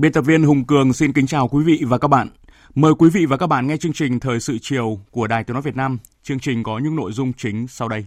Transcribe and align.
Biên 0.00 0.12
tập 0.12 0.22
viên 0.22 0.42
Hùng 0.42 0.64
Cường 0.64 0.92
xin 0.92 1.12
kính 1.12 1.26
chào 1.26 1.48
quý 1.48 1.64
vị 1.64 1.82
và 1.86 1.98
các 1.98 2.08
bạn. 2.08 2.28
Mời 2.74 2.92
quý 2.98 3.10
vị 3.10 3.26
và 3.26 3.36
các 3.36 3.46
bạn 3.46 3.66
nghe 3.66 3.76
chương 3.76 3.92
trình 3.92 4.20
Thời 4.20 4.40
sự 4.40 4.58
chiều 4.62 4.98
của 5.10 5.26
Đài 5.26 5.44
Tiếng 5.44 5.54
Nói 5.54 5.62
Việt 5.62 5.76
Nam. 5.76 5.98
Chương 6.22 6.38
trình 6.38 6.62
có 6.62 6.78
những 6.78 6.96
nội 6.96 7.12
dung 7.12 7.32
chính 7.32 7.68
sau 7.68 7.88
đây. 7.88 8.04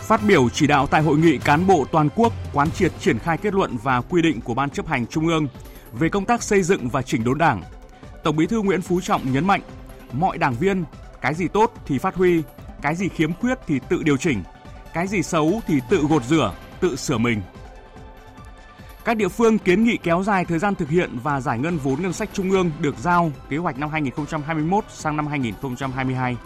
Phát 0.00 0.20
biểu 0.26 0.48
chỉ 0.48 0.66
đạo 0.66 0.86
tại 0.86 1.02
hội 1.02 1.18
nghị 1.18 1.38
cán 1.38 1.66
bộ 1.66 1.86
toàn 1.92 2.08
quốc 2.16 2.32
quán 2.52 2.70
triệt 2.70 2.92
triển 3.00 3.18
khai 3.18 3.38
kết 3.38 3.54
luận 3.54 3.76
và 3.82 4.00
quy 4.00 4.22
định 4.22 4.40
của 4.40 4.54
Ban 4.54 4.70
chấp 4.70 4.86
hành 4.86 5.06
Trung 5.06 5.26
ương 5.26 5.48
về 5.92 6.08
công 6.08 6.24
tác 6.24 6.42
xây 6.42 6.62
dựng 6.62 6.88
và 6.88 7.02
chỉnh 7.02 7.24
đốn 7.24 7.38
Đảng, 7.38 7.62
Tổng 8.24 8.36
Bí 8.36 8.46
thư 8.46 8.62
Nguyễn 8.62 8.82
Phú 8.82 9.00
Trọng 9.00 9.32
nhấn 9.32 9.46
mạnh 9.46 9.60
mọi 10.12 10.38
đảng 10.38 10.54
viên 10.54 10.84
cái 11.20 11.34
gì 11.34 11.48
tốt 11.48 11.74
thì 11.86 11.98
phát 11.98 12.14
huy, 12.14 12.42
cái 12.80 12.94
gì 12.94 13.08
khiếm 13.08 13.32
khuyết 13.32 13.58
thì 13.66 13.80
tự 13.88 14.02
điều 14.02 14.16
chỉnh, 14.16 14.42
cái 14.94 15.06
gì 15.06 15.22
xấu 15.22 15.60
thì 15.66 15.80
tự 15.90 16.06
gột 16.08 16.24
rửa, 16.24 16.54
tự 16.80 16.96
sửa 16.96 17.18
mình. 17.18 17.42
Các 19.04 19.16
địa 19.16 19.28
phương 19.28 19.58
kiến 19.58 19.84
nghị 19.84 19.96
kéo 19.96 20.22
dài 20.22 20.44
thời 20.44 20.58
gian 20.58 20.74
thực 20.74 20.88
hiện 20.88 21.18
và 21.22 21.40
giải 21.40 21.58
ngân 21.58 21.78
vốn 21.78 22.02
ngân 22.02 22.12
sách 22.12 22.28
trung 22.32 22.50
ương 22.50 22.70
được 22.80 22.98
giao 22.98 23.32
kế 23.48 23.56
hoạch 23.56 23.78
năm 23.78 23.90
2021 23.90 24.84
sang 24.88 25.16
năm 25.16 25.26
2022. 25.26 26.36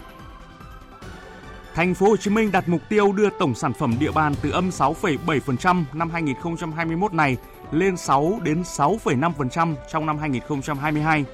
Thành 1.74 1.94
phố 1.94 2.06
Hồ 2.06 2.16
Chí 2.16 2.30
Minh 2.30 2.52
đặt 2.52 2.68
mục 2.68 2.80
tiêu 2.88 3.12
đưa 3.12 3.28
tổng 3.38 3.54
sản 3.54 3.72
phẩm 3.72 3.96
địa 4.00 4.10
bàn 4.10 4.34
từ 4.42 4.50
âm 4.50 4.68
6,7% 4.68 5.84
năm 5.92 6.10
2021 6.10 7.14
này 7.14 7.36
lên 7.70 7.96
6 7.96 8.38
đến 8.42 8.62
6,5% 8.62 9.74
trong 9.92 10.06
năm 10.06 10.18
2022 10.18 11.24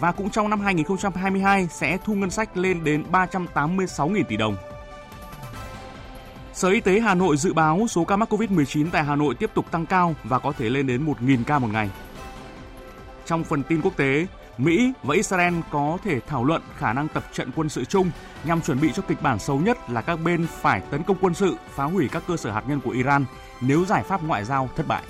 và 0.00 0.12
cũng 0.12 0.30
trong 0.30 0.50
năm 0.50 0.60
2022 0.60 1.68
sẽ 1.70 1.98
thu 2.04 2.14
ngân 2.14 2.30
sách 2.30 2.56
lên 2.56 2.84
đến 2.84 3.04
386.000 3.12 4.24
tỷ 4.24 4.36
đồng. 4.36 4.56
Sở 6.52 6.68
Y 6.68 6.80
tế 6.80 7.00
Hà 7.00 7.14
Nội 7.14 7.36
dự 7.36 7.52
báo 7.52 7.86
số 7.88 8.04
ca 8.04 8.16
mắc 8.16 8.32
COVID-19 8.32 8.86
tại 8.92 9.04
Hà 9.04 9.16
Nội 9.16 9.34
tiếp 9.34 9.50
tục 9.54 9.70
tăng 9.70 9.86
cao 9.86 10.14
và 10.24 10.38
có 10.38 10.52
thể 10.52 10.70
lên 10.70 10.86
đến 10.86 11.06
1.000 11.06 11.44
ca 11.46 11.58
một 11.58 11.68
ngày. 11.72 11.90
Trong 13.26 13.44
phần 13.44 13.62
tin 13.62 13.80
quốc 13.82 13.96
tế, 13.96 14.26
Mỹ 14.58 14.92
và 15.02 15.14
Israel 15.14 15.54
có 15.70 15.98
thể 16.04 16.20
thảo 16.20 16.44
luận 16.44 16.62
khả 16.78 16.92
năng 16.92 17.08
tập 17.08 17.24
trận 17.32 17.50
quân 17.56 17.68
sự 17.68 17.84
chung 17.84 18.10
nhằm 18.44 18.60
chuẩn 18.60 18.80
bị 18.80 18.92
cho 18.92 19.02
kịch 19.08 19.22
bản 19.22 19.38
xấu 19.38 19.58
nhất 19.58 19.90
là 19.90 20.02
các 20.02 20.16
bên 20.24 20.46
phải 20.60 20.80
tấn 20.90 21.02
công 21.02 21.16
quân 21.20 21.34
sự, 21.34 21.56
phá 21.74 21.84
hủy 21.84 22.08
các 22.12 22.22
cơ 22.28 22.36
sở 22.36 22.50
hạt 22.50 22.62
nhân 22.68 22.80
của 22.80 22.90
Iran 22.90 23.24
nếu 23.60 23.84
giải 23.84 24.02
pháp 24.02 24.22
ngoại 24.22 24.44
giao 24.44 24.68
thất 24.76 24.86
bại. 24.88 25.02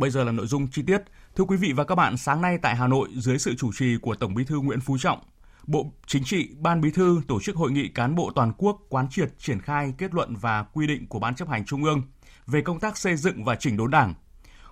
Bây 0.00 0.10
giờ 0.10 0.24
là 0.24 0.32
nội 0.32 0.46
dung 0.46 0.68
chi 0.68 0.82
tiết. 0.82 1.02
Thưa 1.36 1.44
quý 1.44 1.56
vị 1.56 1.72
và 1.72 1.84
các 1.84 1.94
bạn, 1.94 2.16
sáng 2.16 2.42
nay 2.42 2.58
tại 2.62 2.76
Hà 2.76 2.86
Nội, 2.86 3.08
dưới 3.16 3.38
sự 3.38 3.54
chủ 3.54 3.70
trì 3.72 3.96
của 4.02 4.14
Tổng 4.14 4.34
Bí 4.34 4.44
thư 4.44 4.60
Nguyễn 4.60 4.80
Phú 4.80 4.98
Trọng, 4.98 5.18
Bộ 5.66 5.92
Chính 6.06 6.24
trị, 6.24 6.48
Ban 6.58 6.80
Bí 6.80 6.90
thư 6.90 7.20
tổ 7.28 7.40
chức 7.40 7.56
hội 7.56 7.72
nghị 7.72 7.88
cán 7.88 8.14
bộ 8.14 8.32
toàn 8.34 8.52
quốc 8.58 8.80
quán 8.88 9.08
triệt 9.10 9.38
triển 9.38 9.60
khai 9.60 9.94
kết 9.98 10.14
luận 10.14 10.36
và 10.36 10.62
quy 10.62 10.86
định 10.86 11.06
của 11.06 11.18
Ban 11.18 11.34
chấp 11.34 11.48
hành 11.48 11.64
Trung 11.64 11.84
ương 11.84 12.02
về 12.46 12.60
công 12.60 12.80
tác 12.80 12.98
xây 12.98 13.16
dựng 13.16 13.44
và 13.44 13.54
chỉnh 13.54 13.76
đốn 13.76 13.90
Đảng. 13.90 14.14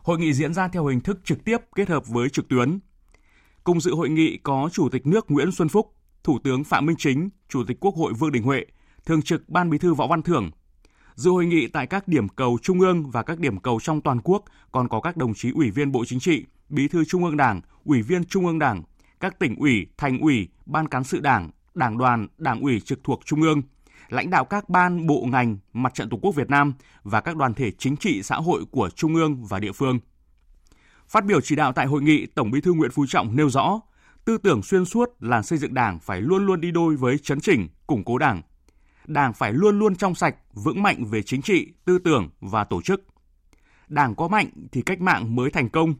Hội 0.02 0.18
nghị 0.18 0.32
diễn 0.32 0.54
ra 0.54 0.68
theo 0.68 0.86
hình 0.86 1.00
thức 1.00 1.20
trực 1.24 1.44
tiếp 1.44 1.58
kết 1.74 1.88
hợp 1.88 2.06
với 2.06 2.30
trực 2.30 2.48
tuyến. 2.48 2.78
Cùng 3.64 3.80
dự 3.80 3.94
hội 3.94 4.08
nghị 4.08 4.38
có 4.42 4.68
Chủ 4.72 4.88
tịch 4.88 5.06
nước 5.06 5.30
Nguyễn 5.30 5.52
Xuân 5.52 5.68
Phúc, 5.68 5.94
Thủ 6.24 6.38
tướng 6.44 6.64
Phạm 6.64 6.86
Minh 6.86 6.96
Chính, 6.98 7.28
Chủ 7.48 7.64
tịch 7.66 7.80
Quốc 7.80 7.94
hội 7.94 8.12
Vương 8.12 8.32
Đình 8.32 8.42
Huệ, 8.42 8.64
Thường 9.06 9.22
trực 9.22 9.48
Ban 9.48 9.70
Bí 9.70 9.78
thư 9.78 9.94
Võ 9.94 10.06
Văn 10.06 10.22
Thưởng, 10.22 10.50
Dự 11.18 11.30
hội 11.30 11.46
nghị 11.46 11.66
tại 11.66 11.86
các 11.86 12.08
điểm 12.08 12.28
cầu 12.28 12.58
trung 12.62 12.80
ương 12.80 13.10
và 13.10 13.22
các 13.22 13.38
điểm 13.38 13.60
cầu 13.60 13.80
trong 13.82 14.00
toàn 14.00 14.20
quốc 14.24 14.44
còn 14.72 14.88
có 14.88 15.00
các 15.00 15.16
đồng 15.16 15.34
chí 15.34 15.50
ủy 15.50 15.70
viên 15.70 15.92
Bộ 15.92 16.04
Chính 16.04 16.20
trị, 16.20 16.44
Bí 16.68 16.88
thư 16.88 17.04
Trung 17.04 17.24
ương 17.24 17.36
Đảng, 17.36 17.60
Ủy 17.84 18.02
viên 18.02 18.24
Trung 18.24 18.46
ương 18.46 18.58
Đảng, 18.58 18.82
các 19.20 19.38
tỉnh 19.38 19.56
ủy, 19.56 19.86
thành 19.96 20.18
ủy, 20.18 20.48
ban 20.66 20.88
cán 20.88 21.04
sự 21.04 21.20
Đảng, 21.20 21.50
Đảng 21.74 21.98
đoàn, 21.98 22.26
Đảng 22.38 22.60
ủy 22.60 22.80
trực 22.80 23.04
thuộc 23.04 23.20
Trung 23.24 23.42
ương, 23.42 23.62
lãnh 24.08 24.30
đạo 24.30 24.44
các 24.44 24.68
ban 24.68 25.06
bộ 25.06 25.24
ngành, 25.32 25.58
Mặt 25.72 25.94
trận 25.94 26.08
Tổ 26.08 26.16
quốc 26.22 26.34
Việt 26.34 26.50
Nam 26.50 26.74
và 27.02 27.20
các 27.20 27.36
đoàn 27.36 27.54
thể 27.54 27.70
chính 27.70 27.96
trị 27.96 28.22
xã 28.22 28.36
hội 28.36 28.64
của 28.70 28.90
Trung 28.90 29.14
ương 29.14 29.44
và 29.44 29.58
địa 29.58 29.72
phương. 29.72 29.98
Phát 31.08 31.24
biểu 31.24 31.40
chỉ 31.40 31.56
đạo 31.56 31.72
tại 31.72 31.86
hội 31.86 32.02
nghị, 32.02 32.26
Tổng 32.26 32.50
Bí 32.50 32.60
thư 32.60 32.72
Nguyễn 32.72 32.90
Phú 32.90 33.06
Trọng 33.08 33.36
nêu 33.36 33.50
rõ, 33.50 33.80
tư 34.24 34.38
tưởng 34.38 34.62
xuyên 34.62 34.84
suốt 34.84 35.10
là 35.20 35.42
xây 35.42 35.58
dựng 35.58 35.74
Đảng 35.74 35.98
phải 35.98 36.20
luôn 36.20 36.46
luôn 36.46 36.60
đi 36.60 36.70
đôi 36.70 36.96
với 36.96 37.18
chấn 37.18 37.40
chỉnh, 37.40 37.68
củng 37.86 38.04
cố 38.04 38.18
Đảng, 38.18 38.42
Đảng 39.08 39.32
phải 39.32 39.52
luôn 39.52 39.78
luôn 39.78 39.96
trong 39.96 40.14
sạch, 40.14 40.36
vững 40.52 40.82
mạnh 40.82 41.04
về 41.04 41.22
chính 41.22 41.42
trị, 41.42 41.72
tư 41.84 41.98
tưởng 41.98 42.28
và 42.40 42.64
tổ 42.64 42.82
chức. 42.82 43.04
Đảng 43.88 44.14
có 44.14 44.28
mạnh 44.28 44.50
thì 44.72 44.82
cách 44.82 45.00
mạng 45.00 45.36
mới 45.36 45.50
thành 45.50 45.68
công, 45.68 45.94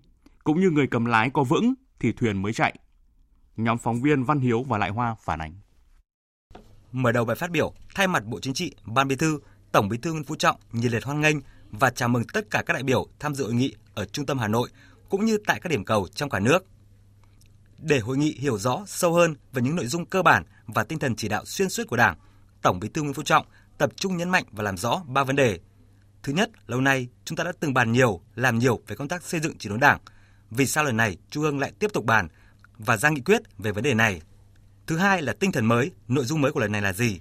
cũng 0.44 0.60
như 0.60 0.70
người 0.70 0.86
cầm 0.86 1.04
lái 1.04 1.30
có 1.30 1.44
vững 1.44 1.74
thì 2.00 2.12
thuyền 2.12 2.42
mới 2.42 2.52
chạy. 2.52 2.74
Nhóm 3.56 3.78
phóng 3.78 4.02
viên 4.02 4.24
Văn 4.24 4.40
Hiếu 4.40 4.62
và 4.62 4.78
Lại 4.78 4.90
Hoa 4.90 5.16
phản 5.20 5.38
ánh. 5.38 5.54
Mở 6.92 7.12
đầu 7.12 7.24
bài 7.24 7.36
phát 7.36 7.50
biểu, 7.50 7.72
thay 7.94 8.08
mặt 8.08 8.24
Bộ 8.26 8.40
Chính 8.40 8.54
trị, 8.54 8.74
Ban 8.84 9.08
Bí 9.08 9.16
thư, 9.16 9.40
Tổng 9.72 9.88
Bí 9.88 9.98
thư 9.98 10.12
Nguyễn 10.12 10.24
Phú 10.24 10.34
Trọng 10.34 10.56
nhiệt 10.72 10.92
liệt 10.92 11.04
hoan 11.04 11.20
nghênh 11.20 11.36
và 11.70 11.90
chào 11.90 12.08
mừng 12.08 12.24
tất 12.32 12.50
cả 12.50 12.62
các 12.66 12.74
đại 12.74 12.82
biểu 12.82 13.06
tham 13.18 13.34
dự 13.34 13.44
hội 13.44 13.54
nghị 13.54 13.74
ở 13.94 14.04
trung 14.04 14.26
tâm 14.26 14.38
Hà 14.38 14.48
Nội 14.48 14.68
cũng 15.08 15.24
như 15.24 15.38
tại 15.46 15.60
các 15.60 15.68
điểm 15.68 15.84
cầu 15.84 16.08
trong 16.14 16.30
cả 16.30 16.40
nước. 16.40 16.66
Để 17.78 17.98
hội 17.98 18.16
nghị 18.16 18.38
hiểu 18.38 18.58
rõ 18.58 18.82
sâu 18.86 19.14
hơn 19.14 19.34
về 19.52 19.62
những 19.62 19.76
nội 19.76 19.86
dung 19.86 20.06
cơ 20.06 20.22
bản 20.22 20.44
và 20.66 20.84
tinh 20.84 20.98
thần 20.98 21.16
chỉ 21.16 21.28
đạo 21.28 21.44
xuyên 21.44 21.68
suốt 21.68 21.84
của 21.88 21.96
Đảng, 21.96 22.16
Tổng 22.62 22.80
Bí 22.80 22.88
thư 22.88 23.02
Nguyễn 23.02 23.14
Phú 23.14 23.22
Trọng 23.22 23.46
tập 23.78 23.90
trung 23.96 24.16
nhấn 24.16 24.30
mạnh 24.30 24.44
và 24.50 24.64
làm 24.64 24.76
rõ 24.76 25.02
ba 25.06 25.24
vấn 25.24 25.36
đề. 25.36 25.58
Thứ 26.22 26.32
nhất, 26.32 26.50
lâu 26.66 26.80
nay 26.80 27.08
chúng 27.24 27.36
ta 27.36 27.44
đã 27.44 27.52
từng 27.60 27.74
bàn 27.74 27.92
nhiều, 27.92 28.20
làm 28.34 28.58
nhiều 28.58 28.80
về 28.86 28.96
công 28.96 29.08
tác 29.08 29.22
xây 29.22 29.40
dựng 29.40 29.58
chỉnh 29.58 29.70
đốn 29.70 29.80
Đảng. 29.80 29.98
Vì 30.50 30.66
sao 30.66 30.84
lần 30.84 30.96
này 30.96 31.16
Trung 31.30 31.44
ương 31.44 31.58
lại 31.58 31.72
tiếp 31.78 31.90
tục 31.92 32.04
bàn 32.04 32.28
và 32.78 32.96
ra 32.96 33.08
nghị 33.08 33.20
quyết 33.20 33.42
về 33.58 33.72
vấn 33.72 33.84
đề 33.84 33.94
này? 33.94 34.20
Thứ 34.86 34.96
hai 34.96 35.22
là 35.22 35.32
tinh 35.40 35.52
thần 35.52 35.66
mới, 35.66 35.90
nội 36.08 36.24
dung 36.24 36.40
mới 36.40 36.52
của 36.52 36.60
lần 36.60 36.72
này 36.72 36.82
là 36.82 36.92
gì? 36.92 37.20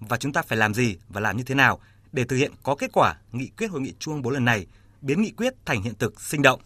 Và 0.00 0.16
chúng 0.16 0.32
ta 0.32 0.42
phải 0.42 0.58
làm 0.58 0.74
gì 0.74 0.96
và 1.08 1.20
làm 1.20 1.36
như 1.36 1.42
thế 1.42 1.54
nào 1.54 1.80
để 2.12 2.24
thực 2.24 2.36
hiện 2.36 2.52
có 2.62 2.74
kết 2.74 2.90
quả 2.92 3.14
nghị 3.32 3.48
quyết 3.58 3.70
hội 3.70 3.80
nghị 3.80 3.92
Trung 3.98 4.14
ương 4.14 4.22
4 4.22 4.32
lần 4.32 4.44
này, 4.44 4.66
biến 5.00 5.22
nghị 5.22 5.30
quyết 5.30 5.54
thành 5.64 5.82
hiện 5.82 5.94
thực 5.98 6.20
sinh 6.20 6.42
động. 6.42 6.60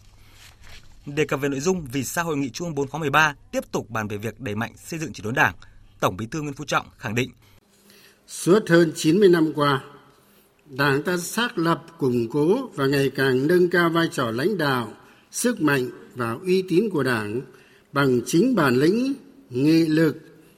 Đề 1.05 1.25
cập 1.25 1.41
về 1.41 1.49
nội 1.49 1.59
dung 1.59 1.85
vì 1.91 2.03
sao 2.03 2.25
hội 2.25 2.37
nghị 2.37 2.49
Trung 2.49 2.67
ương 2.67 2.75
4 2.75 2.87
khóa 2.87 2.99
13 2.99 3.35
tiếp 3.51 3.63
tục 3.71 3.89
bàn 3.89 4.07
về 4.07 4.17
việc 4.17 4.39
đẩy 4.39 4.55
mạnh 4.55 4.77
xây 4.77 4.99
dựng 4.99 5.13
chỉnh 5.13 5.23
đốn 5.23 5.35
Đảng, 5.35 5.55
Tổng 5.99 6.17
Bí 6.17 6.25
thư 6.25 6.41
Nguyễn 6.41 6.53
Phú 6.53 6.65
Trọng 6.65 6.89
khẳng 6.97 7.15
định 7.15 7.31
Suốt 8.27 8.69
hơn 8.69 8.91
90 8.95 9.29
năm 9.29 9.53
qua, 9.55 9.83
Đảng 10.77 11.03
ta 11.03 11.17
xác 11.17 11.57
lập, 11.57 11.85
củng 11.97 12.27
cố 12.29 12.69
và 12.75 12.87
ngày 12.87 13.09
càng 13.09 13.47
nâng 13.47 13.69
cao 13.69 13.89
vai 13.89 14.07
trò 14.11 14.31
lãnh 14.31 14.57
đạo, 14.57 14.93
sức 15.31 15.61
mạnh 15.61 15.89
và 16.15 16.31
uy 16.31 16.61
tín 16.61 16.89
của 16.89 17.03
Đảng 17.03 17.41
bằng 17.91 18.21
chính 18.25 18.55
bản 18.55 18.75
lĩnh, 18.75 19.13
nghị 19.49 19.85
lực, 19.85 20.17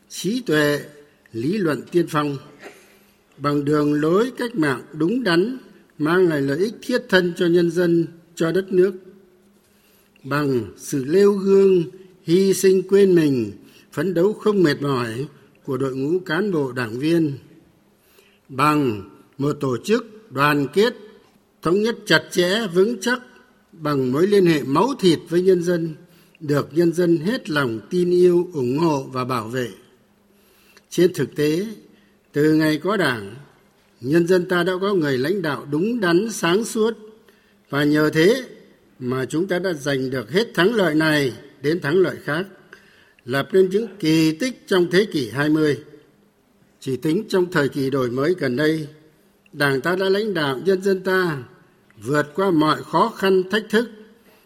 trí 0.09 0.41
tuệ, 0.41 0.79
lý 1.31 1.57
luận 1.57 1.81
tiên 1.91 2.05
phong, 2.09 2.37
bằng 3.37 3.65
đường 3.65 3.93
lối 3.93 4.31
cách 4.37 4.55
mạng 4.55 4.81
đúng 4.93 5.23
đắn, 5.23 5.57
mang 5.97 6.27
lại 6.29 6.41
lợi 6.41 6.57
ích 6.57 6.73
thiết 6.81 7.01
thân 7.09 7.33
cho 7.37 7.45
nhân 7.45 7.71
dân, 7.71 8.07
cho 8.35 8.51
đất 8.51 8.73
nước, 8.73 8.93
bằng 10.23 10.71
sự 10.77 11.05
lêu 11.05 11.33
gương, 11.33 11.83
hy 12.23 12.53
sinh 12.53 12.81
quên 12.89 13.15
mình, 13.15 13.51
phấn 13.91 14.13
đấu 14.13 14.33
không 14.33 14.63
mệt 14.63 14.81
mỏi 14.81 15.27
của 15.63 15.77
đội 15.77 15.95
ngũ 15.95 16.19
cán 16.19 16.51
bộ 16.51 16.71
đảng 16.71 16.99
viên 16.99 17.37
bằng 18.55 19.09
một 19.37 19.53
tổ 19.59 19.77
chức 19.77 20.31
đoàn 20.31 20.67
kết 20.73 20.93
thống 21.61 21.81
nhất 21.81 21.95
chặt 22.05 22.23
chẽ 22.31 22.67
vững 22.73 22.97
chắc 23.01 23.19
bằng 23.71 24.11
mối 24.11 24.27
liên 24.27 24.45
hệ 24.45 24.63
máu 24.63 24.89
thịt 24.99 25.19
với 25.29 25.41
nhân 25.41 25.63
dân 25.63 25.95
được 26.39 26.69
nhân 26.71 26.93
dân 26.93 27.17
hết 27.17 27.49
lòng 27.49 27.79
tin 27.89 28.11
yêu 28.11 28.47
ủng 28.53 28.77
hộ 28.77 29.03
và 29.03 29.25
bảo 29.25 29.47
vệ 29.47 29.67
trên 30.89 31.13
thực 31.13 31.35
tế 31.35 31.67
từ 32.31 32.53
ngày 32.53 32.77
có 32.77 32.97
đảng 32.97 33.35
nhân 34.01 34.27
dân 34.27 34.45
ta 34.45 34.63
đã 34.63 34.73
có 34.81 34.93
người 34.93 35.17
lãnh 35.17 35.41
đạo 35.41 35.67
đúng 35.71 35.99
đắn 35.99 36.29
sáng 36.31 36.65
suốt 36.65 36.97
và 37.69 37.83
nhờ 37.83 38.09
thế 38.09 38.43
mà 38.99 39.25
chúng 39.25 39.47
ta 39.47 39.59
đã 39.59 39.73
giành 39.73 40.09
được 40.09 40.31
hết 40.31 40.53
thắng 40.53 40.75
lợi 40.75 40.95
này 40.95 41.33
đến 41.61 41.81
thắng 41.81 41.95
lợi 41.95 42.15
khác, 42.23 42.45
lập 43.25 43.49
nên 43.51 43.69
những 43.69 43.87
kỳ 43.99 44.31
tích 44.31 44.63
trong 44.67 44.87
thế 44.91 45.05
kỷ 45.05 45.29
20. 45.29 45.77
Chỉ 46.85 46.97
tính 46.97 47.23
trong 47.29 47.51
thời 47.51 47.69
kỳ 47.69 47.89
đổi 47.89 48.09
mới 48.09 48.35
gần 48.39 48.55
đây, 48.55 48.87
Đảng 49.53 49.81
ta 49.81 49.95
đã 49.95 50.09
lãnh 50.09 50.33
đạo 50.33 50.59
nhân 50.65 50.81
dân 50.81 51.03
ta 51.03 51.43
vượt 52.03 52.31
qua 52.35 52.51
mọi 52.51 52.83
khó 52.83 53.13
khăn 53.17 53.43
thách 53.51 53.63
thức 53.69 53.89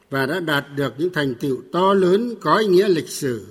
và 0.09 0.25
đã 0.25 0.39
đạt 0.39 0.65
được 0.75 0.93
những 0.97 1.13
thành 1.13 1.35
tựu 1.35 1.57
to 1.71 1.93
lớn 1.93 2.35
có 2.41 2.57
ý 2.57 2.67
nghĩa 2.67 2.87
lịch 2.87 3.09
sử. 3.09 3.45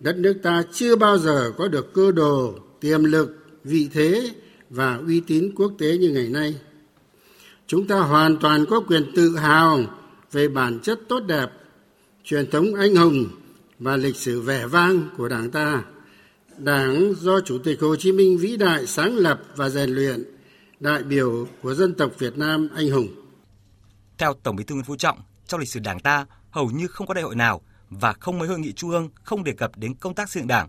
Đất 0.00 0.16
nước 0.16 0.34
ta 0.42 0.62
chưa 0.72 0.96
bao 0.96 1.18
giờ 1.18 1.52
có 1.58 1.68
được 1.68 1.94
cơ 1.94 2.12
đồ, 2.12 2.54
tiềm 2.80 3.04
lực, 3.04 3.46
vị 3.64 3.88
thế 3.92 4.30
và 4.70 5.00
uy 5.06 5.20
tín 5.20 5.52
quốc 5.56 5.72
tế 5.78 5.98
như 5.98 6.10
ngày 6.10 6.28
nay. 6.28 6.54
Chúng 7.66 7.86
ta 7.86 8.00
hoàn 8.00 8.36
toàn 8.36 8.66
có 8.66 8.80
quyền 8.80 9.12
tự 9.14 9.36
hào 9.36 9.80
về 10.32 10.48
bản 10.48 10.78
chất 10.82 11.00
tốt 11.08 11.20
đẹp, 11.20 11.50
truyền 12.24 12.50
thống 12.50 12.74
anh 12.74 12.96
hùng 12.96 13.26
và 13.78 13.96
lịch 13.96 14.16
sử 14.16 14.40
vẻ 14.40 14.66
vang 14.66 15.08
của 15.16 15.28
Đảng 15.28 15.50
ta. 15.50 15.82
Đảng 16.58 17.14
do 17.16 17.40
Chủ 17.40 17.58
tịch 17.58 17.80
Hồ 17.80 17.96
Chí 17.96 18.12
Minh 18.12 18.38
vĩ 18.38 18.56
đại 18.56 18.86
sáng 18.86 19.16
lập 19.16 19.40
và 19.56 19.68
rèn 19.68 19.90
luyện, 19.90 20.24
đại 20.80 21.02
biểu 21.02 21.46
của 21.62 21.74
dân 21.74 21.94
tộc 21.94 22.10
Việt 22.18 22.38
Nam 22.38 22.68
anh 22.76 22.90
hùng. 22.90 23.08
Theo 24.18 24.34
Tổng 24.42 24.56
Bí 24.56 24.64
thư 24.64 24.74
Nguyễn 24.74 24.84
Phú 24.84 24.96
Trọng, 24.96 25.18
trong 25.46 25.60
lịch 25.60 25.68
sử 25.68 25.80
Đảng 25.80 26.00
ta 26.00 26.26
hầu 26.50 26.70
như 26.70 26.86
không 26.86 27.06
có 27.06 27.14
đại 27.14 27.24
hội 27.24 27.34
nào 27.34 27.60
và 27.90 28.12
không 28.12 28.38
mấy 28.38 28.48
hội 28.48 28.58
nghị 28.58 28.72
trung 28.72 28.90
ương 28.90 29.08
không 29.22 29.44
đề 29.44 29.52
cập 29.52 29.76
đến 29.76 29.94
công 29.94 30.14
tác 30.14 30.30
xây 30.30 30.40
dựng 30.40 30.48
Đảng. 30.48 30.68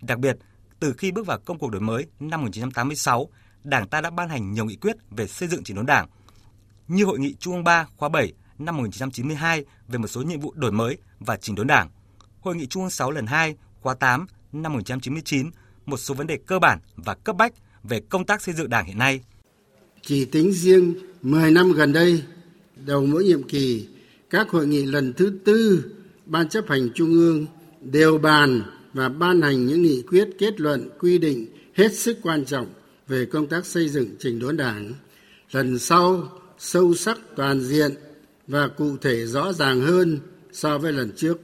Đặc 0.00 0.18
biệt, 0.18 0.36
từ 0.80 0.92
khi 0.92 1.12
bước 1.12 1.26
vào 1.26 1.38
công 1.38 1.58
cuộc 1.58 1.70
đổi 1.70 1.80
mới 1.80 2.06
năm 2.20 2.40
1986, 2.40 3.28
Đảng 3.64 3.88
ta 3.88 4.00
đã 4.00 4.10
ban 4.10 4.28
hành 4.28 4.52
nhiều 4.52 4.64
nghị 4.64 4.76
quyết 4.76 4.96
về 5.10 5.26
xây 5.26 5.48
dựng 5.48 5.64
chỉnh 5.64 5.76
đốn 5.76 5.86
Đảng, 5.86 6.08
như 6.88 7.04
hội 7.04 7.18
nghị 7.18 7.34
Trung 7.34 7.54
ương 7.54 7.64
3 7.64 7.86
khóa 7.96 8.08
7 8.08 8.32
năm 8.58 8.76
1992 8.76 9.64
về 9.88 9.98
một 9.98 10.08
số 10.08 10.22
nhiệm 10.22 10.40
vụ 10.40 10.52
đổi 10.56 10.72
mới 10.72 10.98
và 11.20 11.36
chỉnh 11.36 11.54
đốn 11.54 11.66
Đảng, 11.66 11.90
hội 12.40 12.56
nghị 12.56 12.66
Trung 12.66 12.82
ương 12.82 12.90
6 12.90 13.10
lần 13.10 13.26
2 13.26 13.56
khóa 13.80 13.94
8 13.94 14.26
năm 14.52 14.72
1999 14.72 15.50
một 15.86 15.96
số 15.96 16.14
vấn 16.14 16.26
đề 16.26 16.38
cơ 16.46 16.58
bản 16.58 16.78
và 16.96 17.14
cấp 17.14 17.36
bách 17.36 17.52
về 17.82 18.00
công 18.08 18.26
tác 18.26 18.42
xây 18.42 18.54
dựng 18.54 18.68
Đảng 18.68 18.86
hiện 18.86 18.98
nay. 18.98 19.20
Chỉ 20.02 20.24
tính 20.24 20.52
riêng 20.52 20.94
10 21.22 21.50
năm 21.50 21.72
gần 21.72 21.92
đây, 21.92 22.22
đầu 22.86 23.06
mỗi 23.06 23.24
nhiệm 23.24 23.42
kỳ, 23.42 23.88
các 24.30 24.50
hội 24.50 24.66
nghị 24.66 24.86
lần 24.86 25.12
thứ 25.12 25.38
tư 25.44 25.84
Ban 26.26 26.48
chấp 26.48 26.68
hành 26.68 26.88
Trung 26.94 27.12
ương 27.12 27.46
đều 27.80 28.18
bàn 28.18 28.62
và 28.92 29.08
ban 29.08 29.42
hành 29.42 29.66
những 29.66 29.82
nghị 29.82 30.02
quyết 30.02 30.28
kết 30.38 30.60
luận 30.60 30.88
quy 30.98 31.18
định 31.18 31.46
hết 31.74 31.94
sức 31.94 32.18
quan 32.22 32.44
trọng 32.44 32.66
về 33.08 33.26
công 33.26 33.46
tác 33.46 33.66
xây 33.66 33.88
dựng 33.88 34.08
trình 34.18 34.38
đốn 34.38 34.56
đảng. 34.56 34.92
Lần 35.50 35.78
sau 35.78 36.28
sâu 36.58 36.94
sắc 36.94 37.18
toàn 37.36 37.60
diện 37.60 37.94
và 38.46 38.68
cụ 38.68 38.96
thể 38.96 39.26
rõ 39.26 39.52
ràng 39.52 39.80
hơn 39.80 40.18
so 40.52 40.78
với 40.78 40.92
lần 40.92 41.12
trước. 41.16 41.40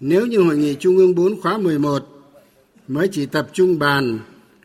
Nếu 0.00 0.26
như 0.26 0.38
hội 0.38 0.56
nghị 0.56 0.74
Trung 0.74 0.96
ương 0.96 1.14
4 1.14 1.40
khóa 1.40 1.58
11 1.58 2.02
mới 2.88 3.08
chỉ 3.12 3.26
tập 3.26 3.48
trung 3.52 3.78
bàn 3.78 4.18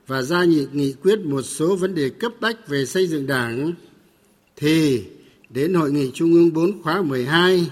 và 0.07 0.21
ra 0.21 0.43
nghị, 0.43 0.67
nghị 0.73 0.93
quyết 0.93 1.19
một 1.19 1.41
số 1.41 1.75
vấn 1.75 1.95
đề 1.95 2.09
cấp 2.09 2.31
bách 2.41 2.67
về 2.67 2.85
xây 2.85 3.07
dựng 3.07 3.27
đảng, 3.27 3.73
thì 4.55 5.03
đến 5.49 5.73
hội 5.73 5.91
nghị 5.91 6.11
Trung 6.13 6.33
ương 6.33 6.53
4 6.53 6.81
khóa 6.81 7.01
12 7.01 7.69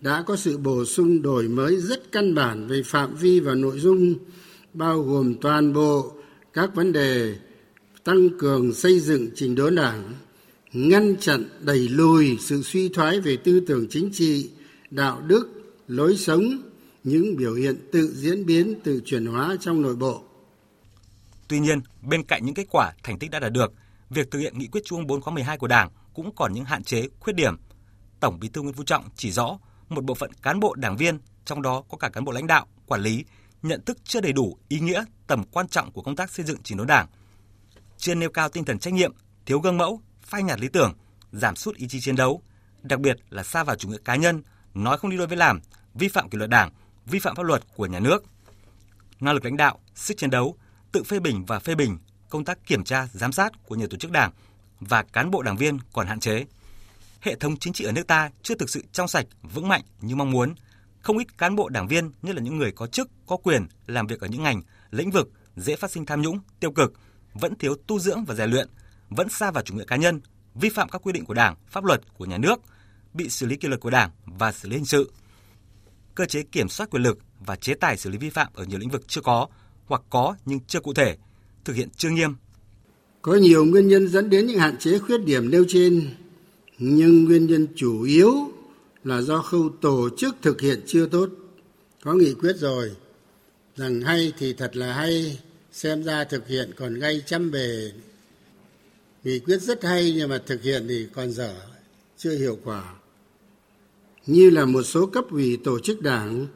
đã 0.00 0.22
có 0.26 0.36
sự 0.36 0.58
bổ 0.58 0.84
sung 0.84 1.22
đổi 1.22 1.48
mới 1.48 1.76
rất 1.76 2.12
căn 2.12 2.34
bản 2.34 2.66
về 2.66 2.82
phạm 2.82 3.14
vi 3.14 3.40
và 3.40 3.54
nội 3.54 3.78
dung, 3.78 4.14
bao 4.74 5.02
gồm 5.02 5.34
toàn 5.34 5.72
bộ 5.72 6.12
các 6.52 6.74
vấn 6.74 6.92
đề 6.92 7.34
tăng 8.04 8.28
cường 8.38 8.72
xây 8.72 9.00
dựng 9.00 9.28
trình 9.34 9.54
đốn 9.54 9.74
đảng, 9.74 10.12
ngăn 10.72 11.16
chặn 11.16 11.44
đẩy 11.60 11.88
lùi 11.88 12.36
sự 12.40 12.62
suy 12.62 12.88
thoái 12.88 13.20
về 13.20 13.36
tư 13.36 13.60
tưởng 13.60 13.86
chính 13.90 14.10
trị, 14.12 14.50
đạo 14.90 15.22
đức, 15.26 15.48
lối 15.88 16.16
sống, 16.16 16.62
những 17.08 17.36
biểu 17.36 17.54
hiện 17.54 17.88
tự 17.92 18.14
diễn 18.14 18.46
biến, 18.46 18.80
tự 18.84 19.00
chuyển 19.04 19.26
hóa 19.26 19.56
trong 19.60 19.82
nội 19.82 19.96
bộ. 19.96 20.22
Tuy 21.48 21.60
nhiên, 21.60 21.80
bên 22.02 22.22
cạnh 22.22 22.44
những 22.44 22.54
kết 22.54 22.66
quả 22.70 22.92
thành 23.02 23.18
tích 23.18 23.30
đã 23.30 23.40
đạt 23.40 23.52
được, 23.52 23.72
việc 24.10 24.30
thực 24.30 24.38
hiện 24.38 24.58
nghị 24.58 24.66
quyết 24.66 24.80
Trung 24.84 24.98
ương 24.98 25.06
4 25.06 25.20
khóa 25.20 25.34
12 25.34 25.58
của 25.58 25.66
Đảng 25.66 25.90
cũng 26.14 26.34
còn 26.36 26.52
những 26.52 26.64
hạn 26.64 26.84
chế, 26.84 27.08
khuyết 27.20 27.32
điểm. 27.32 27.56
Tổng 28.20 28.40
Bí 28.40 28.48
thư 28.48 28.62
Nguyễn 28.62 28.74
Phú 28.74 28.82
Trọng 28.84 29.04
chỉ 29.16 29.30
rõ 29.30 29.58
một 29.88 30.04
bộ 30.04 30.14
phận 30.14 30.32
cán 30.42 30.60
bộ 30.60 30.74
đảng 30.74 30.96
viên, 30.96 31.18
trong 31.44 31.62
đó 31.62 31.82
có 31.88 31.98
cả 31.98 32.08
cán 32.08 32.24
bộ 32.24 32.32
lãnh 32.32 32.46
đạo, 32.46 32.66
quản 32.86 33.00
lý, 33.00 33.24
nhận 33.62 33.84
thức 33.84 33.98
chưa 34.04 34.20
đầy 34.20 34.32
đủ 34.32 34.58
ý 34.68 34.80
nghĩa, 34.80 35.04
tầm 35.26 35.44
quan 35.52 35.68
trọng 35.68 35.92
của 35.92 36.02
công 36.02 36.16
tác 36.16 36.30
xây 36.30 36.46
dựng 36.46 36.62
chỉnh 36.62 36.78
đốn 36.78 36.86
Đảng. 36.86 37.06
Chưa 37.96 38.14
nêu 38.14 38.30
cao 38.30 38.48
tinh 38.48 38.64
thần 38.64 38.78
trách 38.78 38.94
nhiệm, 38.94 39.12
thiếu 39.46 39.60
gương 39.60 39.78
mẫu, 39.78 40.00
phai 40.22 40.42
nhạt 40.42 40.60
lý 40.60 40.68
tưởng, 40.68 40.94
giảm 41.32 41.56
sút 41.56 41.76
ý 41.76 41.88
chí 41.88 42.00
chiến 42.00 42.16
đấu, 42.16 42.42
đặc 42.82 43.00
biệt 43.00 43.18
là 43.30 43.42
xa 43.42 43.64
vào 43.64 43.76
chủ 43.76 43.88
nghĩa 43.88 43.98
cá 44.04 44.16
nhân, 44.16 44.42
nói 44.74 44.98
không 44.98 45.10
đi 45.10 45.16
đôi 45.16 45.26
với 45.26 45.36
làm, 45.36 45.60
vi 45.94 46.08
phạm 46.08 46.28
kỷ 46.28 46.38
luật 46.38 46.50
Đảng, 46.50 46.70
vi 47.10 47.18
phạm 47.18 47.36
pháp 47.36 47.42
luật 47.42 47.62
của 47.76 47.86
nhà 47.86 48.00
nước. 48.00 48.24
Năng 49.20 49.34
lực 49.34 49.44
lãnh 49.44 49.56
đạo, 49.56 49.78
sức 49.94 50.16
chiến 50.16 50.30
đấu, 50.30 50.56
tự 50.92 51.02
phê 51.02 51.20
bình 51.20 51.44
và 51.44 51.58
phê 51.58 51.74
bình, 51.74 51.98
công 52.30 52.44
tác 52.44 52.66
kiểm 52.66 52.84
tra, 52.84 53.06
giám 53.12 53.32
sát 53.32 53.52
của 53.66 53.74
nhiều 53.74 53.88
tổ 53.88 53.96
chức 53.96 54.10
đảng 54.10 54.32
và 54.80 55.02
cán 55.02 55.30
bộ 55.30 55.42
đảng 55.42 55.56
viên 55.56 55.78
còn 55.92 56.06
hạn 56.06 56.20
chế. 56.20 56.44
Hệ 57.20 57.34
thống 57.34 57.56
chính 57.56 57.72
trị 57.72 57.84
ở 57.84 57.92
nước 57.92 58.06
ta 58.06 58.30
chưa 58.42 58.54
thực 58.54 58.70
sự 58.70 58.84
trong 58.92 59.08
sạch, 59.08 59.26
vững 59.42 59.68
mạnh 59.68 59.82
như 60.00 60.16
mong 60.16 60.30
muốn. 60.30 60.54
Không 61.00 61.18
ít 61.18 61.38
cán 61.38 61.56
bộ 61.56 61.68
đảng 61.68 61.88
viên, 61.88 62.10
nhất 62.22 62.36
là 62.36 62.42
những 62.42 62.58
người 62.58 62.72
có 62.72 62.86
chức, 62.86 63.10
có 63.26 63.36
quyền 63.36 63.66
làm 63.86 64.06
việc 64.06 64.20
ở 64.20 64.26
những 64.26 64.42
ngành, 64.42 64.62
lĩnh 64.90 65.10
vực 65.10 65.30
dễ 65.56 65.76
phát 65.76 65.90
sinh 65.90 66.06
tham 66.06 66.22
nhũng, 66.22 66.40
tiêu 66.60 66.72
cực, 66.72 66.92
vẫn 67.34 67.58
thiếu 67.58 67.74
tu 67.86 67.98
dưỡng 67.98 68.24
và 68.24 68.34
rèn 68.34 68.50
luyện, 68.50 68.68
vẫn 69.10 69.28
xa 69.28 69.50
vào 69.50 69.64
chủ 69.64 69.74
nghĩa 69.74 69.84
cá 69.84 69.96
nhân, 69.96 70.20
vi 70.54 70.68
phạm 70.68 70.88
các 70.88 71.02
quy 71.02 71.12
định 71.12 71.24
của 71.24 71.34
Đảng, 71.34 71.56
pháp 71.70 71.84
luật 71.84 72.00
của 72.14 72.24
nhà 72.24 72.38
nước, 72.38 72.60
bị 73.14 73.30
xử 73.30 73.46
lý 73.46 73.56
kỷ 73.56 73.68
luật 73.68 73.80
của 73.80 73.90
Đảng 73.90 74.10
và 74.24 74.52
xử 74.52 74.68
lý 74.68 74.76
hình 74.76 74.86
sự. 74.86 75.12
Cơ 76.18 76.26
chế 76.26 76.42
kiểm 76.42 76.68
soát 76.68 76.90
quyền 76.90 77.02
lực 77.02 77.18
và 77.46 77.56
chế 77.56 77.74
tài 77.74 77.96
xử 77.96 78.10
lý 78.10 78.18
vi 78.18 78.30
phạm 78.30 78.48
ở 78.54 78.64
nhiều 78.64 78.78
lĩnh 78.78 78.90
vực 78.90 79.02
chưa 79.08 79.20
có 79.20 79.48
hoặc 79.86 80.02
có 80.10 80.36
nhưng 80.44 80.60
chưa 80.60 80.80
cụ 80.80 80.94
thể, 80.94 81.16
thực 81.64 81.76
hiện 81.76 81.88
chưa 81.96 82.10
nghiêm. 82.10 82.34
Có 83.22 83.34
nhiều 83.34 83.64
nguyên 83.64 83.88
nhân 83.88 84.08
dẫn 84.08 84.30
đến 84.30 84.46
những 84.46 84.58
hạn 84.58 84.78
chế 84.78 84.98
khuyết 84.98 85.18
điểm 85.18 85.50
nêu 85.50 85.64
trên, 85.68 86.10
nhưng 86.78 87.24
nguyên 87.24 87.46
nhân 87.46 87.66
chủ 87.76 88.02
yếu 88.02 88.32
là 89.04 89.20
do 89.20 89.42
khâu 89.42 89.70
tổ 89.80 90.08
chức 90.16 90.36
thực 90.42 90.60
hiện 90.60 90.80
chưa 90.86 91.06
tốt. 91.06 91.28
Có 92.02 92.14
nghị 92.14 92.34
quyết 92.34 92.56
rồi, 92.56 92.90
rằng 93.76 94.00
hay 94.00 94.32
thì 94.38 94.52
thật 94.52 94.76
là 94.76 94.92
hay, 94.92 95.40
xem 95.72 96.02
ra 96.02 96.24
thực 96.24 96.48
hiện 96.48 96.70
còn 96.76 96.94
gây 96.94 97.22
chăm 97.26 97.50
bề. 97.50 97.92
Nghị 99.24 99.38
quyết 99.38 99.58
rất 99.62 99.84
hay 99.84 100.12
nhưng 100.16 100.30
mà 100.30 100.42
thực 100.46 100.62
hiện 100.62 100.86
thì 100.88 101.06
còn 101.14 101.30
dở, 101.30 101.54
chưa 102.16 102.38
hiệu 102.38 102.58
quả. 102.64 102.94
Như 104.28 104.50
là 104.50 104.64
một 104.64 104.82
số 104.82 105.06
cấp 105.06 105.30
ủy 105.30 105.56
tổ 105.56 105.78
chức 105.78 106.02
đảng, 106.02 106.46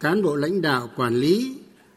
cán 0.00 0.22
bộ 0.22 0.36
lãnh 0.36 0.62
đạo 0.62 0.90
quản 0.96 1.14
lý 1.16 1.56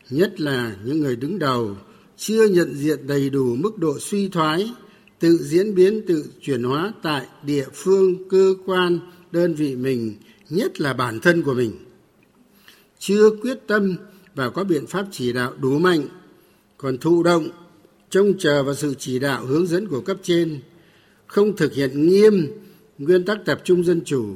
nhất 0.10 0.42
là 0.42 0.76
những 0.86 1.00
người 1.00 1.16
đứng 1.16 1.40
đầu 1.40 1.78
chưa 2.18 2.46
nhận 2.46 2.74
diện 2.74 3.08
đầy 3.08 3.30
đủ 3.30 3.56
mức 3.56 3.78
độ 3.78 4.00
suy 4.00 4.30
thoái 4.30 4.74
tự 5.20 5.38
diễn 5.38 5.76
biến 5.76 6.02
tự 6.08 6.26
chuyển 6.42 6.64
hóa 6.64 6.94
tại 7.04 7.26
địa 7.44 7.66
phương 7.74 8.30
cơ 8.30 8.54
quan 8.66 9.00
đơn 9.32 9.54
vị 9.54 9.76
mình 9.76 10.16
nhất 10.50 10.82
là 10.82 10.94
bản 10.94 11.20
thân 11.20 11.44
của 11.44 11.54
mình. 11.54 11.72
Chưa 13.00 13.30
quyết 13.42 13.58
tâm 13.68 13.96
và 14.36 14.50
có 14.50 14.64
biện 14.64 14.88
pháp 14.88 15.06
chỉ 15.12 15.34
đạo 15.34 15.54
đủ 15.62 15.80
mạnh 15.80 16.08
còn 16.78 16.98
thụ 16.98 17.24
động 17.24 17.50
trông 18.10 18.34
chờ 18.40 18.64
vào 18.64 18.76
sự 18.76 18.94
chỉ 19.00 19.20
đạo 19.20 19.46
hướng 19.46 19.68
dẫn 19.68 19.88
của 19.88 20.02
cấp 20.02 20.18
trên 20.24 20.60
không 21.28 21.56
thực 21.56 21.74
hiện 21.74 22.08
nghiêm 22.08 22.48
nguyên 22.98 23.26
tắc 23.26 23.38
tập 23.46 23.62
trung 23.64 23.84
dân 23.84 24.02
chủ 24.06 24.36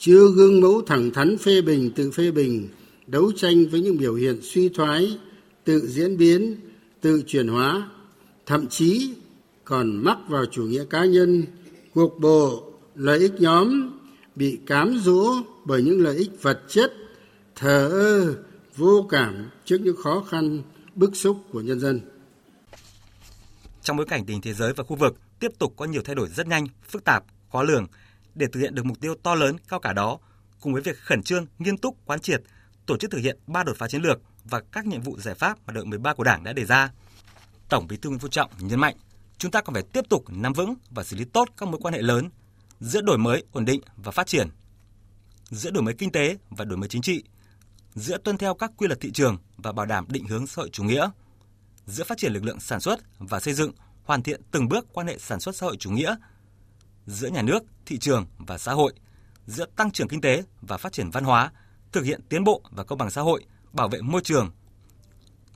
chưa 0.00 0.30
gương 0.30 0.60
mẫu 0.60 0.82
thẳng 0.86 1.10
thắn 1.10 1.38
phê 1.38 1.60
bình, 1.62 1.90
tự 1.96 2.10
phê 2.10 2.30
bình, 2.30 2.68
đấu 3.06 3.32
tranh 3.36 3.66
với 3.70 3.80
những 3.80 3.98
biểu 3.98 4.14
hiện 4.14 4.38
suy 4.42 4.68
thoái, 4.68 5.18
tự 5.64 5.86
diễn 5.86 6.16
biến, 6.16 6.56
tự 7.00 7.22
chuyển 7.26 7.48
hóa, 7.48 7.90
thậm 8.46 8.66
chí 8.66 9.14
còn 9.64 10.04
mắc 10.04 10.18
vào 10.28 10.44
chủ 10.46 10.62
nghĩa 10.62 10.84
cá 10.84 11.04
nhân 11.04 11.44
cục 11.94 12.18
bộ 12.20 12.72
lợi 12.94 13.18
ích 13.18 13.40
nhóm, 13.40 13.90
bị 14.34 14.58
cám 14.66 14.98
dỗ 15.02 15.34
bởi 15.64 15.82
những 15.82 16.00
lợi 16.00 16.16
ích 16.16 16.42
vật 16.42 16.60
chất, 16.68 16.92
thờ 17.56 17.88
ơ, 17.88 18.36
vô 18.76 19.06
cảm 19.10 19.50
trước 19.64 19.78
những 19.80 19.96
khó 19.96 20.24
khăn, 20.28 20.62
bức 20.94 21.16
xúc 21.16 21.36
của 21.52 21.60
nhân 21.60 21.80
dân. 21.80 22.00
Trong 23.82 23.96
bối 23.96 24.06
cảnh 24.06 24.24
tình 24.26 24.40
thế 24.40 24.52
giới 24.52 24.72
và 24.72 24.84
khu 24.84 24.96
vực 24.96 25.16
tiếp 25.40 25.52
tục 25.58 25.74
có 25.76 25.84
nhiều 25.84 26.02
thay 26.04 26.14
đổi 26.14 26.28
rất 26.28 26.46
nhanh, 26.46 26.66
phức 26.88 27.04
tạp, 27.04 27.24
khó 27.52 27.62
lường 27.62 27.86
để 28.34 28.46
thực 28.52 28.60
hiện 28.60 28.74
được 28.74 28.86
mục 28.86 29.00
tiêu 29.00 29.14
to 29.22 29.34
lớn 29.34 29.56
cao 29.68 29.80
cả 29.80 29.92
đó 29.92 30.18
cùng 30.60 30.72
với 30.72 30.82
việc 30.82 30.98
khẩn 30.98 31.22
trương 31.22 31.46
nghiêm 31.58 31.76
túc 31.76 31.96
quán 32.06 32.20
triệt 32.20 32.42
tổ 32.86 32.96
chức 32.96 33.10
thực 33.10 33.18
hiện 33.18 33.38
ba 33.46 33.62
đột 33.62 33.76
phá 33.76 33.88
chiến 33.88 34.02
lược 34.02 34.20
và 34.44 34.60
các 34.72 34.86
nhiệm 34.86 35.00
vụ 35.00 35.18
giải 35.18 35.34
pháp 35.34 35.58
mà 35.66 35.72
đội 35.72 35.86
13 35.86 36.14
của 36.14 36.24
Đảng 36.24 36.44
đã 36.44 36.52
đề 36.52 36.64
ra. 36.64 36.92
Tổng 37.68 37.86
Bí 37.86 37.96
thư 37.96 38.08
Nguyễn 38.08 38.18
Phú 38.18 38.28
Trọng 38.28 38.50
nhấn 38.58 38.80
mạnh, 38.80 38.96
chúng 39.38 39.50
ta 39.50 39.60
còn 39.60 39.74
phải 39.74 39.82
tiếp 39.82 40.04
tục 40.08 40.24
nắm 40.28 40.52
vững 40.52 40.74
và 40.90 41.04
xử 41.04 41.16
lý 41.16 41.24
tốt 41.24 41.48
các 41.56 41.68
mối 41.68 41.80
quan 41.82 41.94
hệ 41.94 42.02
lớn 42.02 42.30
giữa 42.80 43.00
đổi 43.00 43.18
mới, 43.18 43.44
ổn 43.52 43.64
định 43.64 43.80
và 43.96 44.12
phát 44.12 44.26
triển, 44.26 44.48
giữa 45.50 45.70
đổi 45.70 45.82
mới 45.82 45.94
kinh 45.94 46.12
tế 46.12 46.36
và 46.50 46.64
đổi 46.64 46.78
mới 46.78 46.88
chính 46.88 47.02
trị, 47.02 47.24
giữa 47.94 48.18
tuân 48.18 48.38
theo 48.38 48.54
các 48.54 48.72
quy 48.76 48.86
luật 48.86 49.00
thị 49.00 49.10
trường 49.12 49.38
và 49.56 49.72
bảo 49.72 49.86
đảm 49.86 50.06
định 50.08 50.26
hướng 50.26 50.46
xã 50.46 50.62
hội 50.62 50.70
chủ 50.72 50.84
nghĩa, 50.84 51.10
giữa 51.86 52.04
phát 52.04 52.18
triển 52.18 52.32
lực 52.32 52.44
lượng 52.44 52.60
sản 52.60 52.80
xuất 52.80 53.00
và 53.18 53.40
xây 53.40 53.54
dựng, 53.54 53.72
hoàn 54.04 54.22
thiện 54.22 54.40
từng 54.50 54.68
bước 54.68 54.86
quan 54.92 55.06
hệ 55.06 55.18
sản 55.18 55.40
xuất 55.40 55.56
xã 55.56 55.66
hội 55.66 55.76
chủ 55.76 55.90
nghĩa, 55.90 56.16
giữa 57.06 57.28
nhà 57.28 57.42
nước, 57.42 57.62
thị 57.86 57.98
trường 57.98 58.26
và 58.38 58.58
xã 58.58 58.72
hội, 58.72 58.92
giữa 59.46 59.66
tăng 59.76 59.90
trưởng 59.90 60.08
kinh 60.08 60.20
tế 60.20 60.42
và 60.60 60.76
phát 60.76 60.92
triển 60.92 61.10
văn 61.10 61.24
hóa, 61.24 61.52
thực 61.92 62.04
hiện 62.04 62.20
tiến 62.28 62.44
bộ 62.44 62.62
và 62.70 62.84
công 62.84 62.98
bằng 62.98 63.10
xã 63.10 63.20
hội, 63.20 63.44
bảo 63.72 63.88
vệ 63.88 64.00
môi 64.00 64.20
trường, 64.24 64.50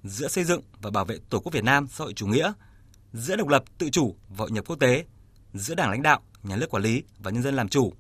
giữa 0.05 0.29
xây 0.29 0.45
dựng 0.45 0.63
và 0.81 0.91
bảo 0.91 1.05
vệ 1.05 1.19
Tổ 1.31 1.41
quốc 1.41 1.53
Việt 1.53 1.65
Nam 1.65 1.87
xã 1.89 2.05
hội 2.05 2.13
chủ 2.13 2.27
nghĩa, 2.27 2.53
giữa 3.13 3.37
độc 3.37 3.49
lập 3.49 3.65
tự 3.79 3.91
chủ 3.91 4.17
và 4.29 4.37
hội 4.37 4.51
nhập 4.51 4.65
quốc 4.67 4.77
tế, 4.77 5.05
giữa 5.55 5.75
Đảng 5.75 5.91
lãnh 5.91 6.03
đạo, 6.03 6.21
nhà 6.43 6.57
nước 6.57 6.71
quản 6.71 6.83
lý 6.83 7.03
và 7.19 7.31
nhân 7.31 7.43
dân 7.43 7.55
làm 7.55 7.69
chủ. 7.69 7.93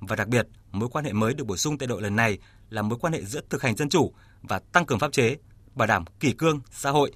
Và 0.00 0.16
đặc 0.16 0.28
biệt, 0.28 0.48
mối 0.72 0.88
quan 0.88 1.04
hệ 1.04 1.12
mới 1.12 1.34
được 1.34 1.44
bổ 1.44 1.56
sung 1.56 1.78
tại 1.78 1.86
đội 1.86 2.02
lần 2.02 2.16
này 2.16 2.38
là 2.70 2.82
mối 2.82 2.98
quan 2.98 3.12
hệ 3.12 3.24
giữa 3.24 3.40
thực 3.50 3.62
hành 3.62 3.76
dân 3.76 3.88
chủ 3.88 4.12
và 4.42 4.58
tăng 4.58 4.86
cường 4.86 4.98
pháp 4.98 5.12
chế, 5.12 5.36
bảo 5.74 5.88
đảm 5.88 6.04
kỷ 6.20 6.32
cương 6.32 6.60
xã 6.70 6.90
hội. 6.90 7.12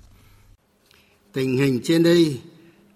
Tình 1.32 1.58
hình 1.58 1.80
trên 1.84 2.02
đây 2.02 2.40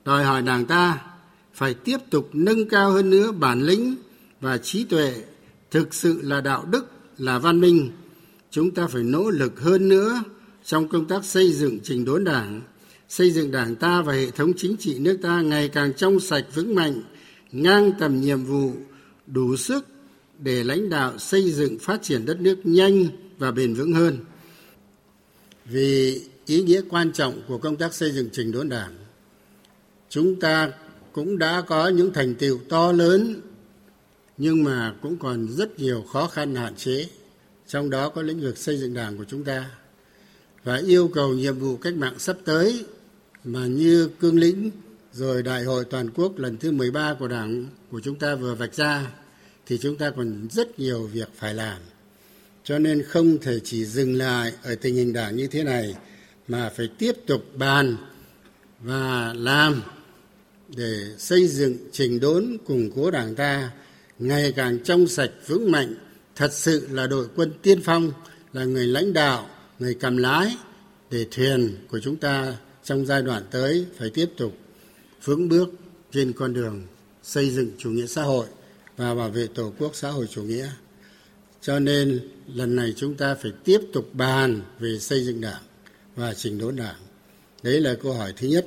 đòi 0.04 0.24
hỏi 0.24 0.42
Đảng 0.42 0.66
ta 0.66 1.15
phải 1.56 1.74
tiếp 1.74 1.98
tục 2.10 2.30
nâng 2.32 2.68
cao 2.68 2.90
hơn 2.90 3.10
nữa 3.10 3.32
bản 3.32 3.62
lĩnh 3.62 3.96
và 4.40 4.58
trí 4.58 4.84
tuệ, 4.84 5.14
thực 5.70 5.94
sự 5.94 6.20
là 6.22 6.40
đạo 6.40 6.64
đức, 6.70 6.86
là 7.18 7.38
văn 7.38 7.60
minh. 7.60 7.90
Chúng 8.50 8.70
ta 8.70 8.86
phải 8.86 9.02
nỗ 9.02 9.30
lực 9.30 9.60
hơn 9.60 9.88
nữa 9.88 10.22
trong 10.64 10.88
công 10.88 11.04
tác 11.04 11.24
xây 11.24 11.52
dựng 11.52 11.78
trình 11.82 12.04
đốn 12.04 12.24
Đảng, 12.24 12.60
xây 13.08 13.30
dựng 13.30 13.50
Đảng 13.50 13.76
ta 13.76 14.02
và 14.02 14.12
hệ 14.12 14.30
thống 14.30 14.52
chính 14.56 14.76
trị 14.76 14.98
nước 14.98 15.18
ta 15.22 15.40
ngày 15.40 15.68
càng 15.68 15.92
trong 15.94 16.20
sạch 16.20 16.44
vững 16.54 16.74
mạnh, 16.74 17.02
ngang 17.52 17.92
tầm 17.98 18.20
nhiệm 18.20 18.44
vụ, 18.44 18.72
đủ 19.26 19.56
sức 19.56 19.86
để 20.38 20.64
lãnh 20.64 20.90
đạo 20.90 21.18
xây 21.18 21.50
dựng 21.50 21.78
phát 21.78 22.02
triển 22.02 22.26
đất 22.26 22.40
nước 22.40 22.58
nhanh 22.64 23.06
và 23.38 23.50
bền 23.50 23.74
vững 23.74 23.92
hơn. 23.92 24.18
Vì 25.64 26.20
ý 26.46 26.62
nghĩa 26.62 26.80
quan 26.88 27.12
trọng 27.12 27.40
của 27.48 27.58
công 27.58 27.76
tác 27.76 27.94
xây 27.94 28.12
dựng 28.12 28.28
trình 28.32 28.52
đốn 28.52 28.68
Đảng, 28.68 28.96
chúng 30.08 30.40
ta 30.40 30.72
cũng 31.16 31.38
đã 31.38 31.62
có 31.66 31.88
những 31.88 32.12
thành 32.12 32.34
tựu 32.34 32.58
to 32.68 32.92
lớn, 32.92 33.40
nhưng 34.38 34.64
mà 34.64 34.94
cũng 35.02 35.18
còn 35.18 35.48
rất 35.48 35.78
nhiều 35.78 36.04
khó 36.12 36.26
khăn 36.28 36.54
hạn 36.54 36.74
chế, 36.76 37.08
trong 37.66 37.90
đó 37.90 38.08
có 38.08 38.22
lĩnh 38.22 38.40
vực 38.40 38.58
xây 38.58 38.78
dựng 38.78 38.94
đảng 38.94 39.18
của 39.18 39.24
chúng 39.28 39.44
ta. 39.44 39.70
Và 40.64 40.76
yêu 40.76 41.10
cầu 41.14 41.34
nhiệm 41.34 41.58
vụ 41.58 41.76
cách 41.76 41.94
mạng 41.94 42.18
sắp 42.18 42.36
tới 42.44 42.84
mà 43.44 43.66
như 43.66 44.08
cương 44.20 44.38
lĩnh 44.38 44.70
rồi 45.12 45.42
đại 45.42 45.64
hội 45.64 45.84
toàn 45.84 46.10
quốc 46.10 46.38
lần 46.38 46.56
thứ 46.56 46.70
13 46.70 47.14
của 47.14 47.28
đảng 47.28 47.66
của 47.90 48.00
chúng 48.00 48.18
ta 48.18 48.34
vừa 48.34 48.54
vạch 48.54 48.74
ra 48.74 49.10
thì 49.66 49.78
chúng 49.78 49.96
ta 49.96 50.10
còn 50.10 50.48
rất 50.50 50.78
nhiều 50.78 51.06
việc 51.06 51.28
phải 51.34 51.54
làm. 51.54 51.78
Cho 52.64 52.78
nên 52.78 53.02
không 53.02 53.38
thể 53.38 53.60
chỉ 53.64 53.84
dừng 53.84 54.14
lại 54.14 54.52
ở 54.62 54.74
tình 54.74 54.94
hình 54.94 55.12
đảng 55.12 55.36
như 55.36 55.46
thế 55.46 55.64
này 55.64 55.94
mà 56.48 56.70
phải 56.76 56.88
tiếp 56.98 57.12
tục 57.26 57.42
bàn 57.54 57.96
và 58.80 59.32
làm 59.36 59.82
để 60.76 61.14
xây 61.18 61.48
dựng 61.48 61.76
trình 61.92 62.20
đốn 62.20 62.56
củng 62.66 62.90
cố 62.96 63.10
đảng 63.10 63.34
ta, 63.34 63.70
ngày 64.18 64.52
càng 64.56 64.78
trong 64.84 65.06
sạch 65.06 65.30
vững 65.46 65.70
mạnh, 65.70 65.94
thật 66.36 66.52
sự 66.52 66.88
là 66.90 67.06
đội 67.06 67.28
quân 67.36 67.52
tiên 67.62 67.80
phong, 67.84 68.12
là 68.52 68.64
người 68.64 68.86
lãnh 68.86 69.12
đạo, 69.12 69.50
người 69.78 69.94
cầm 69.94 70.16
lái, 70.16 70.56
để 71.10 71.26
thuyền 71.30 71.76
của 71.88 72.00
chúng 72.00 72.16
ta 72.16 72.56
trong 72.84 73.06
giai 73.06 73.22
đoạn 73.22 73.42
tới 73.50 73.86
phải 73.98 74.10
tiếp 74.10 74.26
tục 74.36 74.56
vững 75.24 75.48
bước 75.48 75.68
trên 76.12 76.32
con 76.32 76.54
đường 76.54 76.82
xây 77.22 77.50
dựng 77.50 77.70
chủ 77.78 77.90
nghĩa 77.90 78.06
xã 78.06 78.22
hội 78.22 78.46
và 78.96 79.14
bảo 79.14 79.30
vệ 79.30 79.46
tổ 79.46 79.72
quốc 79.78 79.96
xã 79.96 80.10
hội 80.10 80.26
chủ 80.30 80.42
nghĩa. 80.42 80.68
Cho 81.60 81.78
nên 81.78 82.28
lần 82.54 82.76
này 82.76 82.92
chúng 82.96 83.14
ta 83.14 83.34
phải 83.34 83.52
tiếp 83.64 83.80
tục 83.92 84.14
bàn 84.14 84.62
về 84.80 84.98
xây 84.98 85.24
dựng 85.24 85.40
đảng 85.40 85.62
và 86.16 86.34
chỉnh 86.34 86.58
đốn 86.58 86.76
đảng. 86.76 86.96
Đấy 87.62 87.80
là 87.80 87.94
câu 88.02 88.12
hỏi 88.12 88.32
thứ 88.36 88.48
nhất 88.48 88.66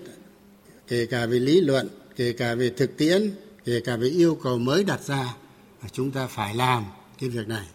kể 0.90 1.06
cả 1.06 1.26
về 1.26 1.40
lý 1.40 1.62
luận 1.62 1.88
kể 2.16 2.34
cả 2.34 2.56
về 2.56 2.70
thực 2.78 2.98
tiễn 2.98 3.32
kể 3.66 3.82
cả 3.86 3.98
về 3.98 4.08
yêu 4.08 4.40
cầu 4.44 4.60
mới 4.60 4.84
đặt 4.84 5.02
ra 5.02 5.36
chúng 5.92 6.12
ta 6.12 6.28
phải 6.28 6.56
làm 6.56 6.86
cái 7.20 7.30
việc 7.30 7.48
này 7.48 7.68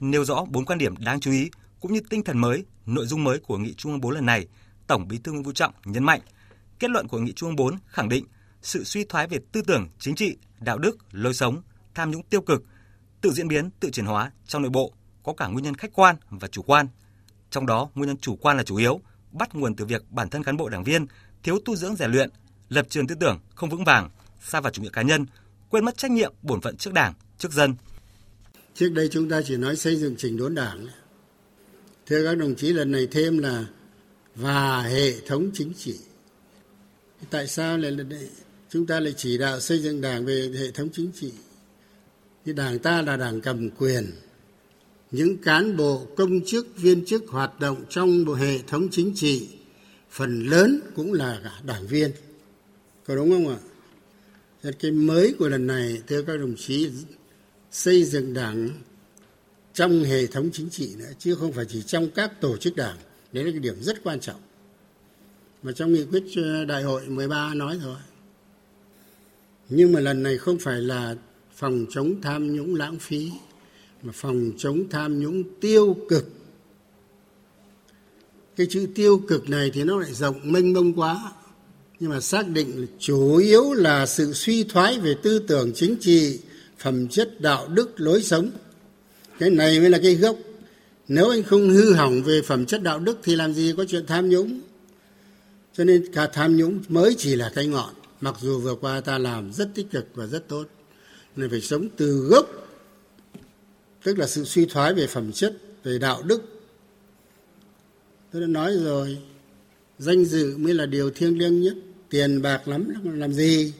nêu 0.00 0.24
rõ 0.24 0.44
bốn 0.50 0.64
quan 0.64 0.78
điểm 0.78 0.96
đáng 0.96 1.20
chú 1.20 1.30
ý 1.32 1.50
cũng 1.80 1.92
như 1.92 2.00
tinh 2.10 2.24
thần 2.24 2.38
mới, 2.38 2.64
nội 2.86 3.06
dung 3.06 3.24
mới 3.24 3.38
của 3.38 3.58
nghị 3.58 3.74
Trung 3.74 3.92
ương 3.92 4.00
4 4.00 4.14
lần 4.14 4.26
này, 4.26 4.46
Tổng 4.86 5.08
Bí 5.08 5.18
thư 5.18 5.32
Nguyễn 5.32 5.44
Phú 5.44 5.52
Trọng 5.52 5.74
nhấn 5.84 6.04
mạnh, 6.04 6.20
kết 6.78 6.90
luận 6.90 7.08
của 7.08 7.18
nghị 7.18 7.32
Trung 7.32 7.48
ương 7.48 7.56
4 7.56 7.78
khẳng 7.86 8.08
định 8.08 8.26
sự 8.62 8.84
suy 8.84 9.04
thoái 9.04 9.26
về 9.26 9.38
tư 9.52 9.62
tưởng, 9.62 9.88
chính 9.98 10.14
trị, 10.14 10.36
đạo 10.60 10.78
đức, 10.78 10.96
lối 11.10 11.34
sống, 11.34 11.62
tham 11.94 12.10
nhũng 12.10 12.22
tiêu 12.22 12.40
cực, 12.40 12.64
tự 13.20 13.32
diễn 13.32 13.48
biến, 13.48 13.70
tự 13.80 13.90
chuyển 13.90 14.06
hóa 14.06 14.32
trong 14.46 14.62
nội 14.62 14.70
bộ 14.70 14.92
có 15.22 15.32
cả 15.32 15.46
nguyên 15.46 15.64
nhân 15.64 15.74
khách 15.74 15.92
quan 15.92 16.16
và 16.30 16.48
chủ 16.48 16.62
quan. 16.62 16.88
Trong 17.50 17.66
đó, 17.66 17.90
nguyên 17.94 18.08
nhân 18.08 18.16
chủ 18.16 18.36
quan 18.36 18.56
là 18.56 18.62
chủ 18.62 18.76
yếu, 18.76 19.00
bắt 19.32 19.54
nguồn 19.54 19.76
từ 19.76 19.84
việc 19.84 20.10
bản 20.10 20.28
thân 20.28 20.42
cán 20.42 20.56
bộ 20.56 20.68
đảng 20.68 20.84
viên 20.84 21.06
thiếu 21.44 21.58
tu 21.64 21.76
dưỡng 21.76 21.96
rèn 21.96 22.10
luyện, 22.10 22.30
lập 22.68 22.86
trường 22.90 23.06
tư 23.06 23.14
tưởng 23.20 23.38
không 23.54 23.70
vững 23.70 23.84
vàng, 23.84 24.10
xa 24.40 24.60
vào 24.60 24.72
chủ 24.72 24.82
nghĩa 24.82 24.88
cá 24.88 25.02
nhân, 25.02 25.26
quên 25.70 25.84
mất 25.84 25.96
trách 25.96 26.10
nhiệm 26.10 26.32
bổn 26.42 26.60
phận 26.60 26.76
trước 26.76 26.92
Đảng, 26.92 27.14
trước 27.38 27.52
dân. 27.52 27.74
Trước 28.74 28.88
đây 28.88 29.08
chúng 29.12 29.28
ta 29.28 29.42
chỉ 29.46 29.56
nói 29.56 29.76
xây 29.76 29.96
dựng 29.96 30.14
chỉnh 30.18 30.36
đốn 30.36 30.54
Đảng. 30.54 30.86
Thưa 32.06 32.24
các 32.24 32.38
đồng 32.38 32.54
chí 32.54 32.72
lần 32.72 32.90
này 32.90 33.08
thêm 33.10 33.38
là 33.38 33.66
và 34.34 34.82
hệ 34.82 35.20
thống 35.20 35.50
chính 35.54 35.72
trị. 35.78 35.94
Tại 37.30 37.48
sao 37.48 37.78
lại 37.78 37.90
là 37.90 38.04
chúng 38.70 38.86
ta 38.86 39.00
lại 39.00 39.14
chỉ 39.16 39.38
đạo 39.38 39.60
xây 39.60 39.82
dựng 39.82 40.00
Đảng 40.00 40.24
về 40.24 40.52
hệ 40.58 40.70
thống 40.70 40.88
chính 40.92 41.10
trị? 41.14 41.32
Thì 42.44 42.52
Đảng 42.52 42.78
ta 42.78 43.02
là 43.02 43.16
Đảng 43.16 43.40
cầm 43.40 43.70
quyền. 43.70 44.12
Những 45.10 45.36
cán 45.36 45.76
bộ 45.76 46.06
công 46.16 46.40
chức 46.46 46.66
viên 46.76 47.04
chức 47.04 47.24
hoạt 47.28 47.60
động 47.60 47.84
trong 47.90 48.24
bộ 48.24 48.34
hệ 48.34 48.58
thống 48.58 48.88
chính 48.90 49.12
trị 49.14 49.48
phần 50.14 50.42
lớn 50.42 50.80
cũng 50.96 51.12
là 51.12 51.40
cả 51.44 51.60
đảng 51.66 51.86
viên. 51.86 52.10
Có 53.06 53.16
đúng 53.16 53.30
không 53.30 53.48
ạ? 53.48 53.58
Cái 54.80 54.90
mới 54.90 55.34
của 55.38 55.48
lần 55.48 55.66
này, 55.66 56.02
thưa 56.06 56.22
các 56.22 56.36
đồng 56.36 56.54
chí, 56.56 56.90
xây 57.70 58.04
dựng 58.04 58.34
đảng 58.34 58.68
trong 59.72 60.04
hệ 60.04 60.26
thống 60.26 60.50
chính 60.52 60.70
trị 60.70 60.94
nữa, 60.98 61.12
chứ 61.18 61.34
không 61.34 61.52
phải 61.52 61.64
chỉ 61.68 61.82
trong 61.82 62.10
các 62.10 62.40
tổ 62.40 62.56
chức 62.56 62.76
đảng. 62.76 62.96
Đấy 63.32 63.44
là 63.44 63.50
cái 63.50 63.60
điểm 63.60 63.82
rất 63.82 64.04
quan 64.04 64.20
trọng. 64.20 64.40
Mà 65.62 65.72
trong 65.72 65.92
nghị 65.92 66.04
quyết 66.04 66.22
ờ, 66.36 66.64
đại 66.64 66.82
hội 66.82 67.06
13 67.06 67.54
nói 67.54 67.78
rồi. 67.82 67.96
Nhưng 69.68 69.92
mà 69.92 70.00
lần 70.00 70.22
này 70.22 70.38
không 70.38 70.58
phải 70.58 70.80
là 70.80 71.16
phòng 71.54 71.86
chống 71.90 72.20
tham 72.22 72.56
nhũng 72.56 72.74
lãng 72.74 72.98
phí, 72.98 73.30
mà 74.02 74.12
phòng 74.12 74.50
chống 74.58 74.88
tham 74.90 75.20
nhũng 75.20 75.44
tiêu 75.60 75.96
cực 76.08 76.33
cái 78.56 78.66
chữ 78.70 78.86
tiêu 78.94 79.22
cực 79.28 79.48
này 79.50 79.70
thì 79.74 79.84
nó 79.84 79.98
lại 79.98 80.12
rộng 80.12 80.40
mênh 80.42 80.72
mông 80.72 80.92
quá. 80.92 81.32
Nhưng 82.00 82.10
mà 82.10 82.20
xác 82.20 82.48
định 82.48 82.80
là 82.80 82.86
chủ 82.98 83.36
yếu 83.36 83.72
là 83.72 84.06
sự 84.06 84.32
suy 84.32 84.64
thoái 84.64 84.98
về 84.98 85.14
tư 85.22 85.38
tưởng 85.38 85.72
chính 85.74 85.96
trị, 86.00 86.38
phẩm 86.78 87.08
chất, 87.08 87.40
đạo 87.40 87.68
đức, 87.68 88.00
lối 88.00 88.22
sống. 88.22 88.50
Cái 89.38 89.50
này 89.50 89.80
mới 89.80 89.90
là 89.90 89.98
cái 90.02 90.14
gốc. 90.14 90.36
Nếu 91.08 91.30
anh 91.30 91.42
không 91.42 91.70
hư 91.70 91.92
hỏng 91.92 92.22
về 92.22 92.42
phẩm 92.42 92.66
chất, 92.66 92.82
đạo 92.82 92.98
đức 92.98 93.18
thì 93.22 93.36
làm 93.36 93.54
gì 93.54 93.74
có 93.76 93.84
chuyện 93.88 94.06
tham 94.06 94.28
nhũng? 94.28 94.60
Cho 95.76 95.84
nên 95.84 96.12
cả 96.12 96.26
tham 96.32 96.56
nhũng 96.56 96.80
mới 96.88 97.14
chỉ 97.18 97.36
là 97.36 97.52
cái 97.54 97.66
ngọn. 97.66 97.94
Mặc 98.20 98.34
dù 98.40 98.58
vừa 98.60 98.74
qua 98.74 99.00
ta 99.00 99.18
làm 99.18 99.52
rất 99.52 99.68
tích 99.74 99.90
cực 99.90 100.06
và 100.14 100.26
rất 100.26 100.48
tốt. 100.48 100.64
Nên 101.36 101.50
phải 101.50 101.60
sống 101.60 101.88
từ 101.96 102.18
gốc, 102.30 102.46
tức 104.02 104.18
là 104.18 104.26
sự 104.26 104.44
suy 104.44 104.66
thoái 104.66 104.94
về 104.94 105.06
phẩm 105.06 105.32
chất, 105.32 105.56
về 105.84 105.98
đạo 105.98 106.22
đức 106.22 106.53
tôi 108.34 108.40
đã 108.40 108.46
nói 108.46 108.76
rồi, 108.76 109.18
danh 109.98 110.24
dự 110.24 110.56
mới 110.56 110.74
là 110.74 110.86
điều 110.86 111.10
thiêng 111.10 111.38
liêng 111.38 111.60
nhất, 111.60 111.74
tiền 112.10 112.42
bạc 112.42 112.68
lắm, 112.68 112.88
làm 113.04 113.32
gì? 113.32 113.72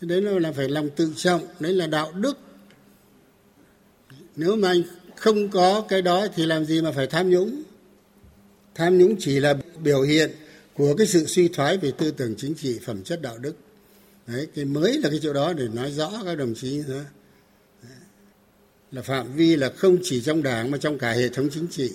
Đấy 0.00 0.22
là 0.22 0.52
phải 0.52 0.68
lòng 0.68 0.90
tự 0.96 1.12
trọng, 1.16 1.46
đấy 1.60 1.72
là 1.72 1.86
đạo 1.86 2.12
đức. 2.12 2.38
Nếu 4.36 4.56
mà 4.56 4.68
anh 4.68 4.82
không 5.16 5.48
có 5.48 5.84
cái 5.88 6.02
đó 6.02 6.26
thì 6.34 6.46
làm 6.46 6.64
gì 6.64 6.80
mà 6.80 6.92
phải 6.92 7.06
tham 7.06 7.30
nhũng? 7.30 7.62
Tham 8.74 8.98
nhũng 8.98 9.16
chỉ 9.18 9.40
là 9.40 9.54
biểu 9.82 10.02
hiện 10.02 10.30
của 10.74 10.94
cái 10.94 11.06
sự 11.06 11.26
suy 11.26 11.48
thoái 11.48 11.78
về 11.78 11.90
tư 11.90 12.10
tưởng 12.10 12.34
chính 12.38 12.54
trị, 12.54 12.78
phẩm 12.84 13.02
chất, 13.02 13.22
đạo 13.22 13.38
đức. 13.38 13.56
Đấy, 14.26 14.48
cái 14.54 14.64
mới 14.64 14.98
là 14.98 15.10
cái 15.10 15.18
chỗ 15.22 15.32
đó 15.32 15.52
để 15.52 15.68
nói 15.68 15.92
rõ 15.92 16.22
các 16.24 16.34
đồng 16.34 16.54
chí 16.54 16.82
nữa 16.88 17.04
là 18.92 19.02
phạm 19.02 19.36
vi 19.36 19.56
là 19.56 19.70
không 19.76 19.98
chỉ 20.02 20.20
trong 20.20 20.42
đảng 20.42 20.70
mà 20.70 20.78
trong 20.78 20.98
cả 20.98 21.12
hệ 21.12 21.28
thống 21.28 21.48
chính 21.52 21.66
trị. 21.70 21.92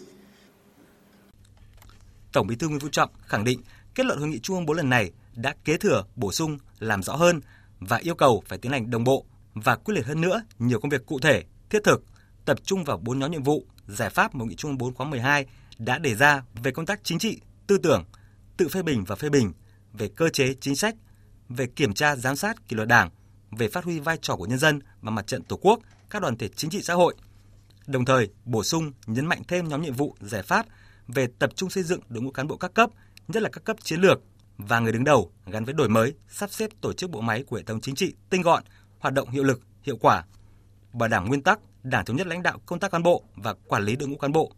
Tổng 2.38 2.48
Bí 2.48 2.56
thư 2.56 2.68
Nguyễn 2.68 2.80
Phú 2.80 2.90
Trọng 2.92 3.10
khẳng 3.22 3.44
định 3.44 3.62
kết 3.96 4.06
luận 4.06 4.20
hội 4.20 4.28
nghị 4.28 4.40
Trung 4.40 4.58
ương 4.58 4.66
4 4.66 4.78
lần 4.78 4.90
này 4.90 5.12
đã 5.36 5.56
kế 5.66 5.78
thừa, 5.78 6.04
bổ 6.16 6.32
sung, 6.32 6.58
làm 6.80 7.04
rõ 7.04 7.16
hơn 7.16 7.42
và 7.80 7.98
yêu 7.98 8.16
cầu 8.16 8.44
phải 8.48 8.58
tiến 8.58 8.72
hành 8.72 8.90
đồng 8.90 9.04
bộ 9.04 9.26
và 9.54 9.76
quyết 9.76 9.96
liệt 9.96 10.06
hơn 10.06 10.22
nữa 10.22 10.42
nhiều 10.60 10.80
công 10.80 10.90
việc 10.90 11.06
cụ 11.06 11.20
thể, 11.20 11.44
thiết 11.70 11.84
thực, 11.84 12.04
tập 12.46 12.58
trung 12.64 12.84
vào 12.84 12.98
bốn 12.98 13.20
nhóm 13.20 13.32
nhiệm 13.32 13.44
vụ, 13.44 13.66
giải 13.88 14.10
pháp 14.10 14.36
mà 14.36 14.40
hội 14.40 14.48
nghị 14.48 14.56
Trung 14.56 14.72
ương 14.72 14.78
4 14.78 14.94
khóa 14.94 15.08
12 15.08 15.46
đã 15.78 15.98
đề 15.98 16.16
ra 16.16 16.42
về 16.64 16.72
công 16.72 16.86
tác 16.86 17.00
chính 17.04 17.20
trị, 17.20 17.40
tư 17.68 17.78
tưởng, 17.78 18.06
tự 18.58 18.68
phê 18.68 18.82
bình 18.82 19.04
và 19.08 19.16
phê 19.16 19.30
bình, 19.30 19.54
về 19.94 20.10
cơ 20.16 20.30
chế 20.30 20.54
chính 20.62 20.76
sách, 20.76 20.96
về 21.50 21.68
kiểm 21.76 21.94
tra 21.94 22.16
giám 22.16 22.36
sát 22.36 22.68
kỷ 22.68 22.76
luật 22.76 22.88
Đảng, 22.88 23.10
về 23.52 23.70
phát 23.70 23.84
huy 23.84 24.00
vai 24.00 24.18
trò 24.22 24.36
của 24.36 24.46
nhân 24.46 24.60
dân 24.60 24.80
và 25.02 25.12
mặt 25.12 25.28
trận 25.28 25.44
Tổ 25.44 25.58
quốc, 25.62 25.80
các 26.10 26.22
đoàn 26.22 26.38
thể 26.38 26.50
chính 26.56 26.70
trị 26.70 26.82
xã 26.82 26.94
hội. 26.94 27.16
Đồng 27.88 28.06
thời, 28.06 28.30
bổ 28.46 28.64
sung 28.64 28.92
nhấn 29.06 29.26
mạnh 29.26 29.42
thêm 29.48 29.68
nhóm 29.68 29.82
nhiệm 29.82 29.94
vụ, 29.94 30.16
giải 30.22 30.44
pháp 30.44 30.66
về 31.08 31.28
tập 31.40 31.50
trung 31.56 31.70
xây 31.70 31.84
dựng 31.84 32.00
đội 32.10 32.24
ngũ 32.24 32.32
cán 32.32 32.48
bộ 32.48 32.58
các 32.58 32.74
cấp, 32.74 32.90
nhất 33.28 33.44
là 33.44 33.50
các 33.50 33.64
cấp 33.64 33.78
chiến 33.84 34.02
lược 34.02 34.22
và 34.58 34.80
người 34.80 34.92
đứng 34.92 35.04
đầu 35.04 35.32
gắn 35.46 35.66
với 35.66 35.74
đổi 35.74 35.90
mới, 35.90 36.14
sắp 36.30 36.52
xếp 36.52 36.70
tổ 36.82 36.94
chức 36.94 37.10
bộ 37.10 37.22
máy 37.22 37.44
của 37.44 37.58
hệ 37.58 37.64
thống 37.64 37.82
chính 37.82 37.96
trị 37.96 38.14
tinh 38.30 38.42
gọn, 38.42 38.64
hoạt 39.00 39.14
động 39.14 39.30
hiệu 39.30 39.44
lực, 39.44 39.62
hiệu 39.82 39.98
quả. 39.98 40.24
bảo 40.94 41.10
đảm 41.10 41.28
nguyên 41.28 41.42
tắc 41.44 41.60
Đảng 41.84 42.06
thống 42.06 42.18
nhất 42.18 42.28
lãnh 42.28 42.44
đạo 42.44 42.62
công 42.66 42.80
tác 42.80 42.92
cán 42.92 43.04
bộ 43.04 43.24
và 43.36 43.54
quản 43.54 43.84
lý 43.84 43.96
đội 43.96 44.10
ngũ 44.10 44.18
cán 44.18 44.32
bộ, 44.32 44.52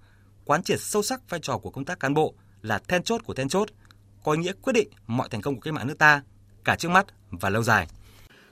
quán 0.45 0.63
triệt 0.63 0.79
sâu 0.81 1.01
sắc 1.01 1.29
vai 1.29 1.39
trò 1.43 1.57
của 1.57 1.69
công 1.69 1.85
tác 1.85 1.99
cán 1.99 2.13
bộ 2.13 2.33
là 2.61 2.79
then 2.87 3.03
chốt 3.03 3.21
của 3.25 3.33
then 3.33 3.49
chốt, 3.49 3.69
có 4.23 4.31
ý 4.31 4.37
nghĩa 4.37 4.51
quyết 4.61 4.73
định 4.73 4.89
mọi 5.07 5.29
thành 5.29 5.41
công 5.41 5.55
của 5.55 5.61
cách 5.61 5.73
mạng 5.73 5.87
nước 5.87 5.97
ta 5.97 6.21
cả 6.63 6.75
trước 6.75 6.89
mắt 6.89 7.05
và 7.31 7.49
lâu 7.49 7.63
dài. 7.63 7.87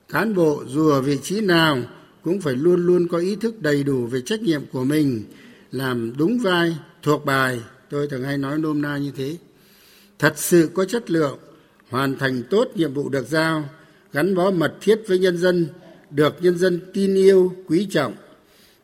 Cán 0.10 0.36
bộ 0.36 0.64
dù 0.68 0.90
ở 0.90 1.02
vị 1.02 1.20
trí 1.24 1.42
nào 1.42 1.78
cũng 2.24 2.42
phải 2.42 2.56
luôn 2.56 2.86
luôn 2.86 3.08
có 3.08 3.18
ý 3.18 3.36
thức 3.36 3.62
đầy 3.62 3.84
đủ 3.84 4.08
về 4.08 4.22
trách 4.26 4.42
nhiệm 4.42 4.62
của 4.72 4.84
mình, 4.84 5.24
làm 5.72 6.18
đúng 6.18 6.40
vai, 6.40 6.78
thuộc 7.04 7.26
bài, 7.26 7.62
tôi 7.90 8.08
thường 8.08 8.24
hay 8.24 8.38
nói 8.38 8.58
nôm 8.58 8.82
na 8.82 8.98
như 8.98 9.12
thế. 9.16 9.38
Thật 10.20 10.34
sự 10.36 10.70
có 10.74 10.86
chất 10.86 11.12
lượng, 11.12 11.38
hoàn 11.90 12.18
thành 12.18 12.44
tốt 12.50 12.68
nhiệm 12.76 12.94
vụ 12.94 13.10
được 13.10 13.28
giao, 13.28 13.70
gắn 14.14 14.36
bó 14.36 14.52
mật 14.52 14.74
thiết 14.82 15.02
với 15.08 15.20
nhân 15.20 15.38
dân, 15.38 15.68
được 16.10 16.36
nhân 16.42 16.58
dân 16.58 16.80
tin 16.94 17.16
yêu, 17.16 17.54
quý 17.68 17.88
trọng, 17.92 18.14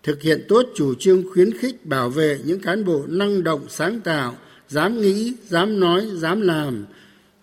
thực 0.04 0.22
hiện 0.22 0.46
tốt 0.48 0.66
chủ 0.76 0.94
trương 0.96 1.24
khuyến 1.34 1.58
khích 1.58 1.86
bảo 1.86 2.10
vệ 2.10 2.40
những 2.46 2.60
cán 2.60 2.86
bộ 2.86 3.04
năng 3.08 3.44
động 3.44 3.66
sáng 3.70 4.02
tạo 4.02 4.38
dám 4.68 5.02
nghĩ 5.02 5.34
dám 5.48 5.80
nói 5.80 6.08
dám 6.16 6.42
làm 6.42 6.86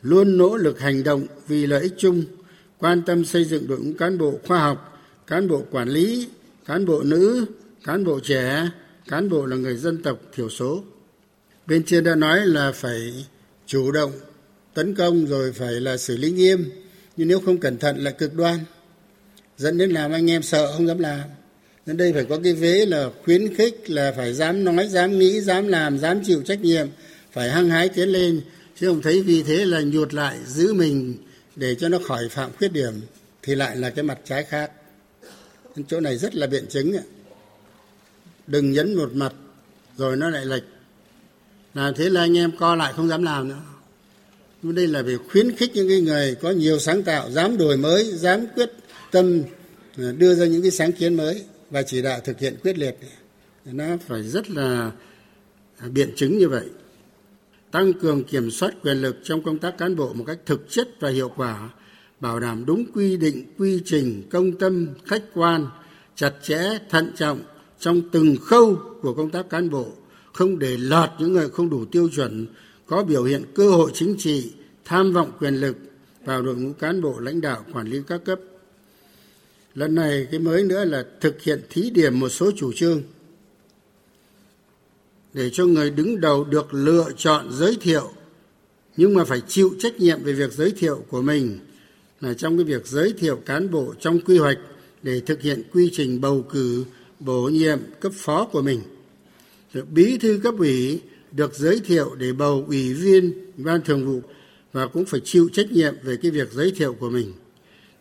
luôn 0.03 0.39
nỗ 0.39 0.57
lực 0.57 0.81
hành 0.81 1.05
động 1.05 1.27
vì 1.49 1.67
lợi 1.67 1.83
ích 1.83 1.95
chung 1.99 2.25
quan 2.79 3.03
tâm 3.03 3.25
xây 3.25 3.45
dựng 3.45 3.69
đội 3.69 3.81
ngũ 3.81 3.93
cán 3.99 4.19
bộ 4.19 4.39
khoa 4.47 4.59
học 4.59 5.03
cán 5.27 5.49
bộ 5.49 5.63
quản 5.71 5.89
lý 5.89 6.29
cán 6.67 6.87
bộ 6.87 7.03
nữ 7.03 7.45
cán 7.85 8.05
bộ 8.05 8.21
trẻ 8.21 8.71
cán 9.09 9.29
bộ 9.29 9.47
là 9.47 9.57
người 9.57 9.77
dân 9.77 10.03
tộc 10.03 10.19
thiểu 10.35 10.49
số 10.49 10.85
bên 11.71 11.85
trên 11.85 12.05
đã 12.05 12.15
nói 12.15 12.47
là 12.47 12.73
phải 12.73 13.27
chủ 13.67 13.93
động, 13.93 14.13
tấn 14.75 14.95
công 14.95 15.27
rồi 15.27 15.53
phải 15.53 15.73
là 15.73 15.97
xử 15.97 16.17
lý 16.17 16.31
nghiêm, 16.31 16.71
nhưng 17.17 17.29
nếu 17.29 17.41
không 17.41 17.59
cẩn 17.59 17.79
thận 17.79 18.05
là 18.05 18.11
cực 18.11 18.35
đoan. 18.35 18.59
Dẫn 19.59 19.79
đến 19.79 19.91
làm 19.91 20.13
anh 20.13 20.31
em 20.31 20.43
sợ, 20.43 20.73
không 20.77 20.87
dám 20.87 20.99
làm. 20.99 21.21
Nên 21.87 21.97
đây 21.97 22.13
phải 22.13 22.25
có 22.25 22.39
cái 22.45 22.53
vế 22.53 22.87
là 22.87 23.11
khuyến 23.25 23.55
khích 23.55 23.91
là 23.91 24.13
phải 24.17 24.35
dám 24.35 24.65
nói, 24.65 24.89
dám 24.89 25.19
nghĩ, 25.19 25.41
dám 25.41 25.69
làm, 25.69 25.99
dám 25.99 26.21
chịu 26.25 26.43
trách 26.43 26.61
nhiệm, 26.61 26.89
phải 27.33 27.51
hăng 27.51 27.71
hái 27.71 27.89
tiến 27.89 28.09
lên. 28.09 28.41
Chứ 28.81 28.89
không 28.89 29.03
thấy 29.03 29.23
vì 29.23 29.43
thế 29.43 29.65
là 29.65 29.81
nhụt 29.81 30.15
lại, 30.15 30.39
giữ 30.47 30.75
mình 30.75 31.15
để 31.57 31.75
cho 31.75 31.89
nó 31.89 31.99
khỏi 32.09 32.29
phạm 32.29 32.51
khuyết 32.59 32.73
điểm, 32.73 33.01
thì 33.43 33.55
lại 33.55 33.77
là 33.77 33.91
cái 33.91 34.03
mặt 34.03 34.19
trái 34.25 34.45
khác. 34.45 34.71
Chỗ 35.89 36.01
này 36.01 36.17
rất 36.17 36.35
là 36.35 36.47
biện 36.47 36.67
chứng 36.67 36.97
đừng 38.47 38.73
nhấn 38.73 38.95
một 38.95 39.13
mặt, 39.15 39.33
rồi 39.97 40.17
nó 40.17 40.31
lại 40.31 40.47
lệch 40.47 40.65
làm 41.75 41.95
thế 41.95 42.11
là 42.11 42.21
anh 42.21 42.37
em 42.37 42.53
co 42.59 42.75
lại 42.75 42.93
không 42.97 43.09
dám 43.09 43.23
làm 43.23 43.49
nữa. 43.49 43.63
Nhưng 44.63 44.75
đây 44.75 44.87
là 44.87 45.03
về 45.03 45.17
khuyến 45.17 45.57
khích 45.57 45.71
những 45.75 45.89
cái 45.89 46.01
người 46.01 46.35
có 46.35 46.51
nhiều 46.51 46.79
sáng 46.79 47.03
tạo, 47.03 47.31
dám 47.31 47.57
đổi 47.57 47.77
mới, 47.77 48.05
dám 48.05 48.47
quyết 48.55 48.71
tâm 49.11 49.43
à, 49.99 50.13
đưa 50.19 50.35
ra 50.35 50.47
những 50.47 50.63
cái 50.63 50.71
sáng 50.71 50.93
kiến 50.93 51.15
mới 51.15 51.43
và 51.71 51.83
chỉ 51.83 52.03
đạo 52.03 52.21
thực 52.25 52.41
hiện 52.41 52.57
quyết 52.63 52.79
liệt. 52.79 52.97
Nó 53.65 53.85
phải 54.09 54.23
rất 54.23 54.51
là 54.51 54.91
à, 55.79 55.89
biện 55.89 56.13
chứng 56.17 56.39
như 56.39 56.49
vậy. 56.49 56.65
Tăng 57.71 57.93
cường 57.93 58.25
kiểm 58.25 58.51
soát 58.51 58.71
quyền 58.83 59.03
lực 59.03 59.17
trong 59.25 59.43
công 59.43 59.59
tác 59.59 59.79
cán 59.79 59.97
bộ 59.97 60.13
một 60.13 60.25
cách 60.27 60.39
thực 60.47 60.71
chất 60.71 60.89
và 61.01 61.11
hiệu 61.11 61.33
quả, 61.37 61.71
bảo 62.21 62.41
đảm 62.41 62.65
đúng 62.67 62.85
quy 62.95 63.17
định, 63.17 63.45
quy 63.59 63.83
trình, 63.85 64.23
công 64.31 64.53
tâm, 64.53 64.89
khách 65.07 65.23
quan, 65.35 65.67
chặt 66.15 66.33
chẽ, 66.43 66.79
thận 66.91 67.13
trọng 67.17 67.41
trong 67.79 68.03
từng 68.13 68.37
khâu 68.37 68.77
của 69.03 69.15
công 69.15 69.31
tác 69.31 69.51
cán 69.51 69.71
bộ 69.71 69.93
không 70.33 70.59
để 70.59 70.77
lọt 70.77 71.11
những 71.19 71.33
người 71.33 71.49
không 71.49 71.71
đủ 71.71 71.85
tiêu 71.85 72.09
chuẩn, 72.17 72.47
có 72.87 73.03
biểu 73.03 73.25
hiện 73.25 73.45
cơ 73.55 73.71
hội 73.71 73.91
chính 73.95 74.15
trị, 74.19 74.53
tham 74.85 75.13
vọng 75.13 75.33
quyền 75.41 75.55
lực 75.55 75.77
vào 76.25 76.43
đội 76.43 76.57
ngũ 76.57 76.73
cán 76.73 77.03
bộ 77.03 77.19
lãnh 77.19 77.41
đạo 77.41 77.65
quản 77.73 77.87
lý 77.87 78.01
các 78.07 78.25
cấp. 78.25 78.41
Lần 79.75 79.95
này, 79.95 80.27
cái 80.31 80.41
mới 80.41 80.65
nữa 80.65 80.85
là 80.85 81.05
thực 81.21 81.43
hiện 81.43 81.61
thí 81.71 81.91
điểm 81.91 82.21
một 82.21 82.29
số 82.29 82.51
chủ 82.57 82.73
trương 82.73 83.03
để 85.33 85.51
cho 85.53 85.67
người 85.67 85.91
đứng 85.91 86.21
đầu 86.21 86.45
được 86.45 86.75
lựa 86.75 87.09
chọn 87.17 87.53
giới 87.53 87.77
thiệu, 87.81 88.11
nhưng 88.97 89.15
mà 89.15 89.25
phải 89.25 89.43
chịu 89.49 89.71
trách 89.79 89.97
nhiệm 89.97 90.23
về 90.23 90.33
việc 90.33 90.53
giới 90.53 90.71
thiệu 90.71 91.05
của 91.09 91.23
mình 91.23 91.59
là 92.21 92.35
trong 92.35 92.57
cái 92.57 92.65
việc 92.65 92.87
giới 92.87 93.15
thiệu 93.19 93.37
cán 93.47 93.71
bộ 93.71 93.95
trong 94.01 94.21
quy 94.21 94.39
hoạch 94.39 94.59
để 95.03 95.21
thực 95.21 95.43
hiện 95.43 95.63
quy 95.73 95.91
trình 95.93 96.21
bầu 96.21 96.45
cử 96.51 96.85
bổ 97.21 97.43
nhiệm 97.43 97.79
cấp 98.01 98.13
phó 98.15 98.45
của 98.45 98.63
mình. 98.63 98.81
Rồi 99.73 99.85
bí 99.85 100.19
thư 100.19 100.41
cấp 100.43 100.55
ủy 100.59 101.03
được 101.33 101.55
giới 101.55 101.81
thiệu 101.85 102.15
để 102.15 102.33
bầu 102.33 102.65
ủy 102.67 102.95
viên 102.95 103.33
ban 103.57 103.83
thường 103.83 104.07
vụ 104.07 104.21
và 104.73 104.87
cũng 104.87 105.05
phải 105.05 105.21
chịu 105.25 105.49
trách 105.53 105.73
nhiệm 105.73 105.95
về 106.03 106.17
cái 106.23 106.31
việc 106.31 106.53
giới 106.53 106.73
thiệu 106.77 106.95
của 107.01 107.11
mình 107.11 107.33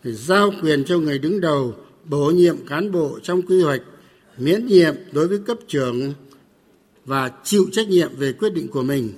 để 0.03 0.11
giao 0.11 0.51
quyền 0.61 0.85
cho 0.85 0.97
người 0.97 1.19
đứng 1.19 1.41
đầu 1.41 1.75
bổ 2.05 2.31
nhiệm 2.31 2.67
cán 2.67 2.91
bộ 2.91 3.19
trong 3.23 3.41
quy 3.41 3.61
hoạch 3.61 3.81
miễn 4.37 4.65
nhiệm 4.65 4.95
đối 5.11 5.27
với 5.27 5.39
cấp 5.47 5.57
trưởng 5.67 6.13
và 7.05 7.31
chịu 7.43 7.65
trách 7.71 7.87
nhiệm 7.87 8.15
về 8.15 8.33
quyết 8.33 8.53
định 8.53 8.67
của 8.67 8.83
mình. 8.83 9.13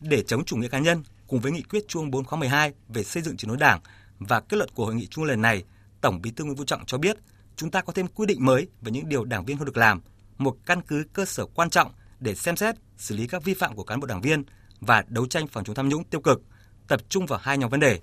Để 0.00 0.22
chống 0.22 0.44
chủ 0.44 0.56
nghĩa 0.56 0.68
cá 0.68 0.78
nhân, 0.78 1.02
cùng 1.26 1.40
với 1.40 1.52
nghị 1.52 1.62
quyết 1.62 1.88
Trung 1.88 2.10
4 2.10 2.24
khóa 2.24 2.38
12 2.38 2.72
về 2.88 3.02
xây 3.02 3.22
dựng 3.22 3.36
chỉnh 3.36 3.50
đốn 3.50 3.58
Đảng 3.58 3.80
và 4.18 4.40
kết 4.40 4.56
luận 4.56 4.68
của 4.74 4.84
hội 4.84 4.94
nghị 4.94 5.06
Trung 5.06 5.24
lần 5.24 5.42
này, 5.42 5.64
Tổng 6.00 6.22
Bí 6.22 6.30
thư 6.30 6.44
Nguyễn 6.44 6.56
Phú 6.56 6.64
Trọng 6.64 6.86
cho 6.86 6.98
biết, 6.98 7.16
chúng 7.56 7.70
ta 7.70 7.80
có 7.80 7.92
thêm 7.92 8.06
quy 8.06 8.26
định 8.26 8.44
mới 8.44 8.68
về 8.82 8.92
những 8.92 9.08
điều 9.08 9.24
đảng 9.24 9.44
viên 9.44 9.56
không 9.56 9.66
được 9.66 9.76
làm, 9.76 10.00
một 10.38 10.56
căn 10.66 10.82
cứ 10.82 11.04
cơ 11.12 11.24
sở 11.24 11.46
quan 11.46 11.70
trọng 11.70 11.92
để 12.20 12.34
xem 12.34 12.56
xét, 12.56 12.74
xử 12.96 13.16
lý 13.16 13.26
các 13.26 13.44
vi 13.44 13.54
phạm 13.54 13.76
của 13.76 13.84
cán 13.84 14.00
bộ 14.00 14.06
đảng 14.06 14.20
viên 14.20 14.44
và 14.80 15.04
đấu 15.08 15.26
tranh 15.26 15.46
phòng 15.46 15.64
chống 15.64 15.76
tham 15.76 15.88
nhũng 15.88 16.04
tiêu 16.04 16.20
cực, 16.20 16.42
tập 16.88 17.00
trung 17.08 17.26
vào 17.26 17.38
hai 17.42 17.58
nhóm 17.58 17.70
vấn 17.70 17.80
đề. 17.80 18.00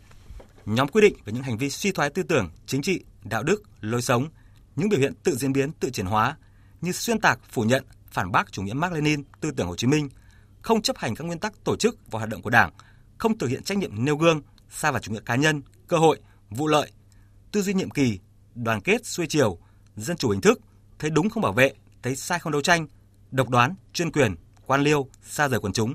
Nhóm 0.65 0.87
quy 0.87 1.01
định 1.01 1.15
về 1.25 1.33
những 1.33 1.43
hành 1.43 1.57
vi 1.57 1.69
suy 1.69 1.91
thoái 1.91 2.09
tư 2.09 2.23
tưởng, 2.23 2.49
chính 2.65 2.81
trị, 2.81 3.03
đạo 3.23 3.43
đức, 3.43 3.63
lối 3.81 4.01
sống, 4.01 4.27
những 4.75 4.89
biểu 4.89 4.99
hiện 4.99 5.13
tự 5.23 5.35
diễn 5.35 5.53
biến, 5.53 5.71
tự 5.71 5.89
chuyển 5.89 6.05
hóa 6.05 6.37
như 6.81 6.91
xuyên 6.91 7.19
tạc, 7.19 7.39
phủ 7.49 7.61
nhận, 7.63 7.83
phản 8.11 8.31
bác 8.31 8.51
chủ 8.51 8.61
nghĩa 8.61 8.73
Mark 8.73 8.93
Lenin, 8.93 9.23
tư 9.41 9.51
tưởng 9.51 9.67
Hồ 9.67 9.75
Chí 9.75 9.87
Minh, 9.87 10.09
không 10.61 10.81
chấp 10.81 10.97
hành 10.97 11.15
các 11.15 11.23
nguyên 11.23 11.39
tắc 11.39 11.63
tổ 11.63 11.75
chức 11.75 12.11
và 12.11 12.19
hoạt 12.19 12.29
động 12.29 12.41
của 12.41 12.49
Đảng, 12.49 12.71
không 13.17 13.37
thực 13.37 13.47
hiện 13.47 13.63
trách 13.63 13.77
nhiệm 13.77 14.05
nêu 14.05 14.17
gương, 14.17 14.41
xa 14.69 14.91
vào 14.91 14.99
chủ 14.99 15.11
nghĩa 15.11 15.21
cá 15.25 15.35
nhân, 15.35 15.61
cơ 15.87 15.97
hội, 15.97 16.19
vụ 16.49 16.67
lợi, 16.67 16.91
tư 17.51 17.61
duy 17.61 17.73
nhiệm 17.73 17.89
kỳ, 17.89 18.19
đoàn 18.55 18.81
kết 18.81 19.05
xuôi 19.05 19.25
chiều, 19.29 19.57
dân 19.95 20.17
chủ 20.17 20.29
hình 20.29 20.41
thức, 20.41 20.59
thấy 20.99 21.09
đúng 21.09 21.29
không 21.29 21.43
bảo 21.43 21.53
vệ, 21.53 21.73
thấy 22.03 22.15
sai 22.15 22.39
không 22.39 22.51
đấu 22.51 22.61
tranh, 22.61 22.87
độc 23.31 23.49
đoán, 23.49 23.75
chuyên 23.93 24.11
quyền, 24.11 24.35
quan 24.65 24.81
liêu, 24.81 25.07
xa 25.23 25.47
rời 25.47 25.59
quần 25.59 25.73
chúng. 25.73 25.93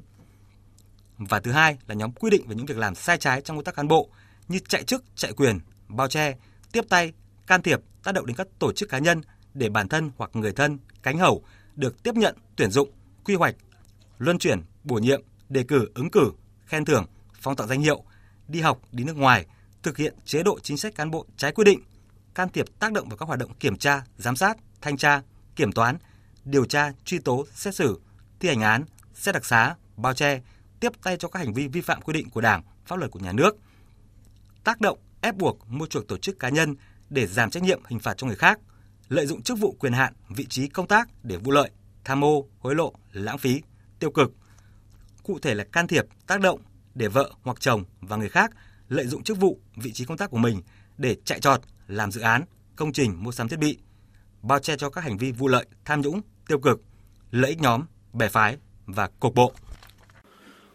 Và 1.19 1.41
thứ 1.41 1.53
hai 1.53 1.79
là 1.87 1.95
nhóm 1.95 2.13
quy 2.13 2.31
định 2.31 2.49
về 2.49 2.57
những 2.57 2.67
việc 2.67 2.79
làm 2.79 2.95
sai 2.95 3.19
trái 3.19 3.41
trong 3.41 3.57
công 3.57 3.65
tác 3.65 3.75
cán 3.75 3.89
bộ 3.89 4.11
như 4.49 4.59
chạy 4.69 4.85
chức, 4.85 5.05
chạy 5.15 5.33
quyền, 5.33 5.59
bao 5.89 6.09
che, 6.09 6.37
tiếp 6.73 6.85
tay, 6.89 7.13
can 7.47 7.63
thiệp, 7.63 7.81
tác 8.05 8.13
động 8.13 8.27
đến 8.27 8.37
các 8.37 8.47
tổ 8.59 8.73
chức 8.73 8.89
cá 8.89 8.99
nhân 8.99 9.21
để 9.55 9.69
bản 9.69 9.89
thân 9.89 10.11
hoặc 10.17 10.31
người 10.35 10.53
thân, 10.53 10.79
cánh 11.03 11.19
hầu 11.19 11.43
được 11.77 12.03
tiếp 12.03 12.15
nhận, 12.15 12.37
tuyển 12.57 12.71
dụng, 12.71 12.91
quy 13.25 13.35
hoạch, 13.35 13.55
luân 14.19 14.39
chuyển, 14.39 14.63
bổ 14.85 14.97
nhiệm, 14.97 15.23
đề 15.49 15.63
cử, 15.63 15.91
ứng 15.95 16.11
cử, 16.11 16.33
khen 16.67 16.85
thưởng, 16.85 17.07
phong 17.41 17.57
tặng 17.57 17.69
danh 17.69 17.81
hiệu, 17.81 18.05
đi 18.49 18.61
học, 18.61 18.81
đi 18.93 19.05
nước 19.05 19.17
ngoài, 19.17 19.47
thực 19.83 19.97
hiện 19.97 20.15
chế 20.25 20.43
độ 20.43 20.59
chính 20.63 20.77
sách 20.77 20.95
cán 20.95 21.11
bộ 21.11 21.27
trái 21.37 21.53
quy 21.53 21.65
định, 21.65 21.81
can 22.35 22.49
thiệp 22.49 22.67
tác 22.79 22.93
động 22.93 23.09
vào 23.09 23.17
các 23.17 23.27
hoạt 23.27 23.39
động 23.39 23.55
kiểm 23.61 23.77
tra, 23.77 24.03
giám 24.17 24.37
sát, 24.37 24.57
thanh 24.81 24.97
tra, 24.97 25.23
kiểm 25.57 25.73
toán, 25.73 25.97
điều 26.45 26.65
tra, 26.65 26.93
truy 27.05 27.19
tố, 27.19 27.47
xét 27.55 27.75
xử, 27.75 28.01
thi 28.41 28.49
hành 28.49 28.61
án, 28.61 28.85
xét 29.15 29.35
đặc 29.35 29.45
xá, 29.45 29.75
bao 29.97 30.15
che, 30.15 30.41
tiếp 30.81 30.93
tay 31.03 31.17
cho 31.17 31.29
các 31.29 31.39
hành 31.39 31.55
vi 31.55 31.69
vi 31.69 31.81
phạm 31.81 32.03
quy 32.03 32.13
định 32.13 32.31
của 32.31 32.41
Đảng, 32.41 32.63
pháp 32.87 32.97
luật 32.97 33.11
của 33.11 33.19
nhà 33.19 33.33
nước, 33.33 33.57
tác 34.65 34.81
động, 34.81 34.99
ép 35.21 35.37
buộc, 35.37 35.59
mua 35.69 35.87
chuộc 35.87 36.09
tổ 36.09 36.17
chức 36.17 36.39
cá 36.39 36.49
nhân 36.49 36.75
để 37.11 37.27
giảm 37.27 37.51
trách 37.51 37.63
nhiệm 37.63 37.81
hình 37.87 37.99
phạt 37.99 38.15
cho 38.17 38.27
người 38.27 38.37
khác, 38.37 38.59
lợi 39.09 39.27
dụng 39.27 39.43
chức 39.43 39.59
vụ 39.59 39.77
quyền 39.81 39.93
hạn, 39.93 40.13
vị 40.29 40.47
trí 40.47 40.69
công 40.69 40.89
tác 40.89 41.09
để 41.23 41.37
vụ 41.37 41.53
lợi, 41.53 41.71
tham 42.05 42.25
ô, 42.25 42.49
hối 42.59 42.75
lộ, 42.75 42.93
lãng 43.13 43.39
phí, 43.39 43.63
tiêu 43.99 44.11
cực. 44.11 44.33
Cụ 45.23 45.39
thể 45.39 45.55
là 45.55 45.65
can 45.65 45.87
thiệp, 45.87 46.05
tác 46.27 46.41
động 46.41 46.61
để 46.95 47.09
vợ 47.09 47.33
hoặc 47.43 47.61
chồng 47.61 47.85
và 48.01 48.17
người 48.17 48.29
khác 48.29 48.51
lợi 48.89 49.07
dụng 49.07 49.23
chức 49.23 49.39
vụ, 49.39 49.61
vị 49.77 49.93
trí 49.93 50.05
công 50.05 50.17
tác 50.17 50.31
của 50.31 50.37
mình 50.37 50.63
để 50.99 51.17
chạy 51.25 51.41
trọt, 51.41 51.61
làm 51.87 52.13
dự 52.13 52.21
án, 52.21 52.45
công 52.77 52.93
trình 52.93 53.23
mua 53.23 53.33
sắm 53.33 53.49
thiết 53.49 53.59
bị, 53.59 53.79
bao 54.43 54.59
che 54.59 54.77
cho 54.77 54.91
các 54.91 55.05
hành 55.05 55.19
vi 55.19 55.33
vụ 55.33 55.49
lợi, 55.49 55.67
tham 55.85 56.01
nhũng, 56.01 56.21
tiêu 56.49 56.59
cực, 56.59 56.81
lợi 57.31 57.51
ích 57.51 57.61
nhóm, 57.61 57.83
bè 58.13 58.29
phái 58.29 58.57
và 58.87 59.09
cục 59.21 59.35
bộ. 59.35 59.53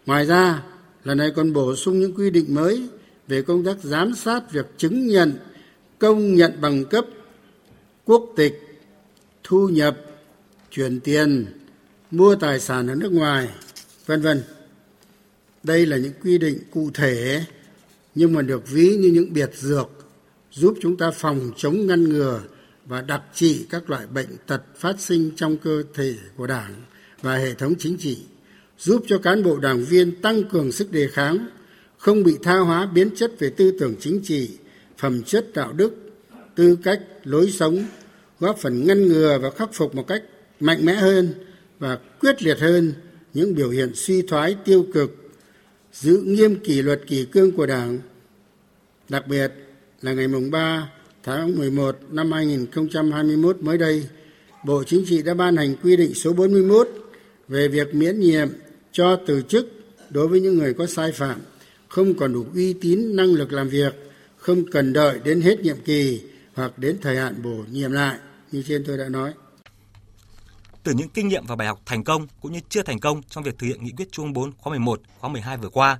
Ngoài 0.05 0.25
ra, 0.25 0.63
lần 1.03 1.17
này 1.17 1.31
còn 1.35 1.53
bổ 1.53 1.75
sung 1.75 1.99
những 1.99 2.15
quy 2.15 2.29
định 2.29 2.55
mới 2.55 2.89
về 3.27 3.41
công 3.41 3.63
tác 3.63 3.77
giám 3.83 4.15
sát 4.15 4.51
việc 4.51 4.65
chứng 4.77 5.07
nhận 5.07 5.37
công 5.99 6.35
nhận 6.35 6.61
bằng 6.61 6.85
cấp 6.85 7.05
quốc 8.05 8.25
tịch 8.35 8.81
thu 9.43 9.69
nhập 9.69 9.97
chuyển 10.71 10.99
tiền 10.99 11.45
mua 12.11 12.35
tài 12.35 12.59
sản 12.59 12.87
ở 12.87 12.95
nước 12.95 13.11
ngoài 13.11 13.49
vân 14.05 14.21
vân 14.21 14.43
đây 15.63 15.85
là 15.85 15.97
những 15.97 16.13
quy 16.23 16.37
định 16.37 16.57
cụ 16.71 16.89
thể 16.93 17.43
nhưng 18.15 18.33
mà 18.33 18.41
được 18.41 18.69
ví 18.69 18.97
như 18.97 19.09
những 19.09 19.33
biệt 19.33 19.51
dược 19.55 19.89
giúp 20.51 20.77
chúng 20.81 20.97
ta 20.97 21.11
phòng 21.11 21.51
chống 21.57 21.87
ngăn 21.87 22.03
ngừa 22.03 22.41
và 22.85 23.01
đặc 23.01 23.21
trị 23.33 23.65
các 23.69 23.89
loại 23.89 24.07
bệnh 24.07 24.37
tật 24.47 24.61
phát 24.77 24.99
sinh 24.99 25.31
trong 25.35 25.57
cơ 25.57 25.83
thể 25.93 26.15
của 26.35 26.47
đảng 26.47 26.73
và 27.21 27.37
hệ 27.37 27.53
thống 27.53 27.73
chính 27.79 27.97
trị, 27.97 28.17
giúp 28.79 29.03
cho 29.07 29.17
cán 29.17 29.43
bộ 29.43 29.57
đảng 29.57 29.85
viên 29.85 30.21
tăng 30.21 30.43
cường 30.43 30.71
sức 30.71 30.91
đề 30.91 31.07
kháng, 31.07 31.47
không 31.97 32.23
bị 32.23 32.37
tha 32.43 32.57
hóa 32.57 32.85
biến 32.85 33.09
chất 33.15 33.39
về 33.39 33.49
tư 33.49 33.71
tưởng 33.79 33.95
chính 33.99 34.21
trị, 34.23 34.49
phẩm 34.97 35.23
chất 35.23 35.45
đạo 35.53 35.73
đức, 35.73 35.93
tư 36.55 36.77
cách, 36.83 37.01
lối 37.23 37.51
sống, 37.51 37.85
góp 38.39 38.57
phần 38.57 38.87
ngăn 38.87 39.07
ngừa 39.07 39.39
và 39.41 39.51
khắc 39.51 39.73
phục 39.73 39.95
một 39.95 40.07
cách 40.07 40.23
mạnh 40.59 40.85
mẽ 40.85 40.93
hơn 40.93 41.33
và 41.79 41.97
quyết 42.19 42.43
liệt 42.43 42.59
hơn 42.59 42.93
những 43.33 43.55
biểu 43.55 43.69
hiện 43.69 43.91
suy 43.95 44.21
thoái 44.21 44.55
tiêu 44.65 44.85
cực 44.93 45.31
giữ 45.93 46.23
nghiêm 46.25 46.55
kỷ 46.55 46.81
luật 46.81 47.01
kỷ 47.07 47.25
cương 47.25 47.51
của 47.51 47.65
đảng. 47.65 47.99
Đặc 49.09 49.27
biệt 49.27 49.51
là 50.01 50.13
ngày 50.13 50.27
mùng 50.27 50.51
3 50.51 50.89
tháng 51.23 51.57
11 51.57 51.97
năm 52.09 52.31
2021 52.31 53.57
mới 53.61 53.77
đây 53.77 54.07
Bộ 54.65 54.83
Chính 54.83 55.05
trị 55.07 55.21
đã 55.21 55.33
ban 55.33 55.57
hành 55.57 55.75
quy 55.83 55.97
định 55.97 56.13
số 56.13 56.33
41 56.33 56.89
về 57.47 57.67
việc 57.67 57.95
miễn 57.95 58.19
nhiệm 58.19 58.49
cho 58.91 59.19
từ 59.27 59.41
chức 59.41 59.67
đối 60.09 60.27
với 60.27 60.41
những 60.41 60.57
người 60.57 60.73
có 60.73 60.85
sai 60.85 61.11
phạm 61.11 61.39
không 61.87 62.13
còn 62.13 62.33
đủ 62.33 62.45
uy 62.53 62.73
tín 62.73 63.15
năng 63.15 63.33
lực 63.33 63.51
làm 63.51 63.69
việc 63.69 63.93
không 64.37 64.71
cần 64.71 64.93
đợi 64.93 65.19
đến 65.23 65.41
hết 65.41 65.59
nhiệm 65.59 65.77
kỳ 65.85 66.21
hoặc 66.55 66.77
đến 66.77 66.97
thời 67.01 67.17
hạn 67.17 67.41
bổ 67.43 67.63
nhiệm 67.71 67.91
lại 67.91 68.17
như 68.51 68.63
trên 68.67 68.83
tôi 68.87 68.97
đã 68.97 69.09
nói. 69.09 69.33
Từ 70.83 70.93
những 70.93 71.09
kinh 71.09 71.27
nghiệm 71.27 71.45
và 71.45 71.55
bài 71.55 71.67
học 71.67 71.81
thành 71.85 72.03
công 72.03 72.27
cũng 72.41 72.51
như 72.51 72.59
chưa 72.69 72.83
thành 72.83 72.99
công 72.99 73.21
trong 73.29 73.43
việc 73.43 73.57
thực 73.57 73.67
hiện 73.67 73.83
nghị 73.83 73.91
quyết 73.97 74.11
Trung 74.11 74.33
4 74.33 74.51
khóa 74.57 74.71
11, 74.71 75.01
khóa 75.19 75.29
12 75.29 75.57
vừa 75.57 75.69
qua 75.69 75.99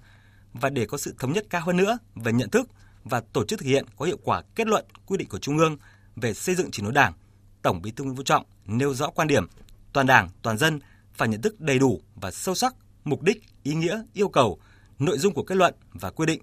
và 0.53 0.69
để 0.69 0.85
có 0.85 0.97
sự 0.97 1.13
thống 1.19 1.33
nhất 1.33 1.45
cao 1.49 1.61
hơn 1.65 1.77
nữa 1.77 1.97
về 2.15 2.33
nhận 2.33 2.49
thức 2.49 2.67
và 3.03 3.21
tổ 3.33 3.45
chức 3.45 3.59
thực 3.59 3.65
hiện 3.65 3.85
có 3.97 4.05
hiệu 4.05 4.17
quả 4.23 4.41
kết 4.55 4.67
luận 4.67 4.85
quy 5.05 5.17
định 5.17 5.27
của 5.27 5.39
Trung 5.39 5.57
ương 5.57 5.77
về 6.15 6.33
xây 6.33 6.55
dựng 6.55 6.71
chỉnh 6.71 6.85
đốn 6.85 6.93
Đảng, 6.93 7.13
Tổng 7.61 7.81
Bí 7.81 7.91
thư 7.91 8.03
Nguyễn 8.03 8.15
Phú 8.15 8.23
Trọng 8.23 8.45
nêu 8.65 8.93
rõ 8.93 9.09
quan 9.09 9.27
điểm 9.27 9.47
toàn 9.93 10.07
Đảng, 10.07 10.29
toàn 10.41 10.57
dân 10.57 10.79
phải 11.13 11.27
nhận 11.27 11.41
thức 11.41 11.59
đầy 11.59 11.79
đủ 11.79 12.01
và 12.15 12.31
sâu 12.31 12.55
sắc 12.55 12.75
mục 13.03 13.21
đích, 13.21 13.43
ý 13.63 13.73
nghĩa, 13.73 14.03
yêu 14.13 14.29
cầu, 14.29 14.59
nội 14.99 15.17
dung 15.17 15.33
của 15.33 15.43
kết 15.43 15.55
luận 15.55 15.75
và 15.93 16.11
quy 16.11 16.25
định, 16.25 16.41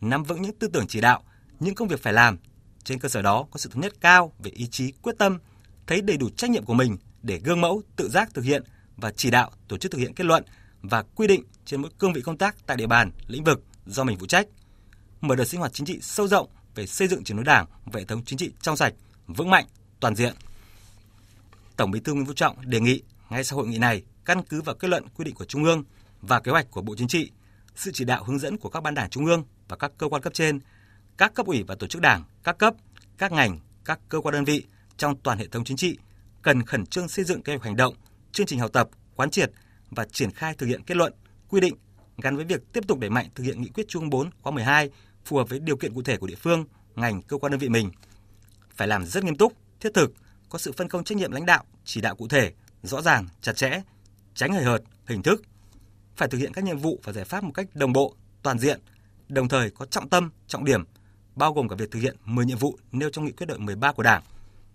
nắm 0.00 0.22
vững 0.22 0.42
những 0.42 0.58
tư 0.58 0.68
tưởng 0.68 0.86
chỉ 0.86 1.00
đạo, 1.00 1.22
những 1.60 1.74
công 1.74 1.88
việc 1.88 2.02
phải 2.02 2.12
làm. 2.12 2.38
Trên 2.84 2.98
cơ 2.98 3.08
sở 3.08 3.22
đó 3.22 3.46
có 3.50 3.58
sự 3.58 3.70
thống 3.72 3.80
nhất 3.80 3.94
cao 4.00 4.32
về 4.38 4.50
ý 4.50 4.66
chí, 4.66 4.92
quyết 4.92 5.18
tâm, 5.18 5.38
thấy 5.86 6.00
đầy 6.00 6.16
đủ 6.16 6.28
trách 6.30 6.50
nhiệm 6.50 6.64
của 6.64 6.74
mình 6.74 6.96
để 7.22 7.38
gương 7.44 7.60
mẫu, 7.60 7.82
tự 7.96 8.08
giác 8.08 8.34
thực 8.34 8.44
hiện 8.44 8.62
và 8.96 9.12
chỉ 9.16 9.30
đạo 9.30 9.50
tổ 9.68 9.78
chức 9.78 9.92
thực 9.92 9.98
hiện 9.98 10.14
kết 10.14 10.24
luận 10.24 10.44
và 10.82 11.02
quy 11.02 11.26
định 11.26 11.44
trên 11.64 11.82
mỗi 11.82 11.90
cương 11.98 12.12
vị 12.12 12.20
công 12.20 12.38
tác 12.38 12.56
tại 12.66 12.76
địa 12.76 12.86
bàn, 12.86 13.10
lĩnh 13.26 13.44
vực 13.44 13.64
do 13.86 14.04
mình 14.04 14.18
phụ 14.18 14.26
trách. 14.26 14.46
Mở 15.20 15.36
đợt 15.36 15.44
sinh 15.44 15.60
hoạt 15.60 15.72
chính 15.72 15.86
trị 15.86 15.98
sâu 16.02 16.28
rộng 16.28 16.48
về 16.74 16.86
xây 16.86 17.08
dựng 17.08 17.24
chỉnh 17.24 17.36
đốn 17.36 17.44
Đảng 17.44 17.66
và 17.84 18.00
hệ 18.00 18.04
thống 18.06 18.24
chính 18.24 18.38
trị 18.38 18.50
trong 18.60 18.76
sạch, 18.76 18.94
vững 19.26 19.50
mạnh, 19.50 19.66
toàn 20.00 20.14
diện. 20.14 20.34
Tổng 21.76 21.90
Bí 21.90 22.00
thư 22.00 22.14
Nguyễn 22.14 22.26
Phú 22.26 22.32
Trọng 22.32 22.56
đề 22.70 22.80
nghị 22.80 23.02
ngay 23.30 23.44
sau 23.44 23.58
hội 23.58 23.68
nghị 23.68 23.78
này, 23.78 24.02
căn 24.24 24.42
cứ 24.42 24.62
vào 24.62 24.74
kết 24.74 24.88
luận 24.88 25.08
quy 25.16 25.24
định 25.24 25.34
của 25.34 25.44
Trung 25.44 25.64
ương 25.64 25.84
và 26.22 26.40
kế 26.40 26.52
hoạch 26.52 26.70
của 26.70 26.82
Bộ 26.82 26.94
Chính 26.98 27.08
trị, 27.08 27.30
sự 27.76 27.90
chỉ 27.94 28.04
đạo 28.04 28.24
hướng 28.24 28.38
dẫn 28.38 28.56
của 28.58 28.68
các 28.68 28.82
ban 28.82 28.94
đảng 28.94 29.10
Trung 29.10 29.26
ương 29.26 29.44
và 29.68 29.76
các 29.76 29.92
cơ 29.98 30.08
quan 30.08 30.22
cấp 30.22 30.34
trên, 30.34 30.60
các 31.16 31.34
cấp 31.34 31.46
ủy 31.46 31.62
và 31.62 31.74
tổ 31.74 31.86
chức 31.86 32.02
đảng, 32.02 32.24
các 32.44 32.58
cấp, 32.58 32.74
các 33.18 33.32
ngành, 33.32 33.58
các 33.84 34.00
cơ 34.08 34.20
quan 34.20 34.32
đơn 34.32 34.44
vị 34.44 34.64
trong 34.96 35.16
toàn 35.16 35.38
hệ 35.38 35.46
thống 35.46 35.64
chính 35.64 35.76
trị 35.76 35.98
cần 36.42 36.62
khẩn 36.62 36.86
trương 36.86 37.08
xây 37.08 37.24
dựng 37.24 37.42
kế 37.42 37.52
hoạch 37.52 37.64
hành 37.64 37.76
động, 37.76 37.94
chương 38.32 38.46
trình 38.46 38.58
học 38.58 38.72
tập, 38.72 38.88
quán 39.16 39.30
triệt 39.30 39.50
và 39.90 40.04
triển 40.04 40.30
khai 40.30 40.54
thực 40.54 40.66
hiện 40.66 40.82
kết 40.82 40.96
luận, 40.96 41.12
quy 41.48 41.60
định 41.60 41.74
gắn 42.18 42.36
với 42.36 42.44
việc 42.44 42.72
tiếp 42.72 42.84
tục 42.88 42.98
đẩy 42.98 43.10
mạnh 43.10 43.28
thực 43.34 43.44
hiện 43.44 43.62
nghị 43.62 43.68
quyết 43.68 43.88
Trung 43.88 44.10
4 44.10 44.30
khóa 44.42 44.52
12 44.52 44.90
phù 45.24 45.36
hợp 45.36 45.48
với 45.48 45.58
điều 45.58 45.76
kiện 45.76 45.94
cụ 45.94 46.02
thể 46.02 46.16
của 46.16 46.26
địa 46.26 46.34
phương, 46.34 46.64
ngành, 46.96 47.22
cơ 47.22 47.38
quan 47.38 47.50
đơn 47.50 47.60
vị 47.60 47.68
mình. 47.68 47.90
Phải 48.76 48.88
làm 48.88 49.06
rất 49.06 49.24
nghiêm 49.24 49.36
túc, 49.36 49.52
thiết 49.80 49.94
thực, 49.94 50.12
có 50.48 50.58
sự 50.58 50.72
phân 50.72 50.88
công 50.88 51.04
trách 51.04 51.18
nhiệm 51.18 51.32
lãnh 51.32 51.46
đạo, 51.46 51.64
chỉ 51.84 52.00
đạo 52.00 52.16
cụ 52.16 52.28
thể, 52.28 52.52
rõ 52.82 53.02
ràng, 53.02 53.28
chặt 53.40 53.56
chẽ, 53.56 53.82
tránh 54.34 54.52
hời 54.52 54.64
hợt, 54.64 54.82
hình 55.06 55.22
thức. 55.22 55.42
Phải 56.16 56.28
thực 56.28 56.38
hiện 56.38 56.52
các 56.52 56.64
nhiệm 56.64 56.78
vụ 56.78 57.00
và 57.04 57.12
giải 57.12 57.24
pháp 57.24 57.44
một 57.44 57.52
cách 57.54 57.66
đồng 57.74 57.92
bộ, 57.92 58.16
toàn 58.42 58.58
diện, 58.58 58.80
đồng 59.28 59.48
thời 59.48 59.70
có 59.70 59.86
trọng 59.86 60.08
tâm, 60.08 60.30
trọng 60.46 60.64
điểm, 60.64 60.84
bao 61.34 61.52
gồm 61.52 61.68
cả 61.68 61.76
việc 61.76 61.90
thực 61.90 62.00
hiện 62.00 62.16
10 62.24 62.46
nhiệm 62.46 62.58
vụ 62.58 62.78
nêu 62.92 63.10
trong 63.10 63.24
nghị 63.24 63.32
quyết 63.32 63.46
đội 63.46 63.58
13 63.58 63.92
của 63.92 64.02
Đảng, 64.02 64.22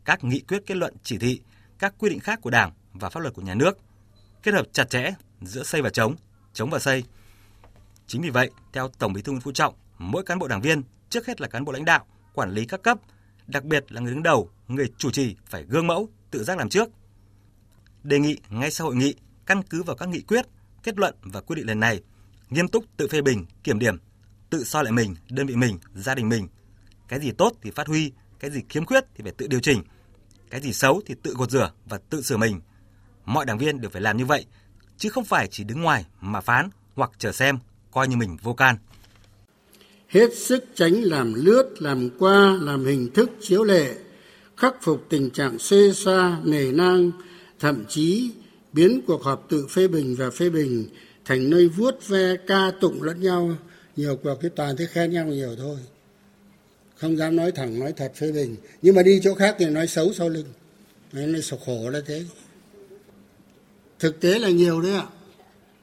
các 0.05 0.23
nghị 0.23 0.39
quyết 0.39 0.63
kết 0.65 0.77
luận 0.77 0.95
chỉ 1.03 1.17
thị, 1.17 1.41
các 1.79 1.93
quy 1.97 2.09
định 2.09 2.19
khác 2.19 2.39
của 2.41 2.49
Đảng 2.49 2.71
và 2.93 3.09
pháp 3.09 3.19
luật 3.19 3.33
của 3.33 3.41
nhà 3.41 3.55
nước, 3.55 3.77
kết 4.43 4.53
hợp 4.53 4.65
chặt 4.73 4.89
chẽ 4.89 5.13
giữa 5.41 5.63
xây 5.63 5.81
và 5.81 5.89
chống, 5.89 6.15
chống 6.53 6.69
và 6.69 6.79
xây. 6.79 7.03
Chính 8.11 8.21
vì 8.21 8.29
vậy, 8.29 8.49
theo 8.73 8.87
Tổng 8.99 9.13
Bí 9.13 9.21
thư 9.21 9.31
Nguyễn 9.31 9.41
Phú 9.41 9.51
Trọng, 9.51 9.73
mỗi 9.97 10.23
cán 10.23 10.39
bộ 10.39 10.47
đảng 10.47 10.61
viên 10.61 10.81
trước 11.09 11.27
hết 11.27 11.41
là 11.41 11.47
cán 11.47 11.65
bộ 11.65 11.71
lãnh 11.71 11.85
đạo, 11.85 12.05
quản 12.33 12.51
lý 12.51 12.65
các 12.65 12.83
cấp, 12.83 12.97
đặc 13.47 13.63
biệt 13.63 13.91
là 13.91 14.01
người 14.01 14.13
đứng 14.13 14.23
đầu, 14.23 14.49
người 14.67 14.91
chủ 14.97 15.11
trì 15.11 15.35
phải 15.45 15.63
gương 15.63 15.87
mẫu, 15.87 16.09
tự 16.31 16.43
giác 16.43 16.57
làm 16.57 16.69
trước. 16.69 16.89
Đề 18.03 18.19
nghị 18.19 18.37
ngay 18.49 18.71
sau 18.71 18.87
hội 18.87 18.95
nghị, 18.95 19.15
căn 19.45 19.63
cứ 19.63 19.83
vào 19.83 19.95
các 19.95 20.09
nghị 20.09 20.21
quyết, 20.21 20.45
kết 20.83 20.97
luận 20.97 21.15
và 21.21 21.41
quy 21.41 21.55
định 21.55 21.67
lần 21.67 21.79
này, 21.79 22.01
nghiêm 22.49 22.67
túc 22.67 22.85
tự 22.97 23.07
phê 23.07 23.21
bình, 23.21 23.45
kiểm 23.63 23.79
điểm, 23.79 23.97
tự 24.49 24.63
soi 24.63 24.83
lại 24.83 24.93
mình, 24.93 25.15
đơn 25.29 25.47
vị 25.47 25.55
mình, 25.55 25.79
gia 25.95 26.15
đình 26.15 26.29
mình. 26.29 26.47
Cái 27.07 27.19
gì 27.19 27.31
tốt 27.31 27.53
thì 27.61 27.71
phát 27.71 27.87
huy, 27.87 28.11
cái 28.39 28.51
gì 28.51 28.61
khiếm 28.69 28.85
khuyết 28.85 29.03
thì 29.15 29.23
phải 29.23 29.31
tự 29.31 29.47
điều 29.47 29.59
chỉnh, 29.59 29.83
cái 30.49 30.61
gì 30.61 30.73
xấu 30.73 31.01
thì 31.05 31.15
tự 31.23 31.33
gột 31.37 31.51
rửa 31.51 31.71
và 31.85 31.99
tự 32.09 32.21
sửa 32.21 32.37
mình. 32.37 32.61
Mọi 33.25 33.45
đảng 33.45 33.57
viên 33.57 33.81
đều 33.81 33.89
phải 33.89 34.01
làm 34.01 34.17
như 34.17 34.25
vậy, 34.25 34.45
chứ 34.97 35.09
không 35.09 35.25
phải 35.25 35.47
chỉ 35.47 35.63
đứng 35.63 35.81
ngoài 35.81 36.05
mà 36.21 36.41
phán 36.41 36.69
hoặc 36.95 37.11
chờ 37.17 37.31
xem, 37.31 37.59
coi 37.91 38.07
như 38.07 38.15
mình 38.17 38.37
vô 38.41 38.53
can. 38.53 38.75
Hết 40.07 40.37
sức 40.37 40.65
tránh 40.75 40.93
làm 41.03 41.33
lướt, 41.33 41.69
làm 41.79 42.09
qua, 42.19 42.57
làm 42.61 42.85
hình 42.85 43.11
thức 43.13 43.31
chiếu 43.41 43.63
lệ, 43.63 43.95
khắc 44.57 44.75
phục 44.81 45.05
tình 45.09 45.29
trạng 45.29 45.59
xê 45.59 45.91
xa, 45.93 46.37
nề 46.43 46.71
nang, 46.71 47.11
thậm 47.59 47.83
chí 47.89 48.31
biến 48.73 49.01
cuộc 49.07 49.23
họp 49.23 49.45
tự 49.49 49.67
phê 49.67 49.87
bình 49.87 50.15
và 50.15 50.29
phê 50.29 50.49
bình 50.49 50.87
thành 51.25 51.49
nơi 51.49 51.67
vuốt 51.67 52.07
ve 52.07 52.35
ca 52.47 52.71
tụng 52.81 53.03
lẫn 53.03 53.21
nhau. 53.21 53.57
Nhiều 53.95 54.19
cuộc 54.23 54.35
cái 54.41 54.51
toàn 54.55 54.77
thế 54.77 54.87
khen 54.91 55.11
nhau 55.11 55.25
nhiều 55.25 55.55
thôi. 55.57 55.77
Không 56.95 57.17
dám 57.17 57.35
nói 57.35 57.51
thẳng 57.51 57.79
nói 57.79 57.93
thật 57.97 58.11
phê 58.15 58.31
bình. 58.31 58.55
Nhưng 58.81 58.95
mà 58.95 59.03
đi 59.03 59.19
chỗ 59.23 59.35
khác 59.35 59.55
thì 59.59 59.65
nói 59.65 59.87
xấu 59.87 60.13
sau 60.13 60.29
lưng. 60.29 60.47
Nên 61.13 61.41
sổ 61.41 61.57
khổ 61.65 61.89
là 61.89 62.01
thế. 62.05 62.23
Thực 63.99 64.19
tế 64.19 64.39
là 64.39 64.49
nhiều 64.49 64.81
đấy 64.81 64.93
ạ. 64.93 65.05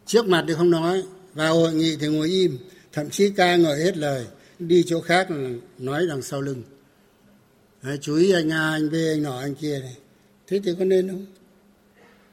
Trước 0.07 0.27
mặt 0.27 0.45
thì 0.49 0.55
không 0.55 0.71
nói 0.71 1.03
vào 1.39 1.55
hội 1.55 1.75
nghị 1.75 1.97
thì 1.97 2.07
ngồi 2.07 2.29
im 2.29 2.59
thậm 2.93 3.11
chí 3.11 3.31
ca 3.31 3.57
ngợi 3.57 3.85
hết 3.85 3.97
lời 3.97 4.27
đi 4.59 4.85
chỗ 4.87 5.01
khác 5.01 5.31
là 5.31 5.51
nói 5.79 6.07
đằng 6.09 6.23
sau 6.23 6.41
lưng 6.41 6.63
Đấy, 7.83 7.99
chú 8.01 8.15
ý 8.15 8.33
anh 8.33 8.53
A, 8.53 8.71
anh 8.71 8.91
B, 8.91 8.95
anh 8.95 9.23
nọ, 9.23 9.39
anh 9.39 9.55
kia 9.55 9.79
này. 9.81 9.97
Thế 10.47 10.61
thì 10.65 10.73
có 10.79 10.85
nên 10.85 11.09
không? 11.09 11.27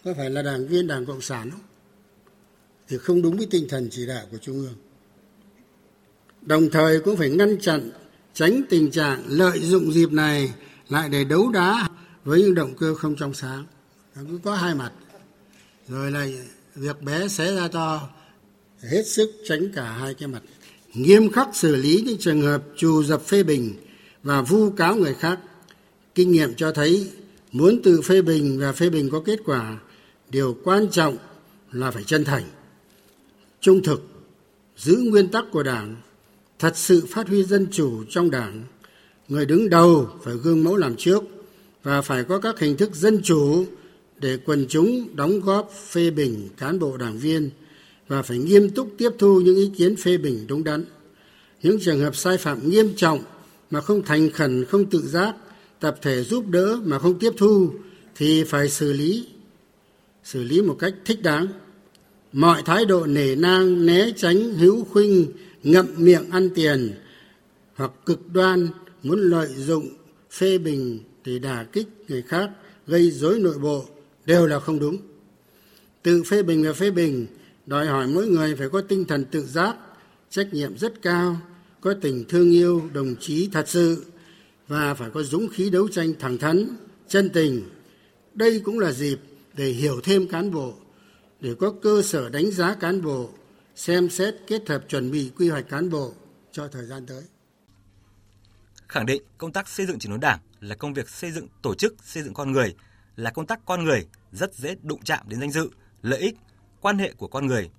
Có 0.03 0.13
phải 0.17 0.29
là 0.29 0.41
đảng 0.41 0.67
viên 0.67 0.87
đảng 0.87 1.05
Cộng 1.05 1.21
sản 1.21 1.51
không? 1.51 1.61
Thì 2.87 2.97
không 2.97 3.21
đúng 3.21 3.37
với 3.37 3.47
tinh 3.51 3.67
thần 3.69 3.89
chỉ 3.91 4.05
đạo 4.05 4.25
của 4.31 4.37
Trung 4.37 4.55
ương. 4.55 4.75
Đồng 6.41 6.69
thời 6.69 6.99
cũng 6.99 7.17
phải 7.17 7.29
ngăn 7.29 7.59
chặn, 7.61 7.91
tránh 8.33 8.61
tình 8.69 8.91
trạng 8.91 9.23
lợi 9.27 9.59
dụng 9.59 9.93
dịp 9.93 10.11
này 10.11 10.53
lại 10.89 11.09
để 11.09 11.23
đấu 11.23 11.51
đá 11.51 11.89
với 12.23 12.41
những 12.41 12.55
động 12.55 12.73
cơ 12.79 12.95
không 12.95 13.15
trong 13.15 13.33
sáng. 13.33 13.65
Cứ 14.15 14.39
có 14.43 14.55
hai 14.55 14.75
mặt. 14.75 14.91
Rồi 15.87 16.11
là 16.11 16.27
việc 16.75 17.01
bé 17.01 17.27
xé 17.27 17.55
ra 17.55 17.67
to, 17.67 18.09
hết 18.81 19.07
sức 19.07 19.31
tránh 19.45 19.71
cả 19.75 19.83
hai 19.83 20.13
cái 20.13 20.27
mặt. 20.27 20.41
Nghiêm 20.93 21.31
khắc 21.31 21.49
xử 21.53 21.75
lý 21.75 22.03
những 22.05 22.17
trường 22.17 22.41
hợp 22.41 22.63
trù 22.77 23.03
dập 23.03 23.21
phê 23.21 23.43
bình 23.43 23.73
và 24.23 24.41
vu 24.41 24.69
cáo 24.69 24.95
người 24.95 25.13
khác. 25.13 25.39
Kinh 26.15 26.31
nghiệm 26.31 26.55
cho 26.55 26.71
thấy 26.71 27.09
muốn 27.51 27.81
tự 27.83 28.01
phê 28.01 28.21
bình 28.21 28.59
và 28.59 28.71
phê 28.71 28.89
bình 28.89 29.09
có 29.09 29.21
kết 29.25 29.39
quả, 29.45 29.77
điều 30.29 30.57
quan 30.63 30.87
trọng 30.91 31.17
là 31.71 31.91
phải 31.91 32.03
chân 32.03 32.23
thành, 32.23 32.43
trung 33.61 33.83
thực, 33.83 34.03
giữ 34.77 34.95
nguyên 34.95 35.27
tắc 35.27 35.45
của 35.51 35.63
Đảng, 35.63 35.95
thật 36.59 36.77
sự 36.77 37.05
phát 37.09 37.27
huy 37.27 37.43
dân 37.43 37.67
chủ 37.71 38.03
trong 38.09 38.31
Đảng. 38.31 38.63
Người 39.27 39.45
đứng 39.45 39.69
đầu 39.69 40.09
phải 40.23 40.35
gương 40.35 40.63
mẫu 40.63 40.75
làm 40.75 40.95
trước 40.95 41.23
và 41.83 42.01
phải 42.01 42.23
có 42.23 42.39
các 42.39 42.59
hình 42.59 42.77
thức 42.77 42.95
dân 42.95 43.21
chủ 43.23 43.65
để 44.17 44.37
quần 44.45 44.65
chúng 44.69 45.15
đóng 45.15 45.39
góp 45.39 45.71
phê 45.89 46.09
bình 46.09 46.49
cán 46.57 46.79
bộ 46.79 46.97
đảng 46.97 47.17
viên 47.17 47.49
và 48.07 48.21
phải 48.21 48.37
nghiêm 48.37 48.69
túc 48.69 48.93
tiếp 48.97 49.09
thu 49.19 49.41
những 49.41 49.55
ý 49.55 49.71
kiến 49.77 49.95
phê 49.95 50.17
bình 50.17 50.45
đúng 50.47 50.63
đắn. 50.63 50.85
Những 51.63 51.79
trường 51.79 51.99
hợp 51.99 52.15
sai 52.15 52.37
phạm 52.37 52.69
nghiêm 52.69 52.93
trọng 52.95 53.23
mà 53.71 53.81
không 53.81 54.03
thành 54.03 54.31
khẩn, 54.31 54.65
không 54.65 54.85
tự 54.85 55.01
giác, 55.07 55.35
tập 55.79 55.97
thể 56.01 56.23
giúp 56.23 56.47
đỡ 56.47 56.79
mà 56.83 56.99
không 56.99 57.19
tiếp 57.19 57.33
thu 57.37 57.69
thì 58.15 58.43
phải 58.43 58.69
xử 58.69 58.93
lý, 58.93 59.27
xử 60.23 60.43
lý 60.43 60.61
một 60.61 60.75
cách 60.79 60.93
thích 61.05 61.21
đáng. 61.21 61.47
Mọi 62.33 62.61
thái 62.65 62.85
độ 62.85 63.05
nể 63.05 63.35
nang, 63.35 63.85
né 63.85 64.11
tránh, 64.15 64.53
hữu 64.53 64.83
khuynh, 64.83 65.31
ngậm 65.63 65.85
miệng 65.97 66.29
ăn 66.29 66.49
tiền 66.55 66.93
hoặc 67.75 67.91
cực 68.05 68.33
đoan 68.33 68.67
muốn 69.03 69.19
lợi 69.19 69.47
dụng 69.57 69.89
phê 70.31 70.57
bình 70.57 70.99
để 71.25 71.39
đả 71.39 71.65
kích 71.71 71.87
người 72.07 72.21
khác 72.21 72.49
gây 72.87 73.11
rối 73.11 73.39
nội 73.39 73.57
bộ 73.57 73.85
đều 74.25 74.47
là 74.47 74.59
không 74.59 74.79
đúng 74.79 74.97
tự 76.03 76.23
phê 76.23 76.43
bình 76.43 76.63
và 76.63 76.73
phê 76.73 76.91
bình 76.91 77.27
đòi 77.65 77.87
hỏi 77.87 78.07
mỗi 78.07 78.27
người 78.27 78.55
phải 78.55 78.69
có 78.69 78.81
tinh 78.81 79.05
thần 79.05 79.25
tự 79.25 79.45
giác 79.45 79.75
trách 80.29 80.53
nhiệm 80.53 80.77
rất 80.77 81.01
cao 81.01 81.41
có 81.81 81.93
tình 82.01 82.25
thương 82.29 82.51
yêu 82.51 82.89
đồng 82.93 83.15
chí 83.19 83.49
thật 83.51 83.69
sự 83.69 84.05
và 84.67 84.93
phải 84.93 85.09
có 85.09 85.23
dũng 85.23 85.47
khí 85.47 85.69
đấu 85.69 85.87
tranh 85.87 86.13
thẳng 86.19 86.37
thắn 86.37 86.67
chân 87.07 87.29
tình. 87.29 87.69
Đây 88.33 88.61
cũng 88.65 88.79
là 88.79 88.91
dịp 88.91 89.19
để 89.53 89.65
hiểu 89.65 90.01
thêm 90.03 90.27
cán 90.27 90.51
bộ 90.51 90.73
để 91.39 91.55
có 91.59 91.73
cơ 91.81 92.01
sở 92.01 92.29
đánh 92.29 92.51
giá 92.51 92.75
cán 92.75 93.01
bộ 93.01 93.29
xem 93.75 94.09
xét 94.09 94.35
kết 94.47 94.69
hợp 94.69 94.83
chuẩn 94.89 95.11
bị 95.11 95.31
quy 95.37 95.49
hoạch 95.49 95.69
cán 95.69 95.89
bộ 95.89 96.13
cho 96.51 96.67
thời 96.67 96.85
gian 96.85 97.05
tới. 97.05 97.23
Khẳng 98.87 99.05
định 99.05 99.23
công 99.37 99.51
tác 99.51 99.67
xây 99.67 99.85
dựng 99.85 99.99
chỉnh 99.99 100.11
đốn 100.11 100.19
đảng 100.19 100.39
là 100.59 100.75
công 100.75 100.93
việc 100.93 101.09
xây 101.09 101.31
dựng 101.31 101.47
tổ 101.61 101.75
chức, 101.75 101.95
xây 102.03 102.23
dựng 102.23 102.33
con 102.33 102.51
người, 102.51 102.75
là 103.15 103.31
công 103.31 103.47
tác 103.47 103.59
con 103.65 103.83
người 103.83 104.05
rất 104.31 104.55
dễ 104.55 104.75
đụng 104.83 105.01
chạm 105.03 105.29
đến 105.29 105.39
danh 105.39 105.51
dự, 105.51 105.69
lợi 106.01 106.19
ích, 106.19 106.35
quan 106.85 106.97
hệ 106.97 107.13
của 107.17 107.27
con 107.27 107.47
người. 107.47 107.69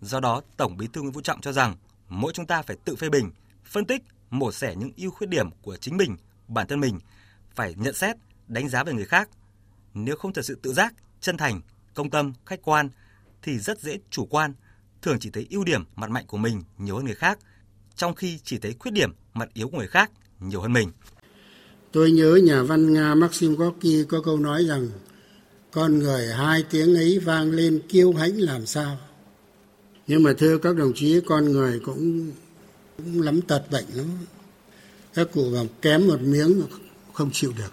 Do 0.00 0.20
đó, 0.20 0.42
Tổng 0.56 0.76
Bí 0.76 0.86
thư 0.92 1.00
Nguyễn 1.00 1.12
Phú 1.12 1.20
Trọng 1.20 1.40
cho 1.40 1.52
rằng 1.52 1.76
mỗi 2.08 2.32
chúng 2.32 2.46
ta 2.46 2.62
phải 2.62 2.76
tự 2.84 2.96
phê 2.96 3.08
bình, 3.08 3.30
phân 3.64 3.84
tích, 3.84 4.02
mổ 4.30 4.52
xẻ 4.52 4.74
những 4.76 4.90
ưu 4.96 5.10
khuyết 5.10 5.26
điểm 5.26 5.50
của 5.62 5.76
chính 5.76 5.96
mình, 5.96 6.16
bản 6.48 6.66
thân 6.66 6.80
mình, 6.80 6.98
phải 7.54 7.74
nhận 7.74 7.94
xét, 7.94 8.16
đánh 8.46 8.68
giá 8.68 8.84
về 8.84 8.92
người 8.92 9.04
khác. 9.04 9.28
Nếu 9.94 10.16
không 10.16 10.32
thật 10.32 10.44
sự 10.44 10.58
tự 10.62 10.72
giác, 10.72 10.94
chân 11.20 11.36
thành, 11.36 11.60
công 11.94 12.10
tâm, 12.10 12.32
khách 12.46 12.62
quan 12.62 12.88
thì 13.42 13.58
rất 13.58 13.80
dễ 13.80 13.98
chủ 14.10 14.26
quan, 14.26 14.54
thường 15.02 15.16
chỉ 15.20 15.30
thấy 15.30 15.46
ưu 15.50 15.64
điểm 15.64 15.84
mặt 15.96 16.10
mạnh 16.10 16.24
của 16.26 16.38
mình 16.38 16.62
nhiều 16.78 16.96
hơn 16.96 17.04
người 17.04 17.14
khác, 17.14 17.38
trong 17.96 18.14
khi 18.14 18.38
chỉ 18.44 18.58
thấy 18.58 18.74
khuyết 18.78 18.92
điểm 18.92 19.12
mặt 19.34 19.48
yếu 19.54 19.68
của 19.68 19.78
người 19.78 19.88
khác 19.88 20.10
nhiều 20.40 20.60
hơn 20.60 20.72
mình. 20.72 20.90
Tôi 21.92 22.10
nhớ 22.10 22.40
nhà 22.44 22.62
văn 22.62 22.92
Nga 22.92 23.14
Maxim 23.14 23.54
Gorky 23.54 24.04
có 24.08 24.22
câu 24.24 24.36
nói 24.36 24.64
rằng 24.64 24.88
con 25.70 25.98
người 25.98 26.26
hai 26.26 26.64
tiếng 26.70 26.94
ấy 26.94 27.18
vang 27.18 27.50
lên 27.50 27.80
kiêu 27.88 28.12
hãnh 28.12 28.40
làm 28.40 28.66
sao. 28.66 28.98
Nhưng 30.06 30.22
mà 30.22 30.32
thưa 30.38 30.58
các 30.58 30.76
đồng 30.76 30.92
chí, 30.94 31.20
con 31.26 31.52
người 31.52 31.80
cũng, 31.84 32.30
cũng 32.96 33.22
lắm 33.22 33.40
tật 33.40 33.70
bệnh 33.70 33.84
lắm. 33.94 34.06
Các 35.14 35.28
cụ 35.32 35.50
bảo 35.54 35.66
kém 35.82 36.08
một 36.08 36.20
miếng 36.20 36.62
không 37.12 37.30
chịu 37.32 37.52
được. 37.58 37.72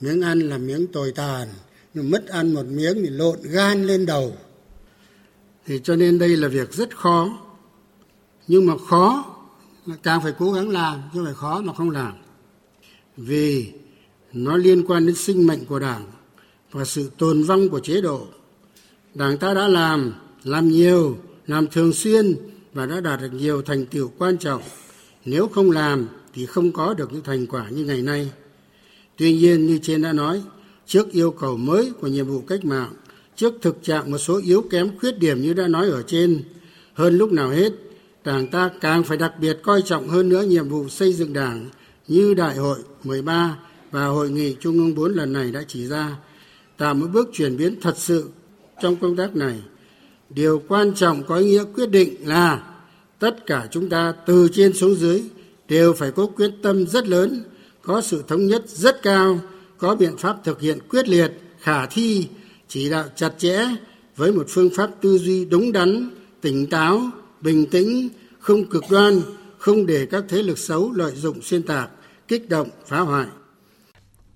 Miếng 0.00 0.22
ăn 0.22 0.40
là 0.40 0.58
miếng 0.58 0.86
tồi 0.86 1.12
tàn, 1.12 1.48
nhưng 1.94 2.10
mất 2.10 2.26
ăn 2.26 2.54
một 2.54 2.66
miếng 2.66 2.94
thì 2.94 3.08
lộn 3.08 3.38
gan 3.42 3.86
lên 3.86 4.06
đầu. 4.06 4.36
Thì 5.66 5.80
cho 5.84 5.96
nên 5.96 6.18
đây 6.18 6.36
là 6.36 6.48
việc 6.48 6.72
rất 6.72 6.96
khó. 6.96 7.38
Nhưng 8.46 8.66
mà 8.66 8.74
khó 8.88 9.34
là 9.86 9.96
càng 10.02 10.22
phải 10.22 10.32
cố 10.38 10.52
gắng 10.52 10.68
làm, 10.68 11.02
chứ 11.14 11.24
phải 11.24 11.34
khó 11.34 11.60
mà 11.60 11.72
không 11.74 11.90
làm 11.90 12.12
vì 13.16 13.72
nó 14.32 14.56
liên 14.56 14.86
quan 14.86 15.06
đến 15.06 15.16
sinh 15.16 15.46
mệnh 15.46 15.64
của 15.64 15.78
đảng 15.78 16.06
và 16.72 16.84
sự 16.84 17.10
tồn 17.18 17.42
vong 17.42 17.68
của 17.68 17.80
chế 17.80 18.00
độ. 18.00 18.26
Đảng 19.14 19.38
ta 19.38 19.54
đã 19.54 19.68
làm 19.68 20.12
làm 20.44 20.68
nhiều, 20.68 21.18
làm 21.46 21.66
thường 21.66 21.92
xuyên 21.92 22.34
và 22.74 22.86
đã 22.86 23.00
đạt 23.00 23.20
được 23.20 23.32
nhiều 23.32 23.62
thành 23.62 23.86
tựu 23.86 24.10
quan 24.18 24.38
trọng. 24.38 24.62
Nếu 25.24 25.48
không 25.48 25.70
làm 25.70 26.08
thì 26.34 26.46
không 26.46 26.72
có 26.72 26.94
được 26.94 27.12
những 27.12 27.22
thành 27.22 27.46
quả 27.46 27.68
như 27.68 27.84
ngày 27.84 28.02
nay. 28.02 28.30
Tuy 29.16 29.32
nhiên, 29.36 29.66
như 29.66 29.78
trên 29.82 30.02
đã 30.02 30.12
nói, 30.12 30.42
trước 30.86 31.12
yêu 31.12 31.30
cầu 31.30 31.56
mới 31.56 31.92
của 32.00 32.06
nhiệm 32.06 32.26
vụ 32.26 32.40
cách 32.40 32.64
mạng, 32.64 32.92
trước 33.36 33.54
thực 33.62 33.82
trạng 33.82 34.10
một 34.10 34.18
số 34.18 34.40
yếu 34.44 34.62
kém 34.70 34.98
khuyết 34.98 35.18
điểm 35.18 35.42
như 35.42 35.52
đã 35.52 35.68
nói 35.68 35.88
ở 35.90 36.02
trên, 36.02 36.42
hơn 36.94 37.18
lúc 37.18 37.32
nào 37.32 37.50
hết, 37.50 37.72
đảng 38.24 38.46
ta 38.46 38.70
càng 38.80 39.04
phải 39.04 39.16
đặc 39.16 39.32
biệt 39.40 39.58
coi 39.62 39.82
trọng 39.82 40.08
hơn 40.08 40.28
nữa 40.28 40.42
nhiệm 40.42 40.68
vụ 40.68 40.88
xây 40.88 41.12
dựng 41.12 41.32
đảng 41.32 41.66
như 42.08 42.34
đại 42.34 42.56
hội 42.56 42.78
13 43.04 43.58
và 43.90 44.06
hội 44.06 44.30
nghị 44.30 44.56
trung 44.60 44.78
ương 44.78 44.94
4 44.94 45.14
lần 45.14 45.32
này 45.32 45.52
đã 45.52 45.64
chỉ 45.68 45.86
ra 45.86 46.16
tạo 46.78 46.94
một 46.94 47.06
bước 47.12 47.28
chuyển 47.32 47.56
biến 47.56 47.80
thật 47.80 47.94
sự 47.96 48.30
trong 48.82 48.96
công 48.96 49.16
tác 49.16 49.36
này 49.36 49.62
điều 50.30 50.62
quan 50.68 50.94
trọng 50.94 51.22
có 51.22 51.36
ý 51.36 51.46
nghĩa 51.50 51.64
quyết 51.74 51.90
định 51.90 52.28
là 52.28 52.62
tất 53.18 53.46
cả 53.46 53.66
chúng 53.70 53.88
ta 53.88 54.14
từ 54.26 54.48
trên 54.52 54.72
xuống 54.72 54.94
dưới 54.94 55.22
đều 55.68 55.92
phải 55.92 56.10
có 56.10 56.26
quyết 56.26 56.50
tâm 56.62 56.86
rất 56.86 57.08
lớn 57.08 57.44
có 57.82 58.00
sự 58.00 58.24
thống 58.28 58.46
nhất 58.46 58.64
rất 58.68 59.02
cao 59.02 59.40
có 59.78 59.94
biện 59.94 60.16
pháp 60.16 60.36
thực 60.44 60.60
hiện 60.60 60.78
quyết 60.88 61.08
liệt 61.08 61.32
khả 61.60 61.86
thi 61.86 62.28
chỉ 62.68 62.90
đạo 62.90 63.04
chặt 63.16 63.30
chẽ 63.38 63.58
với 64.16 64.32
một 64.32 64.46
phương 64.48 64.70
pháp 64.76 64.90
tư 65.00 65.18
duy 65.18 65.44
đúng 65.44 65.72
đắn 65.72 66.10
tỉnh 66.40 66.66
táo 66.70 67.10
bình 67.40 67.66
tĩnh 67.70 68.08
không 68.38 68.64
cực 68.64 68.84
đoan 68.90 69.20
không 69.58 69.86
để 69.86 70.06
các 70.06 70.24
thế 70.28 70.42
lực 70.42 70.58
xấu 70.58 70.92
lợi 70.92 71.12
dụng 71.14 71.42
xuyên 71.42 71.62
tạc 71.62 71.90
kích 72.28 72.48
động, 72.48 72.68
phá 72.86 73.00
hoại. 73.00 73.26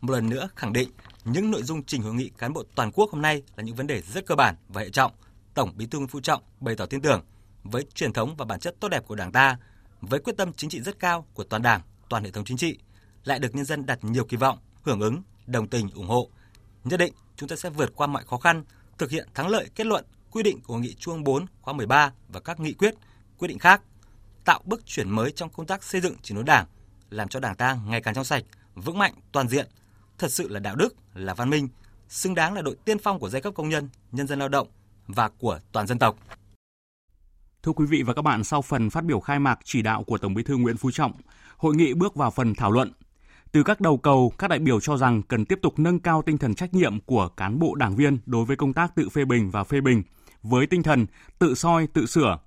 Một 0.00 0.12
lần 0.12 0.30
nữa 0.30 0.48
khẳng 0.56 0.72
định 0.72 0.88
những 1.24 1.50
nội 1.50 1.62
dung 1.62 1.82
trình 1.82 2.02
hội 2.02 2.14
nghị 2.14 2.30
cán 2.38 2.52
bộ 2.52 2.64
toàn 2.74 2.92
quốc 2.92 3.10
hôm 3.10 3.22
nay 3.22 3.42
là 3.56 3.62
những 3.62 3.76
vấn 3.76 3.86
đề 3.86 4.02
rất 4.02 4.26
cơ 4.26 4.34
bản 4.34 4.56
và 4.68 4.80
hệ 4.80 4.90
trọng. 4.90 5.12
Tổng 5.54 5.72
Bí 5.76 5.86
thư 5.86 5.98
Nguyễn 5.98 6.08
Phú 6.08 6.20
Trọng 6.20 6.42
bày 6.60 6.76
tỏ 6.76 6.86
tin 6.86 7.00
tưởng 7.00 7.24
với 7.62 7.86
truyền 7.94 8.12
thống 8.12 8.34
và 8.36 8.44
bản 8.44 8.60
chất 8.60 8.74
tốt 8.80 8.88
đẹp 8.88 9.06
của 9.06 9.14
Đảng 9.14 9.32
ta, 9.32 9.58
với 10.00 10.20
quyết 10.20 10.36
tâm 10.36 10.52
chính 10.52 10.70
trị 10.70 10.80
rất 10.80 10.98
cao 10.98 11.26
của 11.34 11.44
toàn 11.44 11.62
Đảng, 11.62 11.80
toàn 12.08 12.24
hệ 12.24 12.30
thống 12.30 12.44
chính 12.44 12.56
trị, 12.56 12.78
lại 13.24 13.38
được 13.38 13.54
nhân 13.54 13.64
dân 13.64 13.86
đặt 13.86 13.98
nhiều 14.04 14.24
kỳ 14.24 14.36
vọng, 14.36 14.58
hưởng 14.82 15.00
ứng, 15.00 15.22
đồng 15.46 15.68
tình, 15.68 15.90
ủng 15.94 16.08
hộ. 16.08 16.28
Nhất 16.84 16.96
định 16.96 17.12
chúng 17.36 17.48
ta 17.48 17.56
sẽ 17.56 17.70
vượt 17.70 17.92
qua 17.96 18.06
mọi 18.06 18.24
khó 18.24 18.38
khăn, 18.38 18.64
thực 18.98 19.10
hiện 19.10 19.28
thắng 19.34 19.48
lợi 19.48 19.70
kết 19.74 19.86
luận, 19.86 20.04
quy 20.30 20.42
định 20.42 20.60
của 20.60 20.74
Hội 20.74 20.82
nghị 20.82 20.94
Trung 20.94 21.24
4 21.24 21.46
khóa 21.60 21.74
13 21.74 22.12
và 22.28 22.40
các 22.40 22.60
nghị 22.60 22.72
quyết, 22.72 22.94
quyết 23.38 23.48
định 23.48 23.58
khác, 23.58 23.82
tạo 24.44 24.60
bước 24.64 24.86
chuyển 24.86 25.10
mới 25.10 25.32
trong 25.32 25.50
công 25.50 25.66
tác 25.66 25.82
xây 25.82 26.00
dựng 26.00 26.16
chỉnh 26.22 26.36
đốn 26.36 26.44
Đảng, 26.44 26.66
làm 27.10 27.28
cho 27.28 27.40
Đảng 27.40 27.56
ta 27.56 27.78
ngày 27.86 28.00
càng 28.00 28.14
trong 28.14 28.24
sạch, 28.24 28.44
vững 28.74 28.98
mạnh, 28.98 29.14
toàn 29.32 29.48
diện, 29.48 29.66
thật 30.18 30.32
sự 30.32 30.48
là 30.48 30.60
đạo 30.60 30.76
đức, 30.76 30.94
là 31.14 31.34
văn 31.34 31.50
minh, 31.50 31.68
xứng 32.08 32.34
đáng 32.34 32.54
là 32.54 32.62
đội 32.62 32.76
tiên 32.84 32.98
phong 32.98 33.18
của 33.18 33.28
giai 33.28 33.42
cấp 33.42 33.54
công 33.56 33.68
nhân, 33.68 33.88
nhân 34.12 34.26
dân 34.26 34.38
lao 34.38 34.48
động 34.48 34.68
và 35.06 35.28
của 35.28 35.58
toàn 35.72 35.86
dân 35.86 35.98
tộc. 35.98 36.18
Thưa 37.62 37.72
quý 37.72 37.86
vị 37.86 38.02
và 38.02 38.14
các 38.14 38.22
bạn, 38.22 38.44
sau 38.44 38.62
phần 38.62 38.90
phát 38.90 39.04
biểu 39.04 39.20
khai 39.20 39.38
mạc 39.38 39.58
chỉ 39.64 39.82
đạo 39.82 40.04
của 40.04 40.18
Tổng 40.18 40.34
Bí 40.34 40.42
thư 40.42 40.56
Nguyễn 40.56 40.76
Phú 40.76 40.90
Trọng, 40.90 41.12
hội 41.56 41.74
nghị 41.74 41.94
bước 41.94 42.14
vào 42.14 42.30
phần 42.30 42.54
thảo 42.54 42.72
luận. 42.72 42.92
Từ 43.52 43.62
các 43.62 43.80
đầu 43.80 43.96
cầu, 43.96 44.32
các 44.38 44.48
đại 44.48 44.58
biểu 44.58 44.80
cho 44.80 44.96
rằng 44.96 45.22
cần 45.22 45.44
tiếp 45.44 45.58
tục 45.62 45.78
nâng 45.78 46.00
cao 46.00 46.22
tinh 46.22 46.38
thần 46.38 46.54
trách 46.54 46.74
nhiệm 46.74 47.00
của 47.00 47.28
cán 47.28 47.58
bộ 47.58 47.74
đảng 47.74 47.96
viên 47.96 48.18
đối 48.26 48.44
với 48.44 48.56
công 48.56 48.72
tác 48.72 48.94
tự 48.94 49.08
phê 49.08 49.24
bình 49.24 49.50
và 49.50 49.64
phê 49.64 49.80
bình, 49.80 50.02
với 50.42 50.66
tinh 50.66 50.82
thần 50.82 51.06
tự 51.38 51.54
soi, 51.54 51.86
tự 51.86 52.06
sửa, 52.06 52.38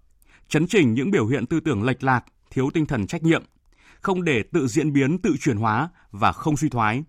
chấn 0.50 0.68
chỉnh 0.68 0.94
những 0.94 1.12
biểu 1.12 1.28
hiện 1.28 1.46
tư 1.46 1.60
tưởng 1.60 1.84
lệch 1.84 2.04
lạc, 2.04 2.26
thiếu 2.50 2.70
tinh 2.74 2.86
thần 2.86 3.08
trách 3.08 3.24
nhiệm, 3.24 3.44
không 4.02 4.24
để 4.24 4.44
tự 4.44 4.68
diễn 4.68 4.94
biến, 4.94 5.22
tự 5.22 5.36
chuyển 5.40 5.58
hóa 5.58 5.90
và 6.12 6.32
không 6.32 6.58
suy 6.58 6.70
thoái. 6.70 7.04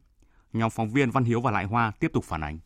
Nhóm 0.59 0.71
phóng 0.71 0.89
viên 0.89 1.11
Văn 1.11 1.25
Hiếu 1.25 1.41
và 1.41 1.51
Lại 1.51 1.65
Hoa 1.65 1.93
tiếp 2.01 2.11
tục 2.13 2.25
phản 2.25 2.45
ánh. 2.45 2.59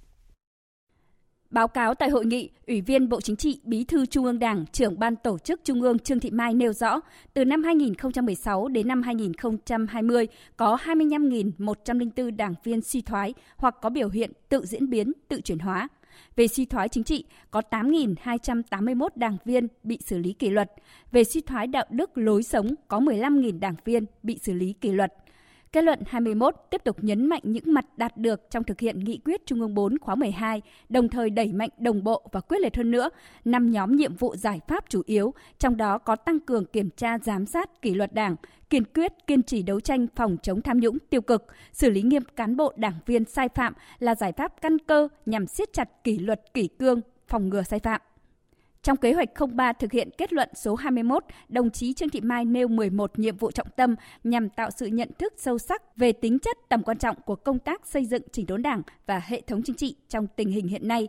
Báo 1.50 1.68
cáo 1.68 1.94
tại 1.94 2.10
hội 2.10 2.26
nghị, 2.26 2.50
Ủy 2.66 2.80
viên 2.80 3.08
Bộ 3.08 3.20
Chính 3.20 3.36
trị, 3.36 3.60
Bí 3.64 3.84
thư 3.84 4.06
Trung 4.06 4.24
ương 4.24 4.38
Đảng, 4.38 4.64
trưởng 4.72 4.98
ban 4.98 5.16
tổ 5.16 5.38
chức 5.38 5.60
Trung 5.64 5.82
ương 5.82 5.98
Trương 5.98 6.20
Thị 6.20 6.30
Mai 6.30 6.54
nêu 6.54 6.72
rõ, 6.72 7.00
từ 7.34 7.44
năm 7.44 7.62
2016 7.62 8.68
đến 8.68 8.88
năm 8.88 9.02
2020 9.02 10.28
có 10.56 10.78
25.104 10.84 12.36
đảng 12.36 12.54
viên 12.64 12.82
suy 12.82 13.02
thoái 13.02 13.34
hoặc 13.56 13.74
có 13.82 13.90
biểu 13.90 14.08
hiện 14.08 14.32
tự 14.48 14.66
diễn 14.66 14.90
biến, 14.90 15.12
tự 15.28 15.40
chuyển 15.40 15.58
hóa. 15.58 15.88
Về 16.36 16.48
suy 16.48 16.64
thoái 16.64 16.88
chính 16.88 17.04
trị, 17.04 17.24
có 17.50 17.62
8.281 17.70 19.08
đảng 19.14 19.36
viên 19.44 19.68
bị 19.82 19.98
xử 20.06 20.18
lý 20.18 20.32
kỷ 20.32 20.50
luật. 20.50 20.72
Về 21.12 21.24
suy 21.24 21.40
thoái 21.40 21.66
đạo 21.66 21.84
đức 21.90 22.18
lối 22.18 22.42
sống, 22.42 22.74
có 22.88 23.00
15.000 23.00 23.58
đảng 23.58 23.74
viên 23.84 24.04
bị 24.22 24.38
xử 24.42 24.52
lý 24.52 24.72
kỷ 24.72 24.92
luật. 24.92 25.14
Kết 25.72 25.84
luận 25.84 25.98
21 26.06 26.54
tiếp 26.70 26.84
tục 26.84 26.96
nhấn 27.04 27.26
mạnh 27.26 27.40
những 27.44 27.64
mặt 27.66 27.84
đạt 27.96 28.16
được 28.16 28.50
trong 28.50 28.64
thực 28.64 28.80
hiện 28.80 28.98
nghị 28.98 29.20
quyết 29.24 29.46
Trung 29.46 29.60
ương 29.60 29.74
4 29.74 29.98
khóa 29.98 30.14
12, 30.14 30.62
đồng 30.88 31.08
thời 31.08 31.30
đẩy 31.30 31.52
mạnh 31.52 31.68
đồng 31.78 32.04
bộ 32.04 32.28
và 32.32 32.40
quyết 32.40 32.58
liệt 32.60 32.76
hơn 32.76 32.90
nữa 32.90 33.10
năm 33.44 33.70
nhóm 33.70 33.96
nhiệm 33.96 34.16
vụ 34.16 34.36
giải 34.36 34.60
pháp 34.68 34.84
chủ 34.88 35.02
yếu, 35.06 35.34
trong 35.58 35.76
đó 35.76 35.98
có 35.98 36.16
tăng 36.16 36.40
cường 36.40 36.64
kiểm 36.64 36.90
tra 36.96 37.18
giám 37.18 37.46
sát 37.46 37.82
kỷ 37.82 37.94
luật 37.94 38.14
Đảng, 38.14 38.36
kiên 38.70 38.84
quyết 38.84 39.12
kiên 39.26 39.42
trì 39.42 39.62
đấu 39.62 39.80
tranh 39.80 40.06
phòng 40.16 40.36
chống 40.42 40.62
tham 40.62 40.80
nhũng 40.80 40.98
tiêu 41.10 41.20
cực, 41.20 41.46
xử 41.72 41.90
lý 41.90 42.02
nghiêm 42.02 42.22
cán 42.36 42.56
bộ 42.56 42.72
đảng 42.76 42.98
viên 43.06 43.24
sai 43.24 43.48
phạm 43.48 43.74
là 43.98 44.14
giải 44.14 44.32
pháp 44.32 44.60
căn 44.60 44.78
cơ 44.78 45.08
nhằm 45.26 45.46
siết 45.46 45.72
chặt 45.72 46.04
kỷ 46.04 46.18
luật 46.18 46.40
kỷ 46.54 46.68
cương, 46.78 47.00
phòng 47.28 47.48
ngừa 47.48 47.62
sai 47.62 47.80
phạm. 47.80 48.00
Trong 48.82 48.96
kế 48.96 49.12
hoạch 49.12 49.28
03 49.54 49.72
thực 49.72 49.92
hiện 49.92 50.10
kết 50.18 50.32
luận 50.32 50.48
số 50.54 50.74
21, 50.74 51.24
đồng 51.48 51.70
chí 51.70 51.92
Trương 51.92 52.08
Thị 52.08 52.20
Mai 52.20 52.44
nêu 52.44 52.68
11 52.68 53.18
nhiệm 53.18 53.36
vụ 53.36 53.50
trọng 53.50 53.66
tâm 53.76 53.94
nhằm 54.24 54.48
tạo 54.48 54.70
sự 54.78 54.86
nhận 54.86 55.08
thức 55.18 55.34
sâu 55.36 55.58
sắc 55.58 55.96
về 55.96 56.12
tính 56.12 56.38
chất 56.38 56.56
tầm 56.68 56.82
quan 56.82 56.98
trọng 56.98 57.16
của 57.26 57.36
công 57.36 57.58
tác 57.58 57.86
xây 57.86 58.04
dựng 58.04 58.22
chỉnh 58.32 58.46
đốn 58.46 58.62
Đảng 58.62 58.82
và 59.06 59.22
hệ 59.24 59.40
thống 59.40 59.62
chính 59.64 59.76
trị 59.76 59.96
trong 60.08 60.26
tình 60.36 60.50
hình 60.50 60.68
hiện 60.68 60.88
nay. 60.88 61.08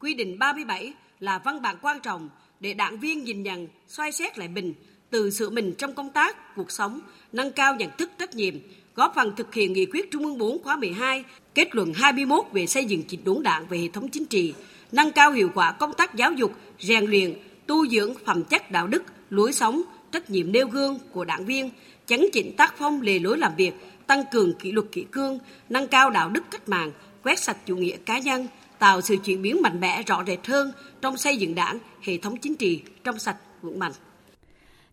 Quy 0.00 0.14
định 0.14 0.38
37 0.38 0.92
là 1.20 1.38
văn 1.38 1.62
bản 1.62 1.76
quan 1.82 2.00
trọng 2.00 2.28
để 2.60 2.74
đảng 2.74 2.98
viên 2.98 3.24
nhìn 3.24 3.42
nhận, 3.42 3.68
xoay 3.88 4.12
xét 4.12 4.38
lại 4.38 4.48
mình, 4.48 4.74
từ 5.10 5.30
sự 5.30 5.50
mình 5.50 5.74
trong 5.78 5.94
công 5.94 6.10
tác, 6.10 6.56
cuộc 6.56 6.70
sống, 6.70 7.00
nâng 7.32 7.52
cao 7.52 7.74
nhận 7.74 7.90
thức 7.98 8.10
trách 8.18 8.34
nhiệm, 8.34 8.54
góp 8.94 9.12
phần 9.14 9.36
thực 9.36 9.54
hiện 9.54 9.72
nghị 9.72 9.86
quyết 9.86 10.10
Trung 10.10 10.24
ương 10.24 10.38
4 10.38 10.62
khóa 10.62 10.76
12, 10.76 11.24
kết 11.54 11.74
luận 11.74 11.92
21 11.94 12.44
về 12.52 12.66
xây 12.66 12.84
dựng 12.84 13.02
chỉnh 13.08 13.24
đốn 13.24 13.42
Đảng 13.42 13.66
về 13.66 13.78
hệ 13.78 13.88
thống 13.88 14.08
chính 14.08 14.26
trị, 14.26 14.54
nâng 14.92 15.12
cao 15.12 15.32
hiệu 15.32 15.50
quả 15.54 15.72
công 15.72 15.92
tác 15.92 16.14
giáo 16.14 16.32
dục, 16.32 16.52
rèn 16.80 17.04
luyện, 17.04 17.34
tu 17.66 17.86
dưỡng 17.88 18.14
phẩm 18.26 18.44
chất 18.44 18.70
đạo 18.70 18.86
đức, 18.86 19.02
lối 19.30 19.52
sống, 19.52 19.82
trách 20.12 20.30
nhiệm 20.30 20.52
nêu 20.52 20.66
gương 20.66 20.98
của 21.12 21.24
đảng 21.24 21.44
viên, 21.44 21.70
chấn 22.06 22.24
chỉnh 22.32 22.56
tác 22.56 22.74
phong 22.78 23.00
lề 23.00 23.18
lối 23.18 23.38
làm 23.38 23.52
việc, 23.56 23.72
tăng 24.06 24.24
cường 24.32 24.52
kỷ 24.54 24.72
luật 24.72 24.86
kỷ 24.92 25.04
cương, 25.10 25.38
nâng 25.68 25.88
cao 25.88 26.10
đạo 26.10 26.28
đức 26.28 26.44
cách 26.50 26.68
mạng, 26.68 26.92
quét 27.22 27.38
sạch 27.38 27.56
chủ 27.66 27.76
nghĩa 27.76 27.96
cá 27.96 28.18
nhân, 28.18 28.46
tạo 28.78 29.00
sự 29.00 29.16
chuyển 29.24 29.42
biến 29.42 29.62
mạnh 29.62 29.80
mẽ 29.80 30.02
rõ 30.02 30.24
rệt 30.26 30.46
hơn 30.46 30.72
trong 31.00 31.16
xây 31.16 31.36
dựng 31.36 31.54
đảng, 31.54 31.78
hệ 32.02 32.18
thống 32.18 32.36
chính 32.36 32.54
trị 32.54 32.82
trong 33.04 33.18
sạch 33.18 33.36
vững 33.62 33.78
mạnh. 33.78 33.92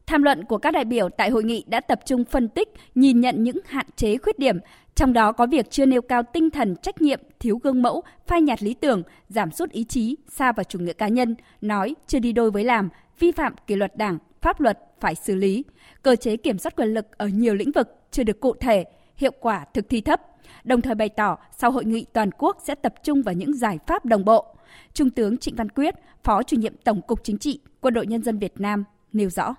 Tham 0.05 0.23
luận 0.23 0.45
của 0.45 0.57
các 0.57 0.71
đại 0.71 0.85
biểu 0.85 1.09
tại 1.09 1.29
hội 1.29 1.43
nghị 1.43 1.63
đã 1.67 1.79
tập 1.79 1.99
trung 2.05 2.25
phân 2.25 2.49
tích, 2.49 2.69
nhìn 2.95 3.21
nhận 3.21 3.43
những 3.43 3.57
hạn 3.65 3.85
chế 3.95 4.17
khuyết 4.17 4.39
điểm, 4.39 4.59
trong 4.99 5.13
đó 5.13 5.31
có 5.31 5.47
việc 5.47 5.71
chưa 5.71 5.85
nêu 5.85 6.01
cao 6.01 6.23
tinh 6.33 6.49
thần 6.49 6.75
trách 6.75 7.01
nhiệm, 7.01 7.19
thiếu 7.39 7.59
gương 7.63 7.81
mẫu, 7.81 8.03
phai 8.27 8.41
nhạt 8.41 8.63
lý 8.63 8.73
tưởng, 8.73 9.03
giảm 9.29 9.51
sút 9.51 9.71
ý 9.71 9.83
chí, 9.83 10.15
xa 10.27 10.51
vào 10.51 10.63
chủ 10.63 10.79
nghĩa 10.79 10.93
cá 10.93 11.07
nhân, 11.07 11.35
nói 11.61 11.95
chưa 12.07 12.19
đi 12.19 12.31
đôi 12.31 12.51
với 12.51 12.63
làm, 12.63 12.89
vi 13.19 13.31
phạm 13.31 13.55
kỷ 13.67 13.75
luật 13.75 13.97
đảng, 13.97 14.17
pháp 14.41 14.61
luật 14.61 14.79
phải 14.99 15.15
xử 15.15 15.35
lý. 15.35 15.63
Cơ 16.03 16.15
chế 16.15 16.37
kiểm 16.37 16.57
soát 16.57 16.75
quyền 16.75 16.87
lực 16.87 17.05
ở 17.17 17.27
nhiều 17.27 17.55
lĩnh 17.55 17.71
vực 17.71 17.87
chưa 18.11 18.23
được 18.23 18.39
cụ 18.39 18.55
thể, 18.59 18.85
hiệu 19.15 19.31
quả 19.39 19.65
thực 19.73 19.89
thi 19.89 20.01
thấp, 20.01 20.21
đồng 20.63 20.81
thời 20.81 20.95
bày 20.95 21.09
tỏ 21.09 21.37
sau 21.57 21.71
hội 21.71 21.85
nghị 21.85 22.05
toàn 22.13 22.29
quốc 22.37 22.57
sẽ 22.67 22.75
tập 22.75 22.93
trung 23.03 23.21
vào 23.21 23.35
những 23.35 23.53
giải 23.53 23.79
pháp 23.87 24.05
đồng 24.05 24.25
bộ. 24.25 24.55
Trung 24.93 25.09
tướng 25.09 25.37
Trịnh 25.37 25.55
Văn 25.55 25.69
Quyết, 25.69 25.95
Phó 26.23 26.43
chủ 26.43 26.57
nhiệm 26.57 26.73
Tổng 26.83 27.01
cục 27.01 27.23
Chính 27.23 27.37
trị, 27.37 27.59
Quân 27.81 27.93
đội 27.93 28.07
Nhân 28.07 28.23
dân 28.23 28.39
Việt 28.39 28.53
Nam 28.61 28.83
nêu 29.13 29.29
rõ. 29.29 29.55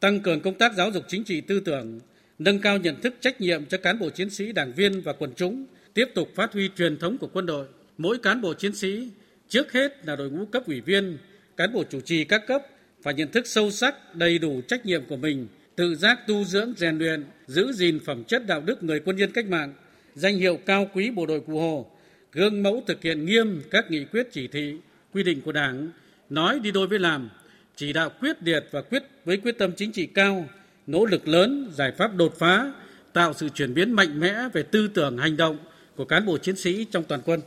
Tăng 0.00 0.20
cường 0.20 0.40
công 0.40 0.54
tác 0.54 0.72
giáo 0.74 0.90
dục 0.90 1.04
chính 1.08 1.24
trị 1.24 1.40
tư 1.40 1.60
tưởng, 1.60 1.98
nâng 2.40 2.58
cao 2.58 2.78
nhận 2.78 3.00
thức 3.00 3.14
trách 3.20 3.40
nhiệm 3.40 3.64
cho 3.64 3.78
cán 3.78 3.98
bộ 3.98 4.10
chiến 4.10 4.30
sĩ, 4.30 4.52
đảng 4.52 4.72
viên 4.72 5.00
và 5.00 5.12
quần 5.12 5.32
chúng, 5.36 5.66
tiếp 5.94 6.08
tục 6.14 6.32
phát 6.34 6.52
huy 6.52 6.70
truyền 6.76 6.96
thống 6.96 7.18
của 7.18 7.28
quân 7.32 7.46
đội. 7.46 7.66
Mỗi 7.98 8.18
cán 8.18 8.40
bộ 8.40 8.54
chiến 8.54 8.74
sĩ, 8.74 9.08
trước 9.48 9.72
hết 9.72 10.06
là 10.06 10.16
đội 10.16 10.30
ngũ 10.30 10.44
cấp 10.46 10.62
ủy 10.66 10.80
viên, 10.80 11.18
cán 11.56 11.72
bộ 11.72 11.84
chủ 11.90 12.00
trì 12.00 12.24
các 12.24 12.46
cấp 12.46 12.62
phải 13.02 13.14
nhận 13.14 13.28
thức 13.28 13.46
sâu 13.46 13.70
sắc, 13.70 14.14
đầy 14.14 14.38
đủ 14.38 14.60
trách 14.68 14.86
nhiệm 14.86 15.04
của 15.04 15.16
mình, 15.16 15.46
tự 15.76 15.94
giác 15.94 16.18
tu 16.26 16.44
dưỡng, 16.44 16.72
rèn 16.76 16.98
luyện, 16.98 17.24
giữ 17.46 17.72
gìn 17.72 17.98
phẩm 18.04 18.24
chất 18.24 18.46
đạo 18.46 18.60
đức 18.60 18.82
người 18.82 19.00
quân 19.00 19.16
nhân 19.16 19.30
cách 19.34 19.46
mạng, 19.46 19.74
danh 20.14 20.36
hiệu 20.36 20.58
cao 20.66 20.90
quý 20.94 21.10
bộ 21.10 21.26
đội 21.26 21.40
Cụ 21.40 21.58
Hồ, 21.58 21.90
gương 22.32 22.62
mẫu 22.62 22.82
thực 22.86 23.02
hiện 23.02 23.24
nghiêm 23.24 23.62
các 23.70 23.90
nghị 23.90 24.04
quyết 24.04 24.28
chỉ 24.32 24.48
thị, 24.48 24.76
quy 25.12 25.22
định 25.22 25.40
của 25.40 25.52
Đảng, 25.52 25.88
nói 26.30 26.58
đi 26.58 26.70
đôi 26.70 26.86
với 26.86 26.98
làm, 26.98 27.28
chỉ 27.76 27.92
đạo 27.92 28.10
quyết 28.20 28.36
liệt 28.42 28.64
và 28.70 28.82
quyết 28.82 29.02
với 29.24 29.36
quyết 29.36 29.58
tâm 29.58 29.72
chính 29.76 29.92
trị 29.92 30.06
cao, 30.06 30.48
nỗ 30.86 31.04
lực 31.04 31.28
lớn, 31.28 31.72
giải 31.74 31.92
pháp 31.98 32.16
đột 32.16 32.34
phá, 32.38 32.72
tạo 33.12 33.32
sự 33.32 33.48
chuyển 33.48 33.74
biến 33.74 33.92
mạnh 33.92 34.20
mẽ 34.20 34.34
về 34.52 34.62
tư 34.62 34.88
tưởng 34.94 35.18
hành 35.18 35.36
động 35.36 35.58
của 35.96 36.04
cán 36.04 36.26
bộ 36.26 36.38
chiến 36.38 36.56
sĩ 36.56 36.84
trong 36.84 37.04
toàn 37.04 37.20
quân. 37.26 37.40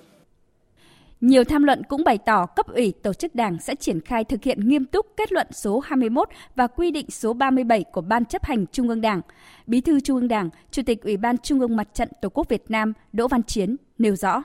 Nhiều 1.22 1.44
tham 1.44 1.64
luận 1.64 1.82
cũng 1.84 2.04
bày 2.04 2.18
tỏ 2.18 2.46
cấp 2.46 2.68
ủy 2.68 2.94
tổ 3.04 3.14
chức 3.14 3.36
đảng 3.36 3.58
sẽ 3.62 3.76
triển 3.76 4.02
khai 4.02 4.24
thực 4.24 4.44
hiện 4.44 4.70
nghiêm 4.70 4.86
túc 4.86 5.06
kết 5.18 5.32
luận 5.32 5.48
số 5.52 5.80
21 5.80 6.30
và 6.56 6.68
quy 6.68 6.92
định 6.92 7.10
số 7.10 7.34
37 7.34 7.84
của 7.84 8.02
Ban 8.02 8.26
chấp 8.26 8.46
hành 8.46 8.66
Trung 8.72 8.90
ương 8.90 9.02
Đảng. 9.02 9.22
Bí 9.68 9.82
thư 9.82 10.00
Trung 10.00 10.18
ương 10.18 10.28
Đảng, 10.28 10.50
Chủ 10.72 10.82
tịch 10.86 11.04
Ủy 11.04 11.18
ban 11.18 11.38
Trung 11.38 11.60
ương 11.60 11.76
Mặt 11.76 11.88
trận 11.94 12.10
Tổ 12.22 12.30
quốc 12.30 12.50
Việt 12.50 12.64
Nam 12.70 12.94
Đỗ 13.14 13.28
Văn 13.28 13.44
Chiến 13.44 13.76
nêu 13.98 14.16
rõ. 14.16 14.44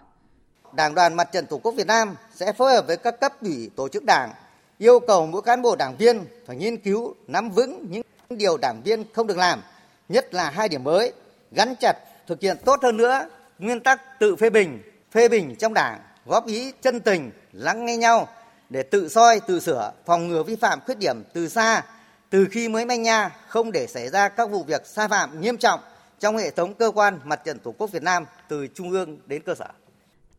Đảng 0.76 0.94
đoàn 0.94 1.14
Mặt 1.14 1.28
trận 1.32 1.46
Tổ 1.46 1.58
quốc 1.58 1.72
Việt 1.72 1.86
Nam 1.86 2.14
sẽ 2.34 2.52
phối 2.52 2.74
hợp 2.74 2.86
với 2.86 2.96
các 2.96 3.20
cấp 3.20 3.32
ủy 3.42 3.70
tổ 3.76 3.88
chức 3.88 4.04
đảng, 4.06 4.30
yêu 4.78 5.00
cầu 5.00 5.26
mỗi 5.26 5.42
cán 5.42 5.62
bộ 5.62 5.76
đảng 5.76 5.96
viên 5.96 6.20
phải 6.46 6.56
nghiên 6.56 6.76
cứu, 6.76 7.14
nắm 7.26 7.50
vững 7.50 7.86
những 7.90 8.02
điều 8.36 8.56
đảng 8.56 8.82
viên 8.82 9.04
không 9.12 9.26
được 9.26 9.36
làm, 9.36 9.62
nhất 10.08 10.34
là 10.34 10.50
hai 10.50 10.68
điểm 10.68 10.84
mới, 10.84 11.12
gắn 11.50 11.74
chặt 11.80 11.96
thực 12.26 12.40
hiện 12.40 12.56
tốt 12.64 12.80
hơn 12.82 12.96
nữa 12.96 13.28
nguyên 13.58 13.80
tắc 13.80 14.18
tự 14.18 14.36
phê 14.36 14.50
bình, 14.50 14.82
phê 15.12 15.28
bình 15.28 15.56
trong 15.58 15.74
đảng 15.74 16.00
góp 16.26 16.46
ý 16.46 16.72
chân 16.82 17.00
tình, 17.00 17.30
lắng 17.52 17.86
nghe 17.86 17.96
nhau 17.96 18.28
để 18.70 18.82
tự 18.82 19.08
soi, 19.08 19.40
tự 19.40 19.60
sửa, 19.60 19.92
phòng 20.06 20.28
ngừa 20.28 20.42
vi 20.42 20.56
phạm 20.56 20.80
khuyết 20.80 20.98
điểm 20.98 21.24
từ 21.32 21.48
xa, 21.48 21.84
từ 22.30 22.46
khi 22.50 22.68
mới 22.68 22.84
manh 22.84 23.02
nha, 23.02 23.36
không 23.48 23.72
để 23.72 23.86
xảy 23.86 24.08
ra 24.08 24.28
các 24.28 24.50
vụ 24.50 24.64
việc 24.64 24.86
sai 24.86 25.08
phạm 25.08 25.40
nghiêm 25.40 25.56
trọng 25.56 25.80
trong 26.20 26.36
hệ 26.36 26.50
thống 26.50 26.74
cơ 26.74 26.90
quan 26.94 27.20
mặt 27.24 27.40
trận 27.44 27.58
Tổ 27.58 27.74
quốc 27.78 27.90
Việt 27.92 28.02
Nam 28.02 28.24
từ 28.48 28.66
trung 28.74 28.90
ương 28.90 29.18
đến 29.26 29.42
cơ 29.42 29.54
sở. 29.54 29.68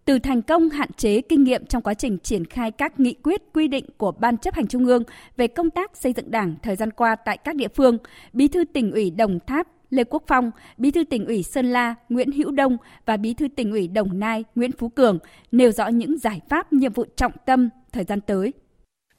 Từ 0.09 0.19
thành 0.19 0.41
công 0.41 0.69
hạn 0.69 0.89
chế 0.97 1.21
kinh 1.21 1.43
nghiệm 1.43 1.65
trong 1.65 1.81
quá 1.81 1.93
trình 1.93 2.17
triển 2.23 2.45
khai 2.45 2.71
các 2.71 2.99
nghị 2.99 3.13
quyết 3.13 3.41
quy 3.53 3.67
định 3.67 3.85
của 3.97 4.11
Ban 4.11 4.37
chấp 4.37 4.53
hành 4.53 4.67
Trung 4.67 4.85
ương 4.85 5.03
về 5.37 5.47
công 5.47 5.69
tác 5.69 5.97
xây 5.97 6.13
dựng 6.13 6.31
Đảng 6.31 6.55
thời 6.63 6.75
gian 6.75 6.91
qua 6.91 7.15
tại 7.15 7.37
các 7.37 7.55
địa 7.55 7.67
phương, 7.67 7.97
Bí 8.33 8.47
thư 8.47 8.63
tỉnh 8.73 8.91
ủy 8.91 9.09
Đồng 9.11 9.39
Tháp 9.47 9.67
Lê 9.89 10.03
Quốc 10.03 10.23
Phong, 10.27 10.51
Bí 10.77 10.91
thư 10.91 11.03
tỉnh 11.03 11.25
ủy 11.25 11.43
Sơn 11.43 11.71
La 11.71 11.95
Nguyễn 12.09 12.31
Hữu 12.31 12.51
Đông 12.51 12.77
và 13.05 13.17
Bí 13.17 13.33
thư 13.33 13.47
tỉnh 13.55 13.71
ủy 13.71 13.87
Đồng 13.87 14.19
Nai 14.19 14.43
Nguyễn 14.55 14.71
Phú 14.71 14.89
Cường 14.89 15.19
nêu 15.51 15.71
rõ 15.71 15.87
những 15.87 16.17
giải 16.17 16.41
pháp 16.49 16.73
nhiệm 16.73 16.93
vụ 16.93 17.05
trọng 17.15 17.33
tâm 17.45 17.69
thời 17.91 18.03
gian 18.03 18.21
tới. 18.21 18.53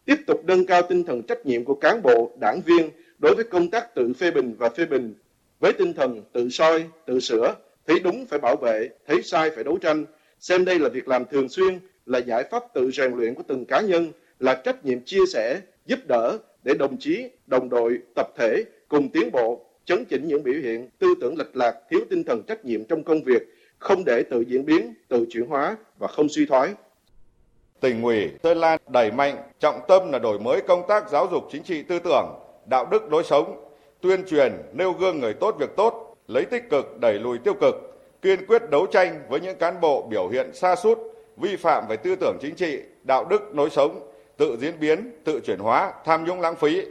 Tiếp 0.05 0.17
tục 0.27 0.41
nâng 0.45 0.67
cao 0.67 0.83
tinh 0.89 1.05
thần 1.05 1.23
trách 1.23 1.47
nhiệm 1.47 1.65
của 1.65 1.75
cán 1.75 2.03
bộ, 2.03 2.31
đảng 2.41 2.61
viên 2.61 2.91
đối 3.19 3.35
với 3.35 3.45
công 3.45 3.71
tác 3.71 3.95
tự 3.95 4.13
phê 4.13 4.31
bình 4.31 4.55
và 4.59 4.69
phê 4.69 4.87
bình 4.87 5.15
với 5.61 5.73
tinh 5.73 5.93
thần 5.93 6.23
tự 6.33 6.49
soi, 6.51 6.85
tự 7.07 7.21
sửa, 7.21 7.55
thấy 7.87 8.01
đúng 8.01 8.27
phải 8.27 8.39
bảo 8.39 8.57
vệ, 8.57 8.89
thấy 9.07 9.23
sai 9.23 9.51
phải 9.55 9.65
đấu 9.65 9.79
tranh, 9.79 10.05
xem 10.41 10.65
đây 10.65 10.79
là 10.79 10.89
việc 10.89 11.09
làm 11.09 11.25
thường 11.25 11.49
xuyên, 11.49 11.79
là 12.07 12.19
giải 12.19 12.45
pháp 12.51 12.63
tự 12.75 12.91
rèn 12.91 13.13
luyện 13.15 13.35
của 13.35 13.43
từng 13.49 13.65
cá 13.65 13.81
nhân, 13.81 14.13
là 14.39 14.55
trách 14.55 14.85
nhiệm 14.85 15.01
chia 15.05 15.27
sẻ, 15.33 15.61
giúp 15.87 15.99
đỡ 16.09 16.39
để 16.65 16.75
đồng 16.79 16.97
chí, 16.99 17.31
đồng 17.47 17.69
đội, 17.69 17.99
tập 18.15 18.29
thể 18.39 18.65
cùng 18.89 19.09
tiến 19.09 19.31
bộ, 19.33 19.67
chấn 19.85 20.05
chỉnh 20.05 20.29
những 20.29 20.43
biểu 20.43 20.55
hiện 20.63 20.89
tư 20.99 21.15
tưởng 21.21 21.39
lệch 21.39 21.57
lạc, 21.57 21.75
thiếu 21.91 22.01
tinh 22.11 22.25
thần 22.25 22.43
trách 22.43 22.65
nhiệm 22.65 22.85
trong 22.85 23.05
công 23.05 23.25
việc, 23.25 23.43
không 23.79 24.05
để 24.05 24.23
tự 24.31 24.41
diễn 24.41 24.65
biến, 24.65 24.95
tự 25.09 25.27
chuyển 25.31 25.47
hóa 25.47 25.77
và 25.99 26.09
không 26.09 26.29
suy 26.29 26.47
thoái. 26.47 26.75
Tỉnh 27.81 28.03
ủy 28.03 28.31
Sơn 28.43 28.59
La 28.59 28.79
đẩy 28.89 29.11
mạnh 29.11 29.37
trọng 29.61 29.81
tâm 29.89 30.13
là 30.13 30.19
đổi 30.19 30.39
mới 30.39 30.61
công 30.61 30.83
tác 30.89 31.11
giáo 31.11 31.29
dục 31.31 31.45
chính 31.53 31.63
trị 31.63 31.83
tư 31.83 31.99
tưởng, 32.05 32.27
đạo 32.67 32.89
đức 32.91 33.13
lối 33.13 33.25
sống, 33.25 33.71
tuyên 34.01 34.25
truyền 34.27 34.53
nêu 34.73 34.93
gương 34.93 35.21
người 35.21 35.35
tốt 35.35 35.57
việc 35.59 35.71
tốt, 35.77 36.17
lấy 36.29 36.45
tích 36.45 36.71
cực 36.71 37.01
đẩy 37.01 37.19
lùi 37.19 37.39
tiêu 37.39 37.55
cực, 37.61 37.75
kiên 38.23 38.47
quyết 38.47 38.71
đấu 38.71 38.87
tranh 38.87 39.23
với 39.29 39.41
những 39.41 39.59
cán 39.59 39.81
bộ 39.81 40.07
biểu 40.11 40.29
hiện 40.29 40.55
xa 40.55 40.77
sút 40.77 40.99
vi 41.37 41.57
phạm 41.57 41.85
về 41.89 41.97
tư 41.97 42.17
tưởng 42.17 42.39
chính 42.41 42.55
trị, 42.55 42.83
đạo 43.03 43.25
đức 43.25 43.55
lối 43.55 43.71
sống, 43.71 44.11
tự 44.37 44.57
diễn 44.61 44.81
biến, 44.81 45.13
tự 45.25 45.41
chuyển 45.47 45.59
hóa, 45.59 45.93
tham 46.05 46.25
nhũng 46.25 46.41
lãng 46.41 46.57
phí, 46.57 46.83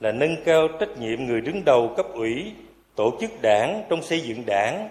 là 0.00 0.12
nâng 0.12 0.36
cao 0.44 0.68
trách 0.80 0.98
nhiệm 0.98 1.24
người 1.24 1.40
đứng 1.40 1.64
đầu 1.64 1.94
cấp 1.96 2.06
ủy, 2.12 2.52
tổ 2.96 3.16
chức 3.20 3.30
đảng 3.42 3.84
trong 3.90 4.02
xây 4.02 4.20
dựng 4.20 4.42
đảng, 4.46 4.88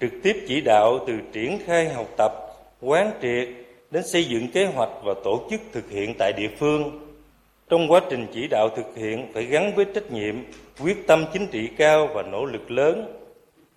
trực 0.00 0.10
tiếp 0.22 0.44
chỉ 0.48 0.60
đạo 0.60 0.98
từ 1.06 1.14
triển 1.32 1.58
khai 1.66 1.88
học 1.88 2.06
tập, 2.16 2.32
quán 2.80 3.10
triệt 3.22 3.48
đến 3.90 4.02
xây 4.06 4.24
dựng 4.24 4.48
kế 4.50 4.64
hoạch 4.64 4.90
và 5.04 5.14
tổ 5.24 5.46
chức 5.50 5.60
thực 5.72 5.90
hiện 5.90 6.14
tại 6.18 6.32
địa 6.36 6.50
phương. 6.58 7.00
Trong 7.68 7.92
quá 7.92 8.00
trình 8.10 8.26
chỉ 8.34 8.48
đạo 8.50 8.68
thực 8.76 8.96
hiện 8.96 9.32
phải 9.34 9.44
gắn 9.44 9.72
với 9.76 9.84
trách 9.94 10.10
nhiệm, 10.10 10.34
quyết 10.82 11.06
tâm 11.06 11.24
chính 11.32 11.46
trị 11.46 11.68
cao 11.78 12.08
và 12.14 12.22
nỗ 12.22 12.44
lực 12.44 12.70
lớn, 12.70 13.25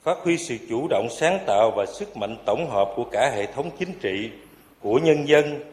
phát 0.04 0.18
huy 0.24 0.38
sự 0.38 0.58
chủ 0.70 0.88
động 0.90 1.08
sáng 1.20 1.40
tạo 1.48 1.72
và 1.76 1.86
sức 1.86 2.18
mạnh 2.18 2.38
tổng 2.46 2.70
hợp 2.70 2.94
của 2.96 3.06
cả 3.12 3.32
hệ 3.36 3.46
thống 3.54 3.70
chính 3.80 3.94
trị, 4.02 4.32
của 4.80 5.00
nhân 5.00 5.28
dân, 5.28 5.64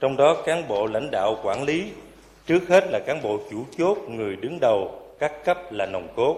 trong 0.00 0.16
đó 0.16 0.42
cán 0.46 0.68
bộ 0.68 0.86
lãnh 0.86 1.10
đạo 1.10 1.36
quản 1.42 1.64
lý 1.64 1.92
Trước 2.46 2.68
hết 2.68 2.84
là 2.90 3.00
cán 3.06 3.22
bộ 3.22 3.40
chủ 3.50 3.66
chốt, 3.78 3.98
người 4.08 4.36
đứng 4.36 4.60
đầu, 4.60 5.00
các 5.20 5.32
cấp 5.44 5.56
là 5.70 5.86
nòng 5.86 6.08
cốt. 6.16 6.36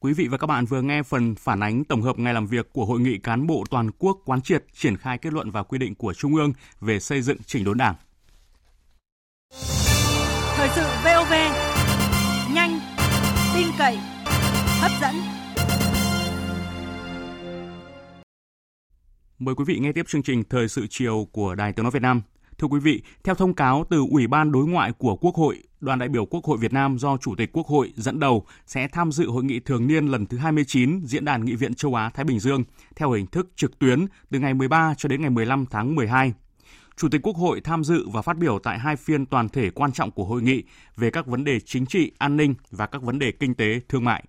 Quý 0.00 0.12
vị 0.12 0.28
và 0.30 0.38
các 0.38 0.46
bạn 0.46 0.64
vừa 0.64 0.82
nghe 0.82 1.02
phần 1.02 1.34
phản 1.34 1.60
ánh 1.60 1.84
tổng 1.84 2.02
hợp 2.02 2.18
ngày 2.18 2.34
làm 2.34 2.46
việc 2.46 2.72
của 2.72 2.84
Hội 2.84 3.00
nghị 3.00 3.18
cán 3.18 3.46
bộ 3.46 3.64
toàn 3.70 3.90
quốc 3.98 4.18
quán 4.24 4.40
triệt 4.42 4.64
triển 4.74 4.96
khai 4.96 5.18
kết 5.18 5.32
luận 5.32 5.50
và 5.50 5.62
quy 5.62 5.78
định 5.78 5.94
của 5.94 6.14
Trung 6.14 6.34
ương 6.34 6.52
về 6.80 7.00
xây 7.00 7.22
dựng 7.22 7.36
chỉnh 7.46 7.64
đốn 7.64 7.78
Đảng. 7.78 7.94
Thời 10.56 10.68
sự 10.74 10.82
VOV, 11.04 11.32
nhanh, 12.54 12.80
tin 13.54 13.66
cậy, 13.78 13.98
hấp 14.80 14.90
dẫn. 15.00 15.35
Mời 19.38 19.54
quý 19.54 19.64
vị 19.64 19.78
nghe 19.78 19.92
tiếp 19.92 20.06
chương 20.08 20.22
trình 20.22 20.42
Thời 20.50 20.68
sự 20.68 20.86
chiều 20.90 21.28
của 21.32 21.54
Đài 21.54 21.72
Tiếng 21.72 21.82
Nói 21.82 21.90
Việt 21.90 22.02
Nam. 22.02 22.22
Thưa 22.58 22.68
quý 22.68 22.80
vị, 22.80 23.02
theo 23.24 23.34
thông 23.34 23.54
cáo 23.54 23.84
từ 23.90 24.04
Ủy 24.10 24.26
ban 24.26 24.52
Đối 24.52 24.66
ngoại 24.66 24.92
của 24.92 25.16
Quốc 25.16 25.34
hội, 25.34 25.62
đoàn 25.80 25.98
đại 25.98 26.08
biểu 26.08 26.26
Quốc 26.26 26.44
hội 26.44 26.58
Việt 26.58 26.72
Nam 26.72 26.98
do 26.98 27.16
Chủ 27.16 27.34
tịch 27.34 27.52
Quốc 27.52 27.66
hội 27.66 27.92
dẫn 27.96 28.20
đầu 28.20 28.46
sẽ 28.66 28.88
tham 28.88 29.12
dự 29.12 29.30
hội 29.30 29.44
nghị 29.44 29.60
thường 29.60 29.86
niên 29.86 30.06
lần 30.06 30.26
thứ 30.26 30.38
29 30.38 31.00
Diễn 31.04 31.24
đàn 31.24 31.44
Nghị 31.44 31.54
viện 31.54 31.74
châu 31.74 31.94
Á 31.94 32.10
Thái 32.10 32.24
Bình 32.24 32.40
Dương 32.40 32.64
theo 32.96 33.10
hình 33.10 33.26
thức 33.26 33.48
trực 33.56 33.78
tuyến 33.78 34.06
từ 34.30 34.38
ngày 34.38 34.54
13 34.54 34.94
cho 34.98 35.08
đến 35.08 35.20
ngày 35.20 35.30
15 35.30 35.66
tháng 35.66 35.94
12. 35.94 36.32
Chủ 36.96 37.08
tịch 37.08 37.20
Quốc 37.22 37.36
hội 37.36 37.60
tham 37.60 37.84
dự 37.84 38.08
và 38.08 38.22
phát 38.22 38.36
biểu 38.36 38.58
tại 38.58 38.78
hai 38.78 38.96
phiên 38.96 39.26
toàn 39.26 39.48
thể 39.48 39.70
quan 39.70 39.92
trọng 39.92 40.10
của 40.10 40.24
hội 40.24 40.42
nghị 40.42 40.62
về 40.96 41.10
các 41.10 41.26
vấn 41.26 41.44
đề 41.44 41.60
chính 41.60 41.86
trị, 41.86 42.12
an 42.18 42.36
ninh 42.36 42.54
và 42.70 42.86
các 42.86 43.02
vấn 43.02 43.18
đề 43.18 43.32
kinh 43.32 43.54
tế, 43.54 43.80
thương 43.88 44.04
mại. 44.04 44.24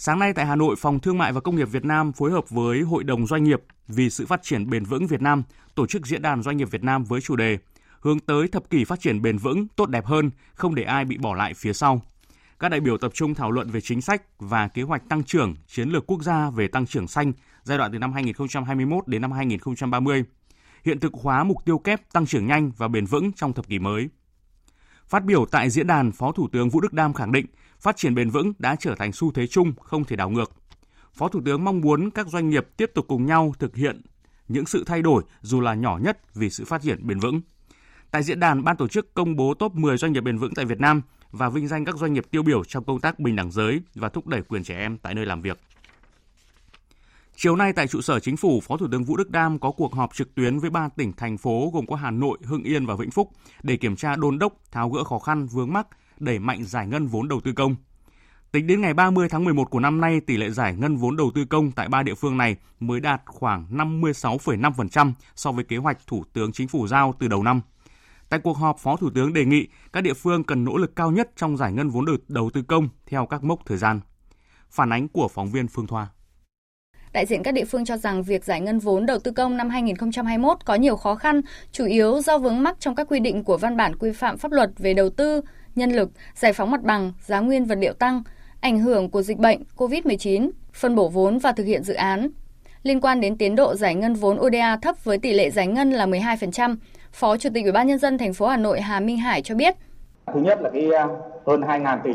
Sáng 0.00 0.18
nay 0.18 0.32
tại 0.32 0.46
Hà 0.46 0.56
Nội, 0.56 0.76
Phòng 0.78 1.00
Thương 1.00 1.18
mại 1.18 1.32
và 1.32 1.40
Công 1.40 1.56
nghiệp 1.56 1.68
Việt 1.70 1.84
Nam 1.84 2.12
phối 2.12 2.30
hợp 2.30 2.50
với 2.50 2.80
Hội 2.80 3.04
đồng 3.04 3.26
Doanh 3.26 3.44
nghiệp 3.44 3.62
vì 3.88 4.10
sự 4.10 4.26
phát 4.26 4.42
triển 4.42 4.70
bền 4.70 4.84
vững 4.84 5.06
Việt 5.06 5.22
Nam 5.22 5.42
tổ 5.74 5.86
chức 5.86 6.06
diễn 6.06 6.22
đàn 6.22 6.42
doanh 6.42 6.56
nghiệp 6.56 6.70
Việt 6.70 6.84
Nam 6.84 7.04
với 7.04 7.20
chủ 7.20 7.36
đề 7.36 7.58
hướng 8.00 8.20
tới 8.20 8.48
thập 8.48 8.70
kỷ 8.70 8.84
phát 8.84 9.00
triển 9.00 9.22
bền 9.22 9.38
vững, 9.38 9.66
tốt 9.76 9.88
đẹp 9.88 10.06
hơn, 10.06 10.30
không 10.54 10.74
để 10.74 10.82
ai 10.82 11.04
bị 11.04 11.18
bỏ 11.18 11.34
lại 11.34 11.54
phía 11.54 11.72
sau. 11.72 12.02
Các 12.58 12.68
đại 12.68 12.80
biểu 12.80 12.98
tập 12.98 13.10
trung 13.14 13.34
thảo 13.34 13.50
luận 13.50 13.70
về 13.70 13.80
chính 13.80 14.00
sách 14.00 14.22
và 14.38 14.68
kế 14.68 14.82
hoạch 14.82 15.08
tăng 15.08 15.24
trưởng, 15.24 15.54
chiến 15.66 15.88
lược 15.88 16.06
quốc 16.06 16.22
gia 16.22 16.50
về 16.50 16.68
tăng 16.68 16.86
trưởng 16.86 17.08
xanh 17.08 17.32
giai 17.62 17.78
đoạn 17.78 17.92
từ 17.92 17.98
năm 17.98 18.12
2021 18.12 19.08
đến 19.08 19.22
năm 19.22 19.32
2030, 19.32 20.24
hiện 20.84 21.00
thực 21.00 21.12
hóa 21.14 21.44
mục 21.44 21.64
tiêu 21.64 21.78
kép 21.78 22.12
tăng 22.12 22.26
trưởng 22.26 22.46
nhanh 22.46 22.70
và 22.76 22.88
bền 22.88 23.06
vững 23.06 23.32
trong 23.32 23.52
thập 23.52 23.68
kỷ 23.68 23.78
mới. 23.78 24.08
Phát 25.08 25.24
biểu 25.24 25.46
tại 25.46 25.70
diễn 25.70 25.86
đàn, 25.86 26.12
Phó 26.12 26.32
Thủ 26.32 26.48
tướng 26.52 26.70
Vũ 26.70 26.80
Đức 26.80 26.92
Đam 26.92 27.14
khẳng 27.14 27.32
định 27.32 27.46
phát 27.80 27.96
triển 27.96 28.14
bền 28.14 28.30
vững 28.30 28.52
đã 28.58 28.76
trở 28.76 28.94
thành 28.94 29.12
xu 29.12 29.32
thế 29.32 29.46
chung 29.46 29.72
không 29.82 30.04
thể 30.04 30.16
đảo 30.16 30.30
ngược. 30.30 30.52
Phó 31.14 31.28
Thủ 31.28 31.40
tướng 31.44 31.64
mong 31.64 31.80
muốn 31.80 32.10
các 32.10 32.26
doanh 32.28 32.50
nghiệp 32.50 32.66
tiếp 32.76 32.90
tục 32.94 33.04
cùng 33.08 33.26
nhau 33.26 33.54
thực 33.58 33.76
hiện 33.76 34.02
những 34.48 34.66
sự 34.66 34.84
thay 34.86 35.02
đổi 35.02 35.22
dù 35.40 35.60
là 35.60 35.74
nhỏ 35.74 35.98
nhất 36.02 36.34
vì 36.34 36.50
sự 36.50 36.64
phát 36.64 36.82
triển 36.82 37.06
bền 37.06 37.18
vững. 37.18 37.40
Tại 38.10 38.22
diễn 38.22 38.40
đàn, 38.40 38.64
ban 38.64 38.76
tổ 38.76 38.88
chức 38.88 39.14
công 39.14 39.36
bố 39.36 39.54
top 39.54 39.74
10 39.74 39.96
doanh 39.96 40.12
nghiệp 40.12 40.20
bền 40.20 40.38
vững 40.38 40.54
tại 40.54 40.64
Việt 40.64 40.80
Nam 40.80 41.02
và 41.30 41.48
vinh 41.48 41.68
danh 41.68 41.84
các 41.84 41.96
doanh 41.96 42.12
nghiệp 42.12 42.26
tiêu 42.30 42.42
biểu 42.42 42.64
trong 42.64 42.84
công 42.84 43.00
tác 43.00 43.18
bình 43.18 43.36
đẳng 43.36 43.50
giới 43.50 43.80
và 43.94 44.08
thúc 44.08 44.26
đẩy 44.26 44.42
quyền 44.42 44.64
trẻ 44.64 44.78
em 44.78 44.98
tại 44.98 45.14
nơi 45.14 45.26
làm 45.26 45.42
việc. 45.42 45.58
Chiều 47.36 47.56
nay 47.56 47.72
tại 47.72 47.86
trụ 47.88 48.00
sở 48.00 48.20
chính 48.20 48.36
phủ, 48.36 48.60
Phó 48.60 48.76
Thủ 48.76 48.86
tướng 48.92 49.04
Vũ 49.04 49.16
Đức 49.16 49.30
Đam 49.30 49.58
có 49.58 49.70
cuộc 49.70 49.94
họp 49.94 50.14
trực 50.14 50.34
tuyến 50.34 50.58
với 50.58 50.70
ba 50.70 50.88
tỉnh 50.88 51.12
thành 51.12 51.38
phố 51.38 51.70
gồm 51.74 51.86
có 51.86 51.96
Hà 51.96 52.10
Nội, 52.10 52.38
Hưng 52.44 52.62
Yên 52.62 52.86
và 52.86 52.94
Vĩnh 52.94 53.10
Phúc 53.10 53.30
để 53.62 53.76
kiểm 53.76 53.96
tra 53.96 54.16
đôn 54.16 54.38
đốc, 54.38 54.52
tháo 54.72 54.90
gỡ 54.90 55.04
khó 55.04 55.18
khăn 55.18 55.46
vướng 55.46 55.72
mắc, 55.72 55.86
đẩy 56.20 56.38
mạnh 56.38 56.64
giải 56.64 56.86
ngân 56.86 57.06
vốn 57.06 57.28
đầu 57.28 57.40
tư 57.40 57.52
công. 57.52 57.76
Tính 58.52 58.66
đến 58.66 58.80
ngày 58.80 58.94
30 58.94 59.28
tháng 59.28 59.44
11 59.44 59.70
của 59.70 59.80
năm 59.80 60.00
nay, 60.00 60.20
tỷ 60.20 60.36
lệ 60.36 60.50
giải 60.50 60.74
ngân 60.74 60.96
vốn 60.96 61.16
đầu 61.16 61.30
tư 61.34 61.44
công 61.44 61.72
tại 61.72 61.88
ba 61.88 62.02
địa 62.02 62.14
phương 62.14 62.36
này 62.36 62.56
mới 62.80 63.00
đạt 63.00 63.22
khoảng 63.26 63.66
56,5% 63.70 65.12
so 65.34 65.52
với 65.52 65.64
kế 65.64 65.76
hoạch 65.76 65.98
Thủ 66.06 66.24
tướng 66.32 66.52
Chính 66.52 66.68
phủ 66.68 66.86
giao 66.86 67.14
từ 67.18 67.28
đầu 67.28 67.42
năm. 67.42 67.60
Tại 68.28 68.40
cuộc 68.40 68.56
họp, 68.56 68.78
Phó 68.78 68.96
Thủ 68.96 69.10
tướng 69.14 69.32
đề 69.32 69.44
nghị 69.44 69.68
các 69.92 70.00
địa 70.00 70.14
phương 70.14 70.44
cần 70.44 70.64
nỗ 70.64 70.76
lực 70.76 70.96
cao 70.96 71.10
nhất 71.10 71.30
trong 71.36 71.56
giải 71.56 71.72
ngân 71.72 71.88
vốn 71.88 72.04
đầu 72.28 72.50
tư 72.54 72.62
công 72.62 72.88
theo 73.06 73.26
các 73.26 73.44
mốc 73.44 73.66
thời 73.66 73.78
gian. 73.78 74.00
Phản 74.70 74.92
ánh 74.92 75.08
của 75.08 75.28
phóng 75.28 75.50
viên 75.50 75.68
Phương 75.68 75.86
Thoa. 75.86 76.08
Đại 77.12 77.26
diện 77.26 77.42
các 77.42 77.54
địa 77.54 77.64
phương 77.64 77.84
cho 77.84 77.96
rằng 77.96 78.22
việc 78.22 78.44
giải 78.44 78.60
ngân 78.60 78.78
vốn 78.78 79.06
đầu 79.06 79.18
tư 79.18 79.30
công 79.30 79.56
năm 79.56 79.70
2021 79.70 80.58
có 80.64 80.74
nhiều 80.74 80.96
khó 80.96 81.14
khăn, 81.14 81.40
chủ 81.72 81.84
yếu 81.84 82.20
do 82.20 82.38
vướng 82.38 82.62
mắc 82.62 82.76
trong 82.80 82.94
các 82.94 83.06
quy 83.10 83.20
định 83.20 83.44
của 83.44 83.56
văn 83.58 83.76
bản 83.76 83.96
quy 83.96 84.12
phạm 84.12 84.38
pháp 84.38 84.52
luật 84.52 84.70
về 84.78 84.94
đầu 84.94 85.10
tư, 85.10 85.40
nhân 85.78 85.92
lực, 85.92 86.10
giải 86.34 86.52
phóng 86.52 86.70
mặt 86.70 86.82
bằng, 86.82 87.12
giá 87.20 87.40
nguyên 87.40 87.64
vật 87.64 87.78
liệu 87.78 87.92
tăng, 87.92 88.22
ảnh 88.60 88.78
hưởng 88.78 89.10
của 89.10 89.22
dịch 89.22 89.38
bệnh 89.38 89.62
COVID-19, 89.76 90.50
phân 90.72 90.94
bổ 90.94 91.08
vốn 91.08 91.38
và 91.38 91.52
thực 91.52 91.64
hiện 91.64 91.82
dự 91.82 91.94
án. 91.94 92.28
Liên 92.82 93.00
quan 93.00 93.20
đến 93.20 93.38
tiến 93.38 93.56
độ 93.56 93.74
giải 93.74 93.94
ngân 93.94 94.14
vốn 94.14 94.38
ODA 94.40 94.76
thấp 94.76 95.04
với 95.04 95.18
tỷ 95.18 95.32
lệ 95.32 95.50
giải 95.50 95.66
ngân 95.66 95.90
là 95.90 96.06
12%, 96.06 96.76
Phó 97.12 97.36
Chủ 97.36 97.50
tịch 97.54 97.64
Ủy 97.64 97.72
ban 97.72 97.86
nhân 97.86 97.98
dân 97.98 98.18
thành 98.18 98.34
phố 98.34 98.46
Hà 98.46 98.56
Nội 98.56 98.80
Hà 98.80 99.00
Minh 99.00 99.18
Hải 99.18 99.42
cho 99.42 99.54
biết. 99.54 99.74
Thứ 100.34 100.40
nhất 100.40 100.60
là 100.62 100.70
cái 100.70 100.90
ờ, 100.90 101.06
hơn 101.46 101.60
2.000 101.60 101.98
tỷ 102.04 102.12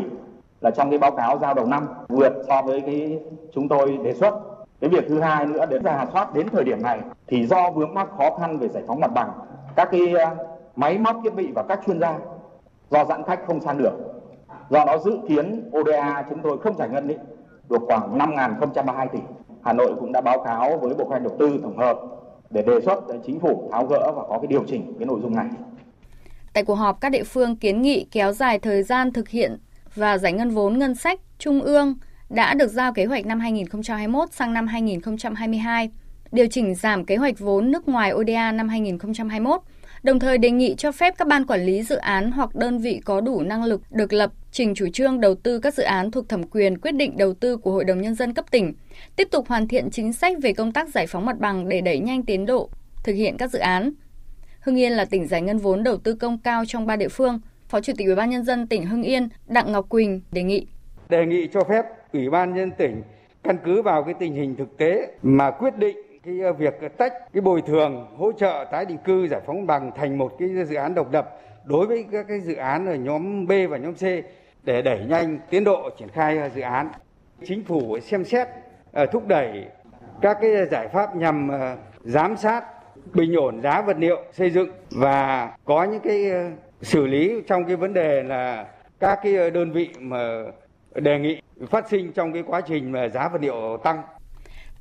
là 0.61 0.71
trong 0.71 0.89
cái 0.89 0.99
báo 0.99 1.11
cáo 1.11 1.39
giao 1.39 1.53
đầu 1.53 1.65
năm 1.65 1.87
vượt 2.09 2.33
so 2.47 2.61
với 2.61 2.81
cái 2.81 3.19
chúng 3.53 3.67
tôi 3.69 3.97
đề 4.03 4.13
xuất. 4.13 4.33
Cái 4.81 4.89
việc 4.89 5.05
thứ 5.07 5.19
hai 5.19 5.45
nữa 5.45 5.65
đến 5.65 5.83
giả 5.83 6.05
soát 6.13 6.33
đến 6.33 6.47
thời 6.51 6.63
điểm 6.63 6.81
này 6.83 6.99
thì 7.27 7.45
do 7.45 7.71
vướng 7.71 7.93
mắc 7.93 8.07
khó 8.17 8.37
khăn 8.39 8.57
về 8.59 8.67
giải 8.67 8.83
phóng 8.87 8.99
mặt 8.99 9.11
bằng, 9.13 9.29
các 9.75 9.89
cái 9.91 10.13
ờ, 10.13 10.35
máy 10.75 10.97
móc 10.97 11.15
thiết 11.23 11.35
bị 11.35 11.51
và 11.55 11.63
các 11.63 11.79
chuyên 11.85 11.99
gia 11.99 12.17
do 12.93 13.05
giãn 13.05 13.23
cách 13.27 13.39
không 13.47 13.61
sang 13.61 13.77
được. 13.77 13.93
Do 14.69 14.85
đó 14.85 14.97
dự 15.05 15.17
kiến 15.27 15.71
ODA 15.79 16.25
chúng 16.29 16.39
tôi 16.43 16.57
không 16.59 16.77
giải 16.77 16.89
ngân 16.89 17.07
ý, 17.07 17.15
được 17.69 17.81
khoảng 17.87 18.17
5.032 18.17 19.07
tỷ. 19.07 19.19
Hà 19.63 19.73
Nội 19.73 19.93
cũng 19.99 20.11
đã 20.11 20.21
báo 20.21 20.43
cáo 20.43 20.77
với 20.77 20.93
Bộ 20.93 21.03
Kế 21.03 21.09
hoạch 21.09 21.23
Đầu 21.23 21.35
tư 21.39 21.59
tổng 21.63 21.77
hợp 21.77 21.99
để 22.49 22.61
đề 22.61 22.81
xuất 22.85 22.99
chính 23.25 23.39
phủ 23.39 23.69
tháo 23.71 23.85
gỡ 23.85 24.11
và 24.15 24.23
có 24.29 24.39
cái 24.41 24.47
điều 24.47 24.63
chỉnh 24.67 24.93
cái 24.99 25.05
nội 25.05 25.19
dung 25.21 25.35
này. 25.35 25.47
Tại 26.53 26.63
cuộc 26.63 26.75
họp, 26.75 27.01
các 27.01 27.09
địa 27.09 27.23
phương 27.23 27.55
kiến 27.55 27.81
nghị 27.81 28.05
kéo 28.11 28.31
dài 28.31 28.59
thời 28.59 28.83
gian 28.83 29.11
thực 29.11 29.29
hiện 29.29 29.57
và 29.95 30.17
giải 30.17 30.33
ngân 30.33 30.49
vốn 30.49 30.79
ngân 30.79 30.95
sách 30.95 31.19
trung 31.37 31.61
ương 31.61 31.95
đã 32.29 32.53
được 32.53 32.67
giao 32.67 32.93
kế 32.93 33.05
hoạch 33.05 33.25
năm 33.25 33.39
2021 33.39 34.31
sang 34.31 34.53
năm 34.53 34.67
2022, 34.67 35.89
điều 36.31 36.47
chỉnh 36.47 36.75
giảm 36.75 37.05
kế 37.05 37.15
hoạch 37.15 37.39
vốn 37.39 37.71
nước 37.71 37.87
ngoài 37.87 38.13
ODA 38.13 38.51
năm 38.51 38.69
2021, 38.69 39.61
đồng 40.03 40.19
thời 40.19 40.37
đề 40.37 40.51
nghị 40.51 40.75
cho 40.77 40.91
phép 40.91 41.13
các 41.17 41.27
ban 41.27 41.45
quản 41.45 41.65
lý 41.65 41.83
dự 41.83 41.95
án 41.95 42.31
hoặc 42.31 42.55
đơn 42.55 42.77
vị 42.77 43.01
có 43.05 43.21
đủ 43.21 43.41
năng 43.41 43.63
lực 43.63 43.81
được 43.91 44.13
lập 44.13 44.31
trình 44.51 44.75
chủ 44.75 44.87
trương 44.93 45.19
đầu 45.19 45.35
tư 45.35 45.59
các 45.59 45.73
dự 45.73 45.83
án 45.83 46.11
thuộc 46.11 46.29
thẩm 46.29 46.43
quyền 46.43 46.77
quyết 46.77 46.91
định 46.91 47.17
đầu 47.17 47.33
tư 47.33 47.57
của 47.57 47.71
Hội 47.71 47.83
đồng 47.83 48.01
Nhân 48.01 48.15
dân 48.15 48.33
cấp 48.33 48.45
tỉnh, 48.51 48.73
tiếp 49.15 49.27
tục 49.31 49.47
hoàn 49.47 49.67
thiện 49.67 49.89
chính 49.91 50.13
sách 50.13 50.37
về 50.41 50.53
công 50.53 50.71
tác 50.71 50.89
giải 50.89 51.07
phóng 51.07 51.25
mặt 51.25 51.39
bằng 51.39 51.69
để 51.69 51.81
đẩy 51.81 51.99
nhanh 51.99 52.23
tiến 52.23 52.45
độ 52.45 52.69
thực 53.03 53.13
hiện 53.13 53.37
các 53.37 53.51
dự 53.51 53.59
án. 53.59 53.93
Hưng 54.59 54.79
Yên 54.79 54.91
là 54.91 55.05
tỉnh 55.05 55.27
giải 55.27 55.41
ngân 55.41 55.57
vốn 55.57 55.83
đầu 55.83 55.97
tư 55.97 56.13
công 56.13 56.37
cao 56.37 56.63
trong 56.67 56.85
ba 56.85 56.95
địa 56.95 57.09
phương. 57.09 57.39
Phó 57.69 57.81
Chủ 57.81 57.93
tịch 57.97 58.07
Ủy 58.07 58.15
ban 58.15 58.29
nhân 58.29 58.43
dân 58.43 58.67
tỉnh 58.67 58.85
Hưng 58.85 59.03
Yên 59.03 59.29
Đặng 59.47 59.71
Ngọc 59.71 59.89
Quỳnh 59.89 60.21
đề 60.31 60.43
nghị 60.43 60.67
đề 61.09 61.25
nghị 61.25 61.47
cho 61.53 61.63
phép 61.69 61.85
Ủy 62.13 62.29
ban 62.29 62.53
nhân 62.53 62.71
tỉnh 62.77 63.01
căn 63.43 63.57
cứ 63.65 63.81
vào 63.81 64.03
cái 64.03 64.13
tình 64.19 64.33
hình 64.33 64.55
thực 64.55 64.77
tế 64.77 65.07
mà 65.21 65.51
quyết 65.51 65.77
định 65.77 65.97
cái 66.25 66.39
ờ, 66.39 66.53
việc 66.53 66.73
tách 66.97 67.13
cái 67.33 67.41
bồi 67.41 67.61
thường 67.61 68.07
hỗ 68.17 68.31
trợ 68.31 68.65
tái 68.71 68.85
định 68.85 68.97
cư 68.97 69.27
giải 69.27 69.41
phóng 69.45 69.67
bằng 69.67 69.91
thành 69.95 70.17
một 70.17 70.31
cái 70.39 70.49
dự 70.65 70.75
án 70.75 70.95
độc 70.95 71.11
lập 71.11 71.29
đối 71.65 71.87
với 71.87 72.05
các 72.11 72.25
cái 72.27 72.39
dự 72.39 72.55
án 72.55 72.85
ở 72.85 72.95
nhóm 72.95 73.47
B 73.47 73.51
và 73.69 73.77
nhóm 73.77 73.93
C 73.93 74.01
để 74.63 74.81
đẩy 74.81 74.99
nhanh 75.05 75.39
tiến 75.49 75.63
độ 75.63 75.89
triển 75.99 76.09
khai 76.09 76.37
ờ, 76.37 76.49
dự 76.49 76.61
án. 76.61 76.89
Chính 77.45 77.63
phủ 77.63 77.99
xem 77.99 78.25
xét 78.25 78.47
ờ, 78.91 79.05
thúc 79.05 79.27
đẩy 79.27 79.65
các 80.21 80.37
cái 80.41 80.51
giải 80.71 80.87
pháp 80.87 81.15
nhằm 81.15 81.51
giám 82.03 82.37
sát 82.37 82.63
bình 83.13 83.35
ổn 83.35 83.61
giá 83.61 83.81
vật 83.81 83.97
liệu 83.99 84.23
xây 84.31 84.49
dựng 84.49 84.69
và 84.91 85.51
có 85.65 85.83
những 85.83 85.99
cái 85.99 86.31
xử 86.81 87.07
lý 87.07 87.41
trong 87.47 87.65
cái 87.65 87.75
vấn 87.75 87.93
đề 87.93 88.23
là 88.23 88.65
các 88.99 89.19
cái 89.23 89.51
đơn 89.51 89.71
vị 89.71 89.89
mà 89.99 90.43
đề 90.95 91.19
nghị 91.19 91.41
phát 91.69 91.89
sinh 91.89 92.11
trong 92.11 92.33
cái 92.33 92.43
quá 92.47 92.61
trình 92.61 92.91
mà 92.91 93.07
giá 93.07 93.27
vật 93.27 93.41
liệu 93.41 93.77
tăng. 93.83 94.01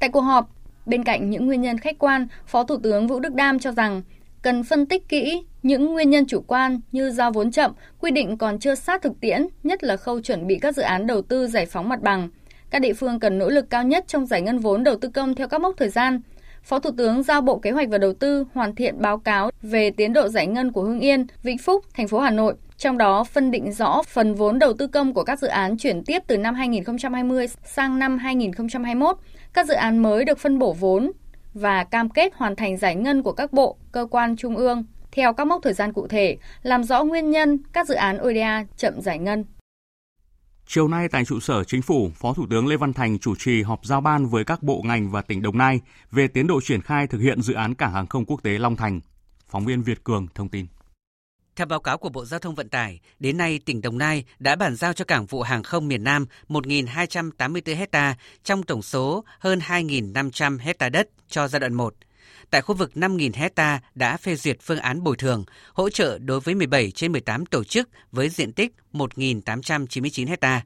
Tại 0.01 0.11
cuộc 0.12 0.20
họp, 0.20 0.49
bên 0.87 1.05
cạnh 1.05 1.30
những 1.30 1.47
nguyên 1.47 1.61
nhân 1.61 1.78
khách 1.78 1.99
quan, 1.99 2.26
Phó 2.47 2.64
Thủ 2.64 2.76
tướng 2.83 3.07
Vũ 3.07 3.20
Đức 3.20 3.35
Đam 3.35 3.59
cho 3.59 3.72
rằng 3.72 4.03
cần 4.43 4.64
phân 4.64 4.87
tích 4.87 5.09
kỹ 5.09 5.43
những 5.62 5.87
nguyên 5.87 6.11
nhân 6.11 6.26
chủ 6.26 6.41
quan 6.47 6.80
như 6.93 7.11
giao 7.11 7.30
vốn 7.30 7.51
chậm, 7.51 7.72
quy 8.01 8.11
định 8.11 8.39
còn 8.39 8.59
chưa 8.59 8.74
sát 8.74 9.03
thực 9.03 9.20
tiễn, 9.20 9.47
nhất 9.62 9.85
là 9.85 9.97
khâu 9.97 10.20
chuẩn 10.20 10.47
bị 10.47 10.59
các 10.59 10.76
dự 10.76 10.83
án 10.83 11.07
đầu 11.07 11.22
tư 11.22 11.47
giải 11.47 11.66
phóng 11.66 11.89
mặt 11.89 12.03
bằng. 12.03 12.28
Các 12.70 12.78
địa 12.78 12.93
phương 12.93 13.20
cần 13.20 13.39
nỗ 13.39 13.49
lực 13.49 13.70
cao 13.70 13.85
nhất 13.85 14.05
trong 14.09 14.26
giải 14.26 14.43
ngân 14.43 14.59
vốn 14.59 14.85
đầu 14.85 14.97
tư 14.97 15.09
công 15.09 15.35
theo 15.35 15.49
các 15.49 15.61
mốc 15.61 15.76
thời 15.76 15.89
gian. 15.89 16.20
Phó 16.62 16.78
Thủ 16.78 16.90
tướng 16.96 17.22
giao 17.22 17.40
Bộ 17.40 17.58
Kế 17.58 17.70
hoạch 17.70 17.88
và 17.88 17.98
Đầu 17.98 18.12
tư 18.12 18.44
hoàn 18.54 18.74
thiện 18.74 19.00
báo 19.00 19.18
cáo 19.18 19.50
về 19.62 19.90
tiến 19.90 20.12
độ 20.12 20.28
giải 20.28 20.46
ngân 20.46 20.72
của 20.72 20.82
Hưng 20.82 21.00
Yên, 21.00 21.26
Vĩnh 21.42 21.58
Phúc, 21.58 21.84
thành 21.94 22.08
phố 22.08 22.18
Hà 22.18 22.30
Nội, 22.30 22.54
trong 22.76 22.98
đó 22.98 23.24
phân 23.24 23.50
định 23.50 23.72
rõ 23.72 24.02
phần 24.02 24.34
vốn 24.34 24.58
đầu 24.58 24.72
tư 24.72 24.86
công 24.86 25.14
của 25.14 25.24
các 25.24 25.38
dự 25.38 25.48
án 25.48 25.76
chuyển 25.76 26.04
tiếp 26.04 26.22
từ 26.26 26.38
năm 26.38 26.54
2020 26.54 27.46
sang 27.64 27.98
năm 27.98 28.18
2021. 28.18 29.16
Các 29.52 29.66
dự 29.66 29.74
án 29.74 29.98
mới 29.98 30.24
được 30.24 30.38
phân 30.38 30.58
bổ 30.58 30.72
vốn 30.72 31.12
và 31.54 31.84
cam 31.84 32.08
kết 32.08 32.32
hoàn 32.34 32.56
thành 32.56 32.76
giải 32.76 32.94
ngân 32.94 33.22
của 33.22 33.32
các 33.32 33.52
bộ, 33.52 33.76
cơ 33.92 34.06
quan 34.10 34.36
trung 34.36 34.56
ương 34.56 34.84
theo 35.12 35.32
các 35.32 35.46
mốc 35.46 35.62
thời 35.62 35.72
gian 35.72 35.92
cụ 35.92 36.06
thể, 36.06 36.36
làm 36.62 36.84
rõ 36.84 37.04
nguyên 37.04 37.30
nhân 37.30 37.58
các 37.72 37.88
dự 37.88 37.94
án 37.94 38.18
ODA 38.22 38.64
chậm 38.76 39.00
giải 39.00 39.18
ngân. 39.18 39.44
Chiều 40.66 40.88
nay 40.88 41.08
tại 41.08 41.24
trụ 41.24 41.40
sở 41.40 41.64
Chính 41.64 41.82
phủ, 41.82 42.10
Phó 42.14 42.34
Thủ 42.34 42.46
tướng 42.50 42.66
Lê 42.66 42.76
Văn 42.76 42.92
Thành 42.92 43.18
chủ 43.18 43.34
trì 43.36 43.62
họp 43.62 43.84
giao 43.84 44.00
ban 44.00 44.26
với 44.26 44.44
các 44.44 44.62
bộ 44.62 44.82
ngành 44.84 45.10
và 45.10 45.22
tỉnh 45.22 45.42
Đồng 45.42 45.58
Nai 45.58 45.80
về 46.10 46.28
tiến 46.28 46.46
độ 46.46 46.60
triển 46.60 46.82
khai 46.82 47.06
thực 47.06 47.18
hiện 47.18 47.42
dự 47.42 47.54
án 47.54 47.74
cảng 47.74 47.92
hàng 47.92 48.06
không 48.06 48.24
quốc 48.24 48.42
tế 48.42 48.58
Long 48.58 48.76
Thành. 48.76 49.00
Phóng 49.48 49.64
viên 49.64 49.82
Việt 49.82 50.04
Cường 50.04 50.26
thông 50.34 50.48
tin. 50.48 50.66
Theo 51.56 51.66
báo 51.66 51.80
cáo 51.80 51.98
của 51.98 52.08
Bộ 52.08 52.24
Giao 52.24 52.40
thông 52.40 52.54
Vận 52.54 52.68
tải, 52.68 53.00
đến 53.18 53.38
nay 53.38 53.60
tỉnh 53.64 53.80
Đồng 53.80 53.98
Nai 53.98 54.24
đã 54.38 54.56
bàn 54.56 54.76
giao 54.76 54.92
cho 54.92 55.04
Cảng 55.04 55.26
vụ 55.26 55.42
Hàng 55.42 55.62
không 55.62 55.88
miền 55.88 56.04
Nam 56.04 56.26
1.284 56.48 57.76
hecta 57.76 58.16
trong 58.44 58.62
tổng 58.62 58.82
số 58.82 59.24
hơn 59.38 59.58
2.500 59.58 60.58
hecta 60.58 60.88
đất 60.88 61.08
cho 61.28 61.48
giai 61.48 61.60
đoạn 61.60 61.74
1. 61.74 61.94
Tại 62.53 62.62
khu 62.62 62.74
vực 62.74 62.90
5.000 62.94 63.30
hecta 63.34 63.80
đã 63.94 64.16
phê 64.16 64.36
duyệt 64.36 64.57
phương 64.61 64.78
án 64.78 65.03
bồi 65.03 65.16
thường, 65.16 65.44
hỗ 65.72 65.90
trợ 65.90 66.18
đối 66.18 66.40
với 66.40 66.55
17 66.55 66.90
trên 66.90 67.12
18 67.12 67.46
tổ 67.46 67.64
chức 67.64 67.88
với 68.12 68.28
diện 68.28 68.53
tích 68.53 68.72
1.899 68.92 70.28
hecta. 70.28 70.62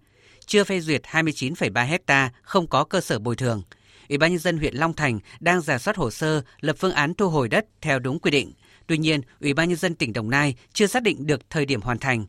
Chưa 0.46 0.64
phê 0.64 0.80
duyệt 0.80 1.02
29,3 1.02 1.86
hecta 1.86 2.30
không 2.42 2.66
có 2.66 2.84
cơ 2.84 3.00
sở 3.00 3.18
bồi 3.18 3.36
thường. 3.36 3.62
Ủy 4.08 4.18
ban 4.18 4.30
nhân 4.30 4.38
dân 4.38 4.58
huyện 4.58 4.74
Long 4.74 4.92
Thành 4.92 5.18
đang 5.40 5.60
giả 5.60 5.78
soát 5.78 5.96
hồ 5.96 6.10
sơ 6.10 6.42
lập 6.60 6.76
phương 6.78 6.92
án 6.92 7.14
thu 7.14 7.28
hồi 7.28 7.48
đất 7.48 7.66
theo 7.80 7.98
đúng 7.98 8.18
quy 8.18 8.30
định– 8.30 8.52
Tuy 8.86 8.98
nhiên, 8.98 9.20
Ủy 9.40 9.54
ban 9.54 9.68
nhân 9.68 9.78
dân 9.78 9.94
tỉnh 9.94 10.12
Đồng 10.12 10.30
Nai 10.30 10.54
chưa 10.72 10.86
xác 10.86 11.02
định 11.02 11.26
được 11.26 11.50
thời 11.50 11.66
điểm 11.66 11.80
hoàn 11.80 11.98
thành. 11.98 12.26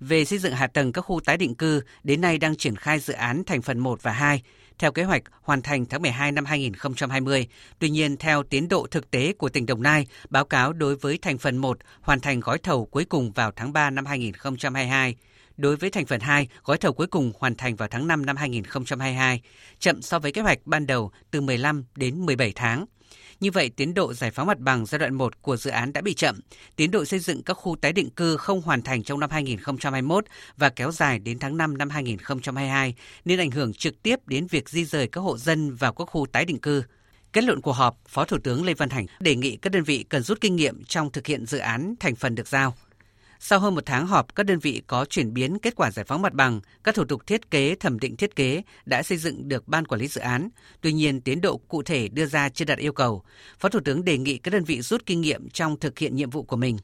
Về 0.00 0.24
xây 0.24 0.38
dựng 0.38 0.52
hạ 0.52 0.66
tầng 0.66 0.92
các 0.92 1.00
khu 1.00 1.20
tái 1.20 1.36
định 1.36 1.54
cư, 1.54 1.82
đến 2.04 2.20
nay 2.20 2.38
đang 2.38 2.56
triển 2.56 2.76
khai 2.76 2.98
dự 2.98 3.14
án 3.14 3.44
thành 3.44 3.62
phần 3.62 3.78
1 3.78 4.02
và 4.02 4.12
2, 4.12 4.42
theo 4.78 4.92
kế 4.92 5.04
hoạch 5.04 5.22
hoàn 5.42 5.62
thành 5.62 5.86
tháng 5.86 6.02
12 6.02 6.32
năm 6.32 6.44
2020. 6.44 7.46
Tuy 7.78 7.90
nhiên, 7.90 8.16
theo 8.16 8.42
tiến 8.42 8.68
độ 8.68 8.86
thực 8.90 9.10
tế 9.10 9.32
của 9.32 9.48
tỉnh 9.48 9.66
Đồng 9.66 9.82
Nai, 9.82 10.06
báo 10.30 10.44
cáo 10.44 10.72
đối 10.72 10.96
với 10.96 11.18
thành 11.22 11.38
phần 11.38 11.56
1 11.56 11.78
hoàn 12.00 12.20
thành 12.20 12.40
gói 12.40 12.58
thầu 12.58 12.84
cuối 12.86 13.04
cùng 13.04 13.32
vào 13.32 13.52
tháng 13.56 13.72
3 13.72 13.90
năm 13.90 14.06
2022. 14.06 15.16
Đối 15.56 15.76
với 15.76 15.90
thành 15.90 16.06
phần 16.06 16.20
2, 16.20 16.48
gói 16.64 16.78
thầu 16.78 16.92
cuối 16.92 17.06
cùng 17.06 17.32
hoàn 17.38 17.54
thành 17.54 17.76
vào 17.76 17.88
tháng 17.88 18.06
5 18.06 18.26
năm 18.26 18.36
2022, 18.36 19.42
chậm 19.78 20.02
so 20.02 20.18
với 20.18 20.32
kế 20.32 20.40
hoạch 20.40 20.58
ban 20.64 20.86
đầu 20.86 21.10
từ 21.30 21.40
15 21.40 21.84
đến 21.96 22.26
17 22.26 22.52
tháng. 22.54 22.86
Như 23.42 23.50
vậy, 23.50 23.70
tiến 23.76 23.94
độ 23.94 24.14
giải 24.14 24.30
phóng 24.30 24.46
mặt 24.46 24.58
bằng 24.58 24.86
giai 24.86 24.98
đoạn 24.98 25.14
1 25.14 25.42
của 25.42 25.56
dự 25.56 25.70
án 25.70 25.92
đã 25.92 26.00
bị 26.00 26.14
chậm, 26.14 26.40
tiến 26.76 26.90
độ 26.90 27.04
xây 27.04 27.20
dựng 27.20 27.42
các 27.42 27.54
khu 27.54 27.76
tái 27.80 27.92
định 27.92 28.10
cư 28.10 28.36
không 28.36 28.62
hoàn 28.62 28.82
thành 28.82 29.02
trong 29.02 29.20
năm 29.20 29.30
2021 29.30 30.24
và 30.56 30.68
kéo 30.68 30.92
dài 30.92 31.18
đến 31.18 31.38
tháng 31.38 31.56
5 31.56 31.78
năm 31.78 31.90
2022, 31.90 32.94
nên 33.24 33.38
ảnh 33.38 33.50
hưởng 33.50 33.74
trực 33.74 34.02
tiếp 34.02 34.16
đến 34.26 34.46
việc 34.46 34.68
di 34.68 34.84
rời 34.84 35.06
các 35.06 35.20
hộ 35.20 35.38
dân 35.38 35.74
vào 35.74 35.92
các 35.92 36.04
khu 36.04 36.26
tái 36.32 36.44
định 36.44 36.58
cư. 36.58 36.82
Kết 37.32 37.44
luận 37.44 37.60
cuộc 37.60 37.72
họp, 37.72 37.98
Phó 38.08 38.24
Thủ 38.24 38.38
tướng 38.44 38.64
Lê 38.64 38.74
Văn 38.74 38.88
Thành 38.88 39.06
đề 39.20 39.36
nghị 39.36 39.56
các 39.56 39.72
đơn 39.72 39.82
vị 39.82 40.04
cần 40.08 40.22
rút 40.22 40.40
kinh 40.40 40.56
nghiệm 40.56 40.84
trong 40.84 41.10
thực 41.12 41.26
hiện 41.26 41.46
dự 41.46 41.58
án 41.58 41.94
thành 42.00 42.14
phần 42.14 42.34
được 42.34 42.48
giao. 42.48 42.74
Sau 43.44 43.58
hơn 43.58 43.74
một 43.74 43.86
tháng 43.86 44.06
họp, 44.06 44.34
các 44.34 44.46
đơn 44.46 44.58
vị 44.58 44.82
có 44.86 45.04
chuyển 45.04 45.34
biến 45.34 45.58
kết 45.58 45.76
quả 45.76 45.90
giải 45.90 46.04
phóng 46.04 46.22
mặt 46.22 46.32
bằng, 46.32 46.60
các 46.84 46.94
thủ 46.94 47.04
tục 47.04 47.26
thiết 47.26 47.50
kế, 47.50 47.74
thẩm 47.74 47.98
định 47.98 48.16
thiết 48.16 48.36
kế 48.36 48.62
đã 48.84 49.02
xây 49.02 49.18
dựng 49.18 49.48
được 49.48 49.68
ban 49.68 49.86
quản 49.86 50.00
lý 50.00 50.08
dự 50.08 50.20
án. 50.20 50.48
Tuy 50.80 50.92
nhiên, 50.92 51.20
tiến 51.20 51.40
độ 51.40 51.56
cụ 51.56 51.82
thể 51.82 52.08
đưa 52.08 52.26
ra 52.26 52.48
chưa 52.48 52.64
đạt 52.64 52.78
yêu 52.78 52.92
cầu. 52.92 53.22
Phó 53.58 53.68
Thủ 53.68 53.80
tướng 53.84 54.04
đề 54.04 54.18
nghị 54.18 54.38
các 54.38 54.50
đơn 54.50 54.64
vị 54.64 54.80
rút 54.80 55.06
kinh 55.06 55.20
nghiệm 55.20 55.48
trong 55.48 55.78
thực 55.78 55.98
hiện 55.98 56.16
nhiệm 56.16 56.30
vụ 56.30 56.42
của 56.42 56.56
mình. 56.56 56.78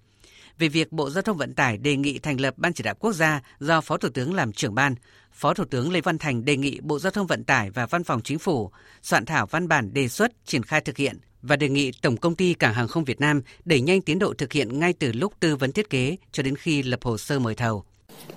Về 0.59 0.68
việc 0.68 0.92
Bộ 0.92 1.11
Giao 1.11 1.22
thông 1.22 1.36
Vận 1.36 1.54
tải 1.54 1.78
đề 1.78 1.96
nghị 1.96 2.18
thành 2.18 2.40
lập 2.40 2.54
Ban 2.56 2.72
chỉ 2.72 2.82
đạo 2.82 2.94
quốc 2.94 3.12
gia 3.12 3.40
do 3.59 3.80
Phó 3.80 3.96
Thủ 3.96 4.09
tướng 4.09 4.34
làm 4.34 4.52
trưởng 4.52 4.74
ban, 4.74 4.94
Phó 5.32 5.54
Thủ 5.54 5.64
tướng 5.64 5.92
Lê 5.92 6.00
Văn 6.00 6.18
Thành 6.18 6.44
đề 6.44 6.56
nghị 6.56 6.80
Bộ 6.80 6.98
Giao 6.98 7.11
thông 7.11 7.26
Vận 7.26 7.44
tải 7.44 7.70
và 7.70 7.86
Văn 7.86 8.04
phòng 8.04 8.22
Chính 8.22 8.38
phủ 8.38 8.70
soạn 9.02 9.24
thảo 9.24 9.46
văn 9.46 9.68
bản 9.68 9.94
đề 9.94 10.09
xuất 10.09 10.32
triển 10.44 10.62
khai 10.62 10.80
thực 10.80 10.96
hiện 10.96 11.18
và 11.43 11.57
đề 11.57 11.68
nghị 11.68 11.93
Tổng 12.03 12.16
công 12.16 12.34
ty 12.34 12.55
Cảng 12.55 12.74
hàng 12.74 12.89
không 12.89 13.05
Việt 13.05 13.20
Nam 13.20 13.43
đẩy 13.64 13.80
nhanh 13.80 14.01
tiến 14.01 14.18
độ 14.18 14.34
thực 14.39 14.53
hiện 14.53 14.78
ngay 14.78 14.93
từ 14.93 15.12
lúc 15.12 15.32
tư 15.41 15.57
vấn 15.57 15.72
thiết 15.72 15.91
kế 15.91 16.16
cho 16.32 16.43
đến 16.43 16.57
khi 16.57 16.82
lập 16.82 17.01
hồ 17.03 17.18
sơ 17.18 17.39
mời 17.39 17.55
thầu. 17.55 17.84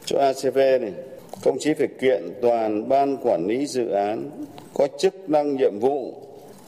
Chỗ 0.06 0.18
ACV 0.18 0.58
này 0.58 0.93
Công 1.43 1.58
chí 1.60 1.74
phải 1.74 1.88
kiện 2.02 2.24
toàn 2.41 2.89
ban 2.89 3.18
quản 3.18 3.47
lý 3.47 3.66
dự 3.66 3.89
án 3.89 4.30
có 4.74 4.88
chức 4.99 5.30
năng 5.30 5.56
nhiệm 5.56 5.80
vụ, 5.80 6.14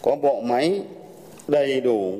có 0.02 0.16
bộ 0.22 0.42
máy 0.42 0.82
đầy 1.48 1.82
đủ 1.82 2.20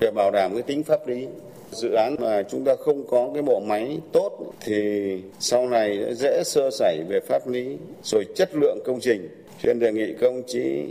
để 0.00 0.10
bảo 0.10 0.30
đảm 0.30 0.54
cái 0.54 0.62
tính 0.62 0.82
pháp 0.82 1.08
lý. 1.08 1.26
Dự 1.70 1.92
án 1.92 2.16
mà 2.20 2.42
chúng 2.50 2.64
ta 2.64 2.72
không 2.84 3.06
có 3.10 3.30
cái 3.34 3.42
bộ 3.42 3.60
máy 3.60 3.98
tốt 4.12 4.52
thì 4.60 4.74
sau 5.40 5.68
này 5.68 6.14
dễ 6.14 6.42
sơ 6.44 6.70
sẩy 6.70 6.98
về 7.08 7.20
pháp 7.28 7.48
lý 7.48 7.76
rồi 8.04 8.24
chất 8.36 8.50
lượng 8.54 8.78
công 8.84 9.00
trình. 9.00 9.28
Cho 9.62 9.66
nên 9.66 9.78
đề 9.78 9.92
nghị 9.92 10.14
công 10.20 10.42
chí 10.46 10.84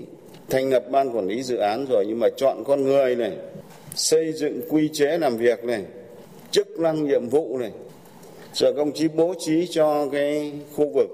thành 0.50 0.70
lập 0.70 0.84
ban 0.92 1.16
quản 1.16 1.28
lý 1.28 1.44
dự 1.44 1.56
án 1.58 1.86
rồi 1.86 2.06
nhưng 2.08 2.20
mà 2.20 2.28
chọn 2.38 2.64
con 2.68 2.84
người 2.84 3.16
này, 3.16 3.38
xây 3.96 4.34
dựng 4.34 4.62
quy 4.70 4.90
chế 4.94 5.18
làm 5.18 5.38
việc 5.38 5.64
này, 5.64 5.86
chức 6.52 6.68
năng 6.80 7.08
nhiệm 7.08 7.30
vụ 7.30 7.58
này, 7.58 7.72
rồi 8.54 8.74
công 8.74 8.92
chí 8.92 9.08
bố 9.08 9.34
trí 9.46 9.68
cho 9.72 10.10
cái 10.12 10.52
khu 10.76 10.92
vực 10.96 11.08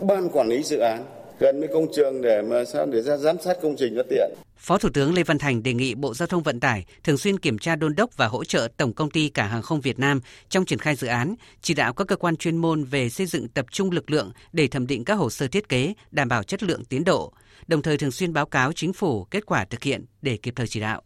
ban 0.00 0.28
quản 0.28 0.48
lý 0.48 0.62
dự 0.62 0.78
án 0.78 1.04
gần 1.38 1.60
với 1.60 1.68
công 1.68 1.86
trường 1.96 2.22
để 2.22 2.42
mà 2.42 2.64
sao 2.64 2.86
để 2.86 3.02
ra 3.02 3.16
giám 3.16 3.36
sát 3.40 3.56
công 3.62 3.76
trình 3.76 3.94
nó 3.94 4.02
tiện. 4.10 4.30
Phó 4.56 4.78
Thủ 4.78 4.88
tướng 4.94 5.14
Lê 5.14 5.22
Văn 5.22 5.38
Thành 5.38 5.62
đề 5.62 5.72
nghị 5.72 5.94
Bộ 5.94 6.14
Giao 6.14 6.26
thông 6.26 6.42
Vận 6.42 6.60
tải 6.60 6.84
thường 7.04 7.18
xuyên 7.18 7.38
kiểm 7.38 7.58
tra 7.58 7.76
đôn 7.76 7.94
đốc 7.94 8.16
và 8.16 8.26
hỗ 8.26 8.44
trợ 8.44 8.68
Tổng 8.76 8.92
công 8.92 9.10
ty 9.10 9.28
Cảng 9.28 9.50
hàng 9.50 9.62
không 9.62 9.80
Việt 9.80 9.98
Nam 9.98 10.20
trong 10.48 10.64
triển 10.64 10.78
khai 10.78 10.94
dự 10.94 11.06
án, 11.06 11.34
chỉ 11.60 11.74
đạo 11.74 11.92
các 11.92 12.06
cơ 12.06 12.16
quan 12.16 12.36
chuyên 12.36 12.56
môn 12.56 12.84
về 12.84 13.08
xây 13.08 13.26
dựng 13.26 13.48
tập 13.48 13.66
trung 13.70 13.90
lực 13.90 14.10
lượng 14.10 14.32
để 14.52 14.66
thẩm 14.66 14.86
định 14.86 15.04
các 15.04 15.14
hồ 15.14 15.30
sơ 15.30 15.46
thiết 15.48 15.68
kế, 15.68 15.94
đảm 16.10 16.28
bảo 16.28 16.42
chất 16.42 16.62
lượng 16.62 16.84
tiến 16.84 17.04
độ, 17.04 17.32
đồng 17.66 17.82
thời 17.82 17.98
thường 17.98 18.10
xuyên 18.10 18.32
báo 18.32 18.46
cáo 18.46 18.72
chính 18.72 18.92
phủ 18.92 19.24
kết 19.24 19.46
quả 19.46 19.64
thực 19.64 19.82
hiện 19.82 20.04
để 20.22 20.36
kịp 20.36 20.52
thời 20.56 20.66
chỉ 20.66 20.80
đạo. 20.80 21.02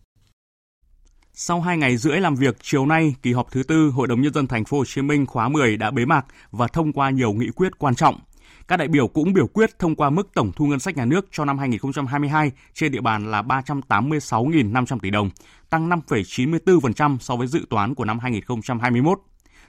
Sau 1.32 1.60
2 1.60 1.78
ngày 1.78 1.96
rưỡi 1.96 2.20
làm 2.20 2.34
việc, 2.34 2.56
chiều 2.62 2.86
nay, 2.86 3.14
kỳ 3.22 3.32
họp 3.32 3.50
thứ 3.50 3.62
tư 3.62 3.90
Hội 3.90 4.08
đồng 4.08 4.22
nhân 4.22 4.32
dân 4.32 4.46
thành 4.46 4.64
phố 4.64 4.78
Hồ 4.78 4.84
Chí 4.84 5.02
Minh 5.02 5.26
khóa 5.26 5.48
10 5.48 5.76
đã 5.76 5.90
bế 5.90 6.04
mạc 6.04 6.26
và 6.50 6.68
thông 6.68 6.92
qua 6.92 7.10
nhiều 7.10 7.32
nghị 7.32 7.50
quyết 7.50 7.78
quan 7.78 7.94
trọng. 7.94 8.20
Các 8.68 8.76
đại 8.76 8.88
biểu 8.88 9.08
cũng 9.08 9.32
biểu 9.32 9.46
quyết 9.46 9.78
thông 9.78 9.96
qua 9.96 10.10
mức 10.10 10.28
tổng 10.34 10.52
thu 10.56 10.66
ngân 10.66 10.78
sách 10.78 10.96
nhà 10.96 11.04
nước 11.04 11.28
cho 11.32 11.44
năm 11.44 11.58
2022 11.58 12.52
trên 12.74 12.92
địa 12.92 13.00
bàn 13.00 13.30
là 13.30 13.42
386.500 13.42 14.98
tỷ 14.98 15.10
đồng, 15.10 15.30
tăng 15.70 15.88
5,94% 15.88 17.18
so 17.18 17.36
với 17.36 17.46
dự 17.46 17.66
toán 17.70 17.94
của 17.94 18.04
năm 18.04 18.18
2021. 18.18 19.18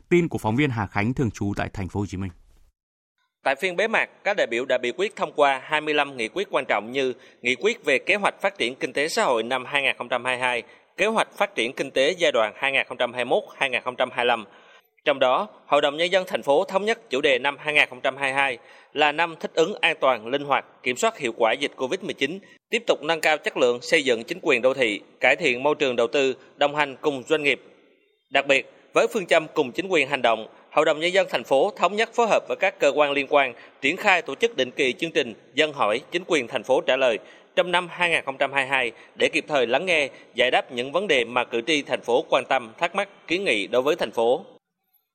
Tin 0.10 0.28
của 0.28 0.38
phóng 0.38 0.56
viên 0.56 0.70
Hà 0.70 0.88
Khánh 0.88 1.14
thường 1.14 1.32
trú 1.32 1.54
tại 1.56 1.70
thành 1.74 1.90
phố 1.90 2.00
Hồ 2.00 2.06
Chí 2.06 2.18
Minh. 2.18 2.32
Tại 3.48 3.56
phiên 3.56 3.76
bế 3.76 3.88
mạc, 3.88 4.10
các 4.24 4.38
đại 4.38 4.48
biểu 4.48 4.66
đã 4.66 4.78
biểu 4.78 4.92
quyết 4.98 5.16
thông 5.16 5.32
qua 5.36 5.62
25 5.64 6.18
nghị 6.18 6.28
quyết 6.28 6.48
quan 6.52 6.66
trọng 6.66 6.92
như 6.92 7.14
nghị 7.42 7.56
quyết 7.56 7.86
về 7.86 8.00
kế 8.00 8.16
hoạch 8.16 8.42
phát 8.42 8.58
triển 8.58 8.76
kinh 8.76 8.94
tế 8.94 9.08
xã 9.08 9.24
hội 9.24 9.44
năm 9.44 9.66
2022, 9.66 10.64
kế 10.98 11.06
hoạch 11.06 11.28
phát 11.38 11.56
triển 11.56 11.74
kinh 11.74 11.92
tế 11.92 12.16
giai 12.18 12.32
đoạn 12.32 12.54
2021-2025. 12.60 14.44
Trong 15.06 15.20
đó, 15.20 15.48
Hội 15.66 15.82
đồng 15.82 15.98
Nhân 15.98 16.12
dân 16.12 16.24
thành 16.28 16.44
phố 16.44 16.64
thống 16.64 16.86
nhất 16.86 17.10
chủ 17.10 17.22
đề 17.22 17.40
năm 17.40 17.58
2022 17.60 18.58
là 18.94 19.12
năm 19.12 19.36
thích 19.40 19.52
ứng 19.54 19.74
an 19.82 19.96
toàn, 20.00 20.28
linh 20.28 20.44
hoạt, 20.44 20.66
kiểm 20.84 20.98
soát 20.98 21.18
hiệu 21.18 21.34
quả 21.38 21.54
dịch 21.54 21.72
COVID-19, 21.78 22.40
tiếp 22.70 22.84
tục 22.88 23.04
nâng 23.04 23.22
cao 23.22 23.38
chất 23.38 23.58
lượng 23.58 23.82
xây 23.82 24.04
dựng 24.04 24.24
chính 24.24 24.40
quyền 24.42 24.62
đô 24.62 24.74
thị, 24.74 25.02
cải 25.20 25.36
thiện 25.36 25.64
môi 25.64 25.76
trường 25.76 25.96
đầu 25.96 26.08
tư, 26.08 26.36
đồng 26.56 26.76
hành 26.76 26.96
cùng 27.02 27.24
doanh 27.28 27.44
nghiệp. 27.44 27.62
Đặc 28.30 28.48
biệt, 28.48 28.72
với 28.94 29.08
phương 29.14 29.26
châm 29.26 29.48
cùng 29.54 29.72
chính 29.72 29.88
quyền 29.88 30.08
hành 30.08 30.22
động, 30.22 30.48
Hội 30.78 30.86
đồng 30.86 31.00
Nhân 31.00 31.14
dân 31.14 31.28
thành 31.30 31.44
phố 31.44 31.72
thống 31.76 31.96
nhất 31.96 32.10
phối 32.14 32.28
hợp 32.28 32.44
với 32.48 32.58
các 32.60 32.80
cơ 32.80 32.92
quan 32.96 33.12
liên 33.12 33.28
quan 33.30 33.54
triển 33.82 33.98
khai 33.98 34.22
tổ 34.22 34.36
chức 34.36 34.58
định 34.58 34.72
kỳ 34.72 34.94
chương 34.94 35.12
trình 35.12 35.34
dân 35.54 35.74
hỏi 35.74 36.02
chính 36.12 36.24
quyền 36.28 36.48
thành 36.48 36.64
phố 36.64 36.82
trả 36.82 36.98
lời 36.98 37.20
trong 37.56 37.72
năm 37.72 37.88
2022 37.92 38.92
để 39.16 39.30
kịp 39.34 39.46
thời 39.48 39.68
lắng 39.68 39.86
nghe, 39.86 40.10
giải 40.36 40.52
đáp 40.52 40.72
những 40.72 40.92
vấn 40.92 41.08
đề 41.08 41.26
mà 41.26 41.44
cử 41.44 41.62
tri 41.68 41.82
thành 41.82 42.02
phố 42.02 42.26
quan 42.30 42.44
tâm, 42.50 42.74
thắc 42.78 42.96
mắc, 42.96 43.10
kiến 43.28 43.44
nghị 43.44 43.68
đối 43.68 43.82
với 43.82 43.96
thành 43.96 44.12
phố. 44.12 44.46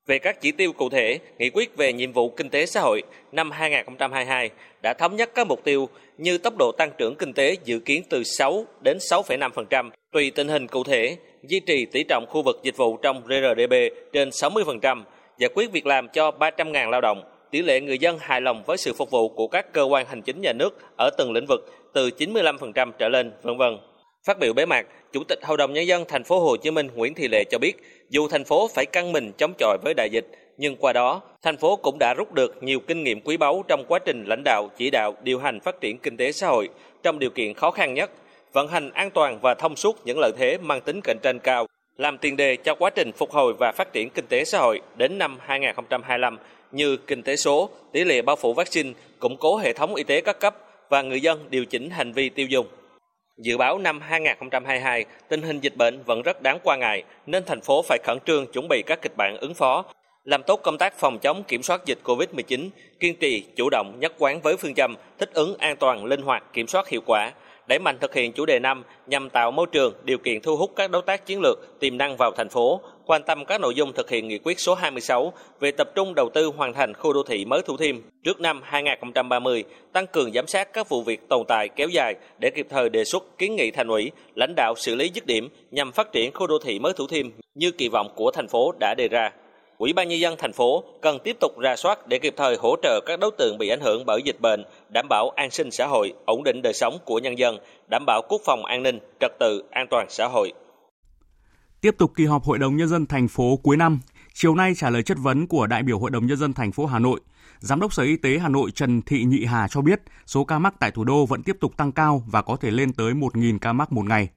Về 0.07 0.19
các 0.19 0.41
chỉ 0.41 0.53
tiêu 0.53 0.73
cụ 0.73 0.89
thể, 0.89 1.19
nghị 1.39 1.51
quyết 1.51 1.77
về 1.77 1.93
nhiệm 1.93 2.13
vụ 2.13 2.31
kinh 2.31 2.51
tế 2.51 2.67
xã 2.67 2.81
hội 2.81 3.03
năm 3.33 3.51
2022 3.51 4.51
đã 4.83 4.95
thống 4.95 5.17
nhất 5.17 5.31
các 5.35 5.47
mục 5.47 5.65
tiêu 5.65 5.89
như 6.19 6.39
tốc 6.39 6.55
độ 6.59 6.73
tăng 6.73 6.91
trưởng 6.99 7.15
kinh 7.15 7.33
tế 7.33 7.57
dự 7.65 7.79
kiến 7.79 8.03
từ 8.11 8.23
6 8.25 8.67
đến 8.81 8.99
6,5%, 8.99 9.91
tùy 10.13 10.33
tình 10.35 10.49
hình 10.49 10.67
cụ 10.67 10.85
thể, 10.85 11.17
duy 11.43 11.61
trì 11.61 11.87
tỷ 11.87 12.05
trọng 12.09 12.27
khu 12.29 12.43
vực 12.43 12.61
dịch 12.63 12.77
vụ 12.77 12.97
trong 12.97 13.23
GRDP 13.27 13.75
trên 14.13 14.29
60%, 14.29 15.03
giải 15.39 15.51
quyết 15.55 15.73
việc 15.73 15.87
làm 15.87 16.09
cho 16.09 16.31
300.000 16.31 16.91
lao 16.91 17.01
động, 17.01 17.23
tỷ 17.51 17.63
lệ 17.63 17.81
người 17.81 17.99
dân 17.99 18.19
hài 18.21 18.41
lòng 18.41 18.63
với 18.67 18.77
sự 18.77 18.93
phục 18.93 19.11
vụ 19.11 19.29
của 19.29 19.49
các 19.49 19.73
cơ 19.73 19.83
quan 19.83 20.07
hành 20.07 20.23
chính 20.23 20.41
nhà 20.41 20.53
nước 20.53 20.79
ở 20.97 21.11
từng 21.19 21.33
lĩnh 21.33 21.47
vực 21.49 21.61
từ 21.93 22.11
95% 22.19 22.93
trở 22.99 23.09
lên, 23.09 23.33
vân 23.43 23.57
vân. 23.57 23.79
Phát 24.27 24.39
biểu 24.39 24.53
bế 24.53 24.67
mạc, 24.67 24.87
Chủ 25.13 25.25
tịch 25.29 25.39
Hội 25.43 25.57
đồng 25.57 25.73
nhân 25.73 25.87
dân 25.87 26.05
thành 26.09 26.25
phố 26.25 26.41
Hồ 26.41 26.57
Chí 26.57 26.71
Minh 26.71 26.89
Nguyễn 26.95 27.15
Thị 27.15 27.29
Lệ 27.29 27.45
cho 27.51 27.59
biết, 27.59 27.73
dù 28.11 28.29
thành 28.29 28.45
phố 28.45 28.69
phải 28.75 28.87
căng 28.87 29.13
mình 29.13 29.33
chống 29.39 29.53
chọi 29.59 29.79
với 29.85 29.95
đại 29.97 30.09
dịch, 30.13 30.27
nhưng 30.59 30.77
qua 30.77 30.93
đó, 30.93 31.21
thành 31.43 31.57
phố 31.57 31.77
cũng 31.77 31.97
đã 32.01 32.15
rút 32.15 32.33
được 32.33 32.63
nhiều 32.63 32.81
kinh 32.81 33.03
nghiệm 33.03 33.21
quý 33.21 33.37
báu 33.37 33.65
trong 33.69 33.85
quá 33.89 33.99
trình 33.99 34.25
lãnh 34.25 34.43
đạo, 34.45 34.71
chỉ 34.77 34.91
đạo, 34.91 35.15
điều 35.23 35.39
hành 35.39 35.61
phát 35.61 35.81
triển 35.81 35.99
kinh 35.99 36.17
tế 36.17 36.33
xã 36.33 36.49
hội 36.49 36.69
trong 37.03 37.19
điều 37.19 37.31
kiện 37.31 37.55
khó 37.55 37.71
khăn 37.71 37.95
nhất, 37.95 38.11
vận 38.53 38.69
hành 38.69 38.91
an 38.91 39.11
toàn 39.11 39.39
và 39.43 39.55
thông 39.55 39.77
suốt 39.77 39.97
những 40.05 40.19
lợi 40.19 40.33
thế 40.39 40.59
mang 40.59 40.81
tính 40.81 41.01
cạnh 41.05 41.19
tranh 41.23 41.39
cao, 41.39 41.67
làm 41.99 42.19
tiền 42.19 42.37
đề 42.37 42.57
cho 42.57 42.75
quá 42.75 42.91
trình 42.91 43.13
phục 43.13 43.31
hồi 43.31 43.55
và 43.59 43.73
phát 43.73 43.93
triển 43.93 44.11
kinh 44.11 44.27
tế 44.27 44.45
xã 44.45 44.59
hội 44.59 44.81
đến 44.97 45.19
năm 45.19 45.39
2025 45.41 46.39
như 46.73 46.97
kinh 46.97 47.23
tế 47.23 47.37
số, 47.37 47.71
tỷ 47.93 48.05
lệ 48.05 48.23
bao 48.23 48.37
phủ 48.37 48.55
vaccine, 48.55 48.93
củng 49.19 49.37
cố 49.37 49.57
hệ 49.57 49.73
thống 49.73 49.95
y 49.95 50.05
tế 50.05 50.21
các 50.21 50.41
cấp 50.41 50.57
và 50.89 51.03
người 51.03 51.21
dân 51.21 51.47
điều 51.51 51.65
chỉnh 51.65 51.91
hành 51.91 52.13
vi 52.13 52.29
tiêu 52.29 52.47
dùng. 52.47 52.67
Dự 53.39 53.57
báo 53.57 53.79
năm 53.79 54.01
2022, 54.01 55.05
tình 55.29 55.43
hình 55.43 55.61
dịch 55.61 55.77
bệnh 55.77 56.03
vẫn 56.07 56.23
rất 56.23 56.43
đáng 56.43 56.59
quan 56.63 56.81
ngại, 56.81 57.03
nên 57.27 57.45
thành 57.45 57.61
phố 57.61 57.83
phải 57.83 57.99
khẩn 58.05 58.19
trương 58.27 58.47
chuẩn 58.47 58.69
bị 58.69 58.83
các 58.87 59.03
kịch 59.03 59.17
bản 59.17 59.37
ứng 59.37 59.55
phó, 59.55 59.85
làm 60.25 60.43
tốt 60.43 60.61
công 60.63 60.79
tác 60.79 60.99
phòng 60.99 61.19
chống 61.19 61.43
kiểm 61.49 61.63
soát 61.63 61.81
dịch 61.87 61.99
COVID-19, 62.05 62.69
kiên 63.01 63.17
trì, 63.17 63.45
chủ 63.57 63.69
động, 63.71 63.97
nhất 64.01 64.13
quán 64.19 64.41
với 64.41 64.57
phương 64.57 64.75
châm 64.75 64.95
thích 65.19 65.31
ứng 65.35 65.57
an 65.59 65.77
toàn, 65.77 66.05
linh 66.05 66.23
hoạt, 66.23 66.45
kiểm 66.53 66.67
soát 66.67 66.89
hiệu 66.89 67.01
quả, 67.07 67.33
đẩy 67.67 67.79
mạnh 67.79 67.99
thực 68.01 68.15
hiện 68.15 68.33
chủ 68.33 68.47
đề 68.47 68.59
năm 68.59 68.85
nhằm 69.07 69.31
tạo 69.31 69.51
môi 69.51 69.67
trường, 69.73 69.95
điều 70.05 70.19
kiện 70.19 70.41
thu 70.41 70.57
hút 70.57 70.73
các 70.77 70.91
đối 70.91 71.03
tác 71.03 71.27
chiến 71.27 71.41
lược 71.43 71.59
tiềm 71.81 71.99
năng 71.99 72.17
vào 72.17 72.33
thành 72.37 72.49
phố, 72.49 72.81
quan 73.07 73.23
tâm 73.23 73.45
các 73.45 73.61
nội 73.61 73.75
dung 73.75 73.93
thực 73.93 74.11
hiện 74.11 74.29
nghị 74.29 74.39
quyết 74.39 74.61
số 74.61 74.75
26 74.75 75.33
về 75.61 75.71
tập 75.71 75.91
trung 75.95 76.15
đầu 76.15 76.31
tư 76.35 76.47
hoàn 76.57 76.73
thành 76.73 76.95
khu 76.95 77.13
đô 77.13 77.23
thị 77.23 77.45
mới 77.45 77.63
Thủ 77.63 77.77
Thiêm 77.77 77.97
trước 78.25 78.41
năm 78.41 78.61
2030, 78.65 79.65
tăng 79.93 80.07
cường 80.07 80.33
giám 80.33 80.47
sát 80.47 80.73
các 80.73 80.89
vụ 80.89 81.03
việc 81.03 81.29
tồn 81.29 81.43
tại 81.49 81.69
kéo 81.69 81.89
dài 81.89 82.15
để 82.39 82.51
kịp 82.51 82.67
thời 82.71 82.89
đề 82.89 83.05
xuất 83.05 83.39
kiến 83.39 83.57
nghị 83.57 83.71
thành 83.71 83.89
ủy, 83.89 84.11
lãnh 84.35 84.55
đạo 84.57 84.75
xử 84.77 84.95
lý 84.95 85.11
dứt 85.15 85.27
điểm 85.27 85.49
nhằm 85.71 85.93
phát 85.93 86.13
triển 86.13 86.31
khu 86.35 86.47
đô 86.47 86.59
thị 86.59 86.79
mới 86.79 86.93
Thủ 86.93 87.07
Thiêm 87.07 87.27
như 87.55 87.71
kỳ 87.71 87.89
vọng 87.89 88.09
của 88.15 88.31
thành 88.31 88.49
phố 88.49 88.73
đã 88.81 88.95
đề 88.99 89.09
ra. 89.09 89.31
Ủy 89.83 89.93
ban 89.93 90.09
nhân 90.09 90.21
dân 90.21 90.35
thành 90.39 90.53
phố 90.53 90.85
cần 91.03 91.19
tiếp 91.25 91.37
tục 91.41 91.59
ra 91.59 91.77
soát 91.77 91.99
để 92.09 92.19
kịp 92.19 92.35
thời 92.37 92.57
hỗ 92.61 92.77
trợ 92.83 93.01
các 93.07 93.21
đối 93.21 93.31
tượng 93.39 93.59
bị 93.59 93.69
ảnh 93.69 93.81
hưởng 93.81 94.07
bởi 94.07 94.23
dịch 94.25 94.41
bệnh, 94.41 94.65
đảm 94.89 95.07
bảo 95.09 95.31
an 95.37 95.51
sinh 95.51 95.71
xã 95.71 95.87
hội, 95.87 96.13
ổn 96.25 96.45
định 96.45 96.63
đời 96.63 96.73
sống 96.73 96.99
của 97.05 97.19
nhân 97.19 97.39
dân, 97.39 97.59
đảm 97.91 98.05
bảo 98.07 98.23
quốc 98.29 98.41
phòng 98.45 98.65
an 98.65 98.83
ninh, 98.83 98.99
trật 99.21 99.31
tự, 99.41 99.65
an 99.71 99.87
toàn 99.91 100.07
xã 100.11 100.29
hội. 100.29 100.53
Tiếp 101.81 101.95
tục 101.99 102.13
kỳ 102.17 102.27
họp 102.27 102.45
Hội 102.45 102.59
đồng 102.59 102.77
nhân 102.77 102.89
dân 102.89 103.07
thành 103.07 103.29
phố 103.29 103.57
cuối 103.63 103.77
năm, 103.77 104.01
chiều 104.35 104.55
nay 104.55 104.73
trả 104.77 104.91
lời 104.91 105.03
chất 105.03 105.19
vấn 105.23 105.47
của 105.47 105.67
đại 105.67 105.83
biểu 105.83 105.99
Hội 105.99 106.11
đồng 106.11 106.27
nhân 106.27 106.37
dân 106.37 106.53
thành 106.53 106.73
phố 106.73 106.87
Hà 106.87 106.99
Nội, 106.99 107.21
Giám 107.59 107.81
đốc 107.81 107.93
Sở 107.93 108.03
Y 108.03 108.17
tế 108.17 108.39
Hà 108.39 108.49
Nội 108.49 108.71
Trần 108.71 109.03
Thị 109.03 109.25
Nhị 109.25 109.45
Hà 109.45 109.69
cho 109.69 109.81
biết 109.81 110.01
số 110.27 110.45
ca 110.45 110.59
mắc 110.59 110.75
tại 110.81 110.91
thủ 110.91 111.05
đô 111.05 111.27
vẫn 111.27 111.43
tiếp 111.43 111.57
tục 111.61 111.77
tăng 111.77 111.93
cao 111.93 112.23
và 112.27 112.43
có 112.43 112.57
thể 112.57 112.71
lên 112.71 112.93
tới 112.93 113.13
1.000 113.13 113.59
ca 113.59 113.73
mắc 113.73 113.93
một 113.93 114.05
ngày. 114.05 114.29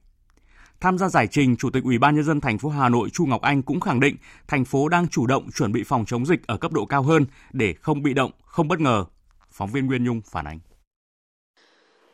Tham 0.80 0.98
gia 0.98 1.08
giải 1.08 1.26
trình, 1.30 1.56
Chủ 1.56 1.70
tịch 1.70 1.84
Ủy 1.84 1.98
ban 1.98 2.14
nhân 2.14 2.24
dân 2.24 2.40
thành 2.40 2.58
phố 2.58 2.68
Hà 2.68 2.88
Nội 2.88 3.10
Chu 3.10 3.26
Ngọc 3.26 3.42
Anh 3.42 3.62
cũng 3.62 3.80
khẳng 3.80 4.00
định 4.00 4.16
thành 4.48 4.64
phố 4.64 4.88
đang 4.88 5.08
chủ 5.08 5.26
động 5.26 5.50
chuẩn 5.54 5.72
bị 5.72 5.84
phòng 5.86 6.04
chống 6.06 6.26
dịch 6.26 6.46
ở 6.46 6.56
cấp 6.56 6.72
độ 6.72 6.84
cao 6.84 7.02
hơn 7.02 7.26
để 7.52 7.74
không 7.80 8.02
bị 8.02 8.14
động, 8.14 8.30
không 8.44 8.68
bất 8.68 8.80
ngờ. 8.80 9.04
Phóng 9.50 9.70
viên 9.72 9.86
Nguyên 9.86 10.04
Nhung 10.04 10.20
phản 10.30 10.46
ánh. 10.46 10.58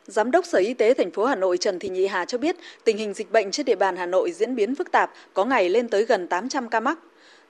Giám 0.07 0.31
đốc 0.31 0.45
Sở 0.45 0.57
Y 0.57 0.73
tế 0.73 0.93
thành 0.93 1.11
phố 1.11 1.25
Hà 1.25 1.35
Nội 1.35 1.57
Trần 1.57 1.79
Thị 1.79 1.89
Nhị 1.89 2.07
Hà 2.07 2.25
cho 2.25 2.37
biết, 2.37 2.55
tình 2.83 2.97
hình 2.97 3.13
dịch 3.13 3.31
bệnh 3.31 3.51
trên 3.51 3.65
địa 3.65 3.75
bàn 3.75 3.95
Hà 3.97 4.05
Nội 4.05 4.31
diễn 4.31 4.55
biến 4.55 4.75
phức 4.75 4.91
tạp, 4.91 5.11
có 5.33 5.45
ngày 5.45 5.69
lên 5.69 5.89
tới 5.89 6.05
gần 6.05 6.27
800 6.27 6.69
ca 6.69 6.79
mắc. 6.79 6.99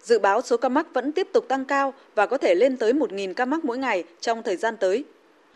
Dự 0.01 0.19
báo 0.19 0.41
số 0.41 0.57
ca 0.57 0.69
mắc 0.69 0.87
vẫn 0.93 1.11
tiếp 1.11 1.27
tục 1.33 1.45
tăng 1.49 1.65
cao 1.65 1.93
và 2.15 2.25
có 2.25 2.37
thể 2.37 2.55
lên 2.55 2.77
tới 2.77 2.93
1.000 2.93 3.33
ca 3.33 3.45
mắc 3.45 3.65
mỗi 3.65 3.77
ngày 3.77 4.03
trong 4.19 4.43
thời 4.43 4.57
gian 4.57 4.75
tới. 4.79 5.05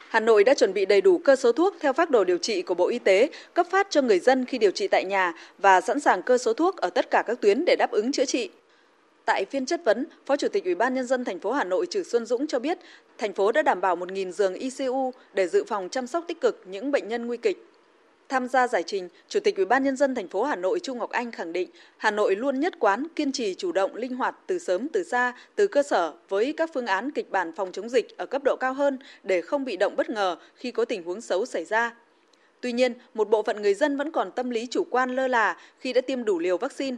Hà 0.10 0.20
Nội 0.20 0.44
đã 0.44 0.54
chuẩn 0.54 0.74
bị 0.74 0.86
đầy 0.86 1.02
đủ 1.02 1.18
cơ 1.18 1.36
số 1.36 1.52
thuốc 1.52 1.76
theo 1.80 1.94
phác 1.94 2.10
đồ 2.10 2.24
điều 2.24 2.38
trị 2.38 2.62
của 2.62 2.74
Bộ 2.74 2.88
Y 2.88 3.00
tế, 3.00 3.30
cấp 3.54 3.68
phát 3.70 3.88
cho 3.90 4.02
người 4.02 4.20
dân 4.20 4.46
khi 4.46 4.58
điều 4.58 4.72
trị 4.72 4.88
tại 4.88 5.06
nhà 5.06 5.34
và 5.58 5.82
sẵn 5.82 6.00
sàng 6.00 6.22
cơ 6.22 6.38
số 6.38 6.54
thuốc 6.54 6.78
ở 6.78 6.90
tất 6.90 7.12
cả 7.12 7.24
các 7.28 7.42
tuyến 7.42 7.66
để 7.66 7.76
đáp 7.80 7.92
ứng 7.92 8.12
chữa 8.12 8.26
trị. 8.26 8.50
Tại 9.26 9.46
phiên 9.46 9.66
chất 9.66 9.82
vấn, 9.86 10.06
Phó 10.26 10.38
Chủ 10.38 10.48
tịch 10.48 10.66
Ủy 10.66 10.76
ban 10.76 10.94
nhân 10.94 11.06
dân 11.06 11.26
thành 11.26 11.40
phố 11.40 11.52
Hà 11.52 11.64
Nội 11.64 11.86
Trử 11.90 12.04
Xuân 12.04 12.26
Dũng 12.26 12.48
cho 12.48 12.60
biết, 12.60 12.78
thành 13.18 13.34
phố 13.34 13.52
đã 13.52 13.62
đảm 13.62 13.82
bảo 13.82 13.96
1.000 13.96 14.32
giường 14.32 14.54
ICU 14.54 15.14
để 15.34 15.48
dự 15.48 15.64
phòng 15.64 15.90
chăm 15.90 16.08
sóc 16.08 16.24
tích 16.28 16.42
cực 16.42 16.64
những 16.66 16.92
bệnh 16.92 17.08
nhân 17.08 17.28
nguy 17.28 17.38
kịch. 17.38 17.66
Tham 18.30 18.48
gia 18.48 18.68
giải 18.68 18.84
trình, 18.84 19.10
Chủ 19.30 19.40
tịch 19.40 19.56
Ủy 19.56 19.66
ban 19.66 19.84
nhân 19.84 19.96
dân 19.96 20.16
thành 20.16 20.28
phố 20.28 20.44
Hà 20.44 20.56
Nội 20.56 20.80
Trung 20.80 20.98
Ngọc 20.98 21.10
Anh 21.10 21.32
khẳng 21.32 21.54
định, 21.54 21.70
Hà 21.98 22.12
Nội 22.12 22.36
luôn 22.36 22.60
nhất 22.60 22.74
quán 22.80 23.08
kiên 23.16 23.32
trì 23.32 23.56
chủ 23.56 23.72
động 23.72 23.96
linh 23.96 24.16
hoạt 24.16 24.36
từ 24.48 24.60
sớm 24.60 24.88
từ 24.90 25.04
xa, 25.04 25.34
từ 25.56 25.68
cơ 25.68 25.84
sở 25.84 26.14
với 26.30 26.54
các 26.58 26.70
phương 26.74 26.86
án 26.86 27.12
kịch 27.12 27.32
bản 27.32 27.52
phòng 27.52 27.72
chống 27.72 27.90
dịch 27.90 28.18
ở 28.18 28.26
cấp 28.26 28.44
độ 28.44 28.56
cao 28.56 28.74
hơn 28.74 29.00
để 29.24 29.42
không 29.42 29.66
bị 29.66 29.78
động 29.78 29.96
bất 29.96 30.10
ngờ 30.10 30.36
khi 30.56 30.72
có 30.72 30.86
tình 30.86 31.04
huống 31.04 31.22
xấu 31.22 31.46
xảy 31.46 31.66
ra. 31.66 31.96
Tuy 32.62 32.72
nhiên, 32.72 32.94
một 33.14 33.30
bộ 33.30 33.44
phận 33.44 33.62
người 33.62 33.74
dân 33.74 33.98
vẫn 33.98 34.12
còn 34.12 34.32
tâm 34.32 34.50
lý 34.50 34.68
chủ 34.68 34.84
quan 34.90 35.16
lơ 35.16 35.28
là 35.28 35.58
khi 35.80 35.94
đã 35.94 36.02
tiêm 36.02 36.26
đủ 36.26 36.40
liều 36.40 36.58
vaccine. 36.58 36.98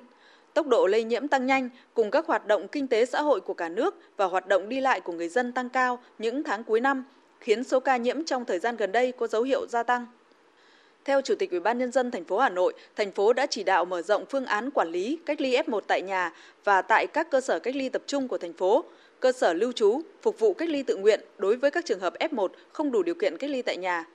tốc 0.54 0.68
độ 0.68 0.88
lây 0.88 1.04
nhiễm 1.04 1.28
tăng 1.28 1.46
nhanh 1.46 1.70
cùng 1.94 2.12
các 2.12 2.26
hoạt 2.26 2.48
động 2.48 2.68
kinh 2.68 2.88
tế 2.88 3.06
xã 3.06 3.22
hội 3.22 3.42
của 3.42 3.54
cả 3.54 3.70
nước 3.70 3.96
và 4.18 4.26
hoạt 4.26 4.48
động 4.48 4.70
đi 4.70 4.82
lại 4.82 5.02
của 5.02 5.14
người 5.14 5.30
dân 5.30 5.52
tăng 5.52 5.70
cao 5.70 6.00
những 6.18 6.44
tháng 6.44 6.64
cuối 6.64 6.82
năm, 6.82 7.04
khiến 7.40 7.64
số 7.64 7.80
ca 7.80 7.98
nhiễm 7.98 8.24
trong 8.24 8.46
thời 8.46 8.60
gian 8.60 8.76
gần 8.76 8.92
đây 8.92 9.12
có 9.12 9.28
dấu 9.28 9.44
hiệu 9.44 9.68
gia 9.68 9.84
tăng. 9.84 10.06
Theo 11.10 11.22
Chủ 11.22 11.36
tịch 11.36 11.52
Ủy 11.52 11.60
ban 11.60 11.78
nhân 11.78 11.92
dân 11.92 12.12
thành 12.12 12.26
phố 12.26 12.40
Hà 12.40 12.50
Nội, 12.50 12.74
thành 12.96 13.12
phố 13.12 13.34
đã 13.34 13.46
chỉ 13.46 13.64
đạo 13.64 13.86
mở 13.86 14.02
rộng 14.02 14.26
phương 14.30 14.46
án 14.46 14.72
quản 14.72 14.90
lý 14.90 15.20
cách 15.26 15.42
ly 15.42 15.56
F1 15.56 15.80
tại 15.88 16.02
nhà 16.02 16.34
và 16.64 16.82
tại 16.82 17.08
các 17.08 17.32
cơ 17.32 17.42
sở 17.42 17.60
cách 17.60 17.76
ly 17.76 17.90
tập 17.90 18.02
trung 18.08 18.28
của 18.28 18.38
thành 18.38 18.54
phố, 18.54 18.84
cơ 19.20 19.32
sở 19.32 19.54
lưu 19.54 19.72
trú, 19.72 20.02
phục 20.22 20.40
vụ 20.40 20.54
cách 20.54 20.70
ly 20.70 20.84
tự 20.84 20.98
nguyện 20.98 21.20
đối 21.38 21.58
với 21.58 21.72
các 21.72 21.86
trường 21.86 22.00
hợp 22.00 22.14
F1 22.20 22.48
không 22.72 22.92
đủ 22.92 23.04
điều 23.04 23.16
kiện 23.16 23.38
cách 23.38 23.50
ly 23.50 23.62
tại 23.62 23.78
nhà. 23.78 24.06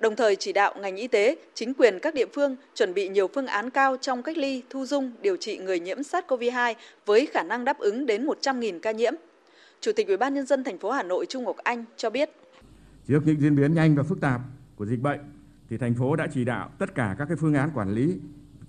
Đồng 0.00 0.16
thời 0.16 0.36
chỉ 0.36 0.52
đạo 0.52 0.74
ngành 0.80 0.96
y 0.96 1.08
tế, 1.08 1.36
chính 1.54 1.74
quyền 1.74 1.98
các 1.98 2.14
địa 2.14 2.26
phương 2.32 2.56
chuẩn 2.74 2.94
bị 2.94 3.08
nhiều 3.08 3.28
phương 3.28 3.46
án 3.46 3.70
cao 3.70 3.96
trong 3.96 4.22
cách 4.22 4.36
ly, 4.36 4.62
thu 4.70 4.86
dung, 4.86 5.12
điều 5.22 5.36
trị 5.36 5.58
người 5.58 5.80
nhiễm 5.80 5.98
SARS-CoV-2 5.98 6.74
với 7.06 7.26
khả 7.26 7.42
năng 7.42 7.64
đáp 7.64 7.78
ứng 7.78 8.06
đến 8.06 8.26
100.000 8.26 8.80
ca 8.80 8.90
nhiễm. 8.90 9.12
Chủ 9.80 9.92
tịch 9.92 10.06
Ủy 10.06 10.16
ban 10.16 10.34
nhân 10.34 10.46
dân 10.46 10.64
thành 10.64 10.78
phố 10.78 10.90
Hà 10.90 11.02
Nội 11.02 11.26
Trung 11.26 11.44
Ngọc 11.44 11.56
Anh 11.56 11.84
cho 11.96 12.10
biết: 12.10 12.30
Trước 13.08 13.20
những 13.24 13.40
diễn 13.40 13.56
biến 13.56 13.74
nhanh 13.74 13.94
và 13.96 14.02
phức 14.02 14.20
tạp 14.20 14.40
của 14.76 14.86
dịch 14.86 15.00
bệnh 15.00 15.20
thì 15.74 15.78
thành 15.78 15.94
phố 15.94 16.16
đã 16.16 16.26
chỉ 16.26 16.44
đạo 16.44 16.70
tất 16.78 16.94
cả 16.94 17.14
các 17.18 17.24
cái 17.24 17.36
phương 17.36 17.54
án 17.54 17.70
quản 17.74 17.90
lý 17.90 18.20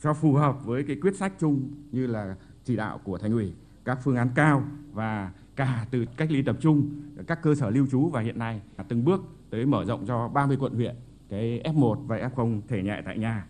cho 0.01 0.13
phù 0.13 0.33
hợp 0.33 0.65
với 0.65 0.83
cái 0.83 0.95
quyết 1.01 1.15
sách 1.15 1.33
chung 1.39 1.69
như 1.91 2.07
là 2.07 2.35
chỉ 2.63 2.75
đạo 2.75 2.99
của 3.03 3.17
thành 3.17 3.31
ủy, 3.31 3.53
các 3.83 3.99
phương 4.03 4.15
án 4.15 4.29
cao 4.35 4.63
và 4.93 5.31
cả 5.55 5.85
từ 5.91 6.05
cách 6.17 6.31
ly 6.31 6.41
tập 6.41 6.55
trung, 6.59 6.89
các 7.27 7.41
cơ 7.41 7.55
sở 7.55 7.69
lưu 7.69 7.87
trú 7.91 8.09
và 8.09 8.21
hiện 8.21 8.39
nay 8.39 8.61
từng 8.87 9.05
bước 9.05 9.21
tới 9.49 9.65
mở 9.65 9.85
rộng 9.85 10.05
cho 10.07 10.27
30 10.27 10.57
quận 10.59 10.73
huyện, 10.73 10.95
cái 11.29 11.61
F1 11.63 11.95
và 11.95 12.17
F0 12.17 12.61
thể 12.67 12.83
nhẹ 12.83 13.01
tại 13.05 13.17
nhà. 13.17 13.45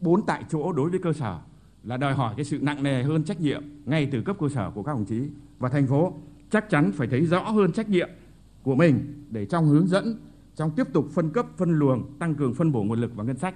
Bốn 0.00 0.26
tại 0.26 0.44
chỗ 0.48 0.72
đối 0.72 0.90
với 0.90 0.98
cơ 0.98 1.12
sở 1.12 1.38
là 1.84 1.96
đòi 1.96 2.14
hỏi 2.14 2.34
cái 2.36 2.44
sự 2.44 2.58
nặng 2.62 2.82
nề 2.82 3.02
hơn 3.02 3.24
trách 3.24 3.40
nhiệm 3.40 3.64
ngay 3.84 4.08
từ 4.12 4.22
cấp 4.22 4.36
cơ 4.40 4.48
sở 4.48 4.70
của 4.74 4.82
các 4.82 4.92
đồng 4.92 5.04
chí 5.04 5.30
và 5.58 5.68
thành 5.68 5.86
phố 5.86 6.12
chắc 6.50 6.70
chắn 6.70 6.92
phải 6.92 7.08
thấy 7.08 7.26
rõ 7.26 7.40
hơn 7.40 7.72
trách 7.72 7.88
nhiệm 7.88 8.08
của 8.62 8.74
mình 8.74 9.24
để 9.30 9.46
trong 9.46 9.66
hướng 9.66 9.86
dẫn 9.86 10.18
trong 10.60 10.70
tiếp 10.70 10.86
tục 10.92 11.06
phân 11.14 11.30
cấp 11.30 11.46
phân 11.56 11.78
luồng 11.78 12.18
tăng 12.18 12.34
cường 12.34 12.54
phân 12.54 12.72
bổ 12.72 12.82
nguồn 12.82 13.00
lực 13.00 13.12
và 13.14 13.24
ngân 13.24 13.36
sách 13.36 13.54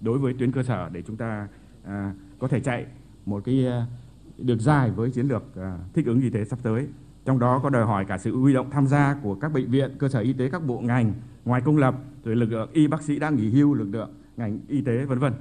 đối 0.00 0.18
với 0.18 0.34
tuyến 0.38 0.52
cơ 0.52 0.62
sở 0.62 0.88
để 0.92 1.02
chúng 1.06 1.16
ta 1.16 1.48
à, 1.84 2.14
có 2.38 2.48
thể 2.48 2.60
chạy 2.60 2.86
một 3.26 3.44
cái 3.44 3.66
à, 3.66 3.86
được 4.38 4.60
dài 4.60 4.90
với 4.90 5.10
chiến 5.10 5.28
lược 5.28 5.56
à, 5.56 5.78
thích 5.94 6.06
ứng 6.06 6.20
y 6.20 6.30
tế 6.30 6.44
sắp 6.44 6.58
tới 6.62 6.86
trong 7.24 7.38
đó 7.38 7.60
có 7.62 7.70
đòi 7.70 7.86
hỏi 7.86 8.04
cả 8.04 8.18
sự 8.18 8.36
huy 8.36 8.54
động 8.54 8.70
tham 8.70 8.86
gia 8.86 9.16
của 9.22 9.34
các 9.34 9.52
bệnh 9.52 9.70
viện 9.70 9.96
cơ 9.98 10.08
sở 10.08 10.20
y 10.20 10.32
tế 10.32 10.48
các 10.50 10.66
bộ 10.66 10.80
ngành 10.80 11.14
ngoài 11.44 11.60
công 11.64 11.76
lập 11.76 11.94
rồi 12.24 12.36
lực 12.36 12.52
lượng 12.52 12.70
y 12.72 12.86
bác 12.86 13.02
sĩ 13.02 13.18
đang 13.18 13.36
nghỉ 13.36 13.50
hưu 13.50 13.74
lực 13.74 13.88
lượng 13.90 14.10
ngành 14.36 14.58
y 14.68 14.80
tế 14.80 15.04
vân 15.04 15.18
vân 15.18 15.32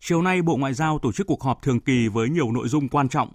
Chiều 0.00 0.22
nay, 0.22 0.42
Bộ 0.42 0.56
Ngoại 0.56 0.74
giao 0.74 0.98
tổ 0.98 1.12
chức 1.12 1.26
cuộc 1.26 1.42
họp 1.42 1.62
thường 1.62 1.80
kỳ 1.80 2.08
với 2.08 2.28
nhiều 2.28 2.52
nội 2.52 2.68
dung 2.68 2.88
quan 2.88 3.08
trọng. 3.08 3.28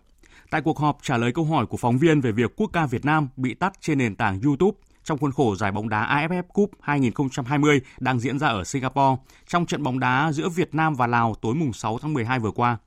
Tại 0.49 0.61
cuộc 0.61 0.79
họp 0.79 0.97
trả 1.01 1.17
lời 1.17 1.31
câu 1.31 1.45
hỏi 1.45 1.65
của 1.65 1.77
phóng 1.77 1.97
viên 1.97 2.21
về 2.21 2.31
việc 2.31 2.55
quốc 2.55 2.69
ca 2.73 2.85
Việt 2.85 3.05
Nam 3.05 3.27
bị 3.37 3.53
tắt 3.53 3.73
trên 3.81 3.97
nền 3.97 4.15
tảng 4.15 4.41
YouTube 4.41 4.77
trong 5.05 5.17
khuôn 5.17 5.31
khổ 5.31 5.55
giải 5.55 5.71
bóng 5.71 5.89
đá 5.89 6.27
AFF 6.27 6.43
Cup 6.53 6.69
2020 6.81 7.81
đang 7.99 8.19
diễn 8.19 8.39
ra 8.39 8.47
ở 8.47 8.63
Singapore 8.63 9.21
trong 9.47 9.65
trận 9.65 9.83
bóng 9.83 9.99
đá 9.99 10.31
giữa 10.31 10.49
Việt 10.49 10.75
Nam 10.75 10.95
và 10.95 11.07
Lào 11.07 11.35
tối 11.41 11.55
mùng 11.55 11.73
6 11.73 11.97
tháng 12.01 12.13
12 12.13 12.39
vừa 12.39 12.51
qua. 12.51 12.77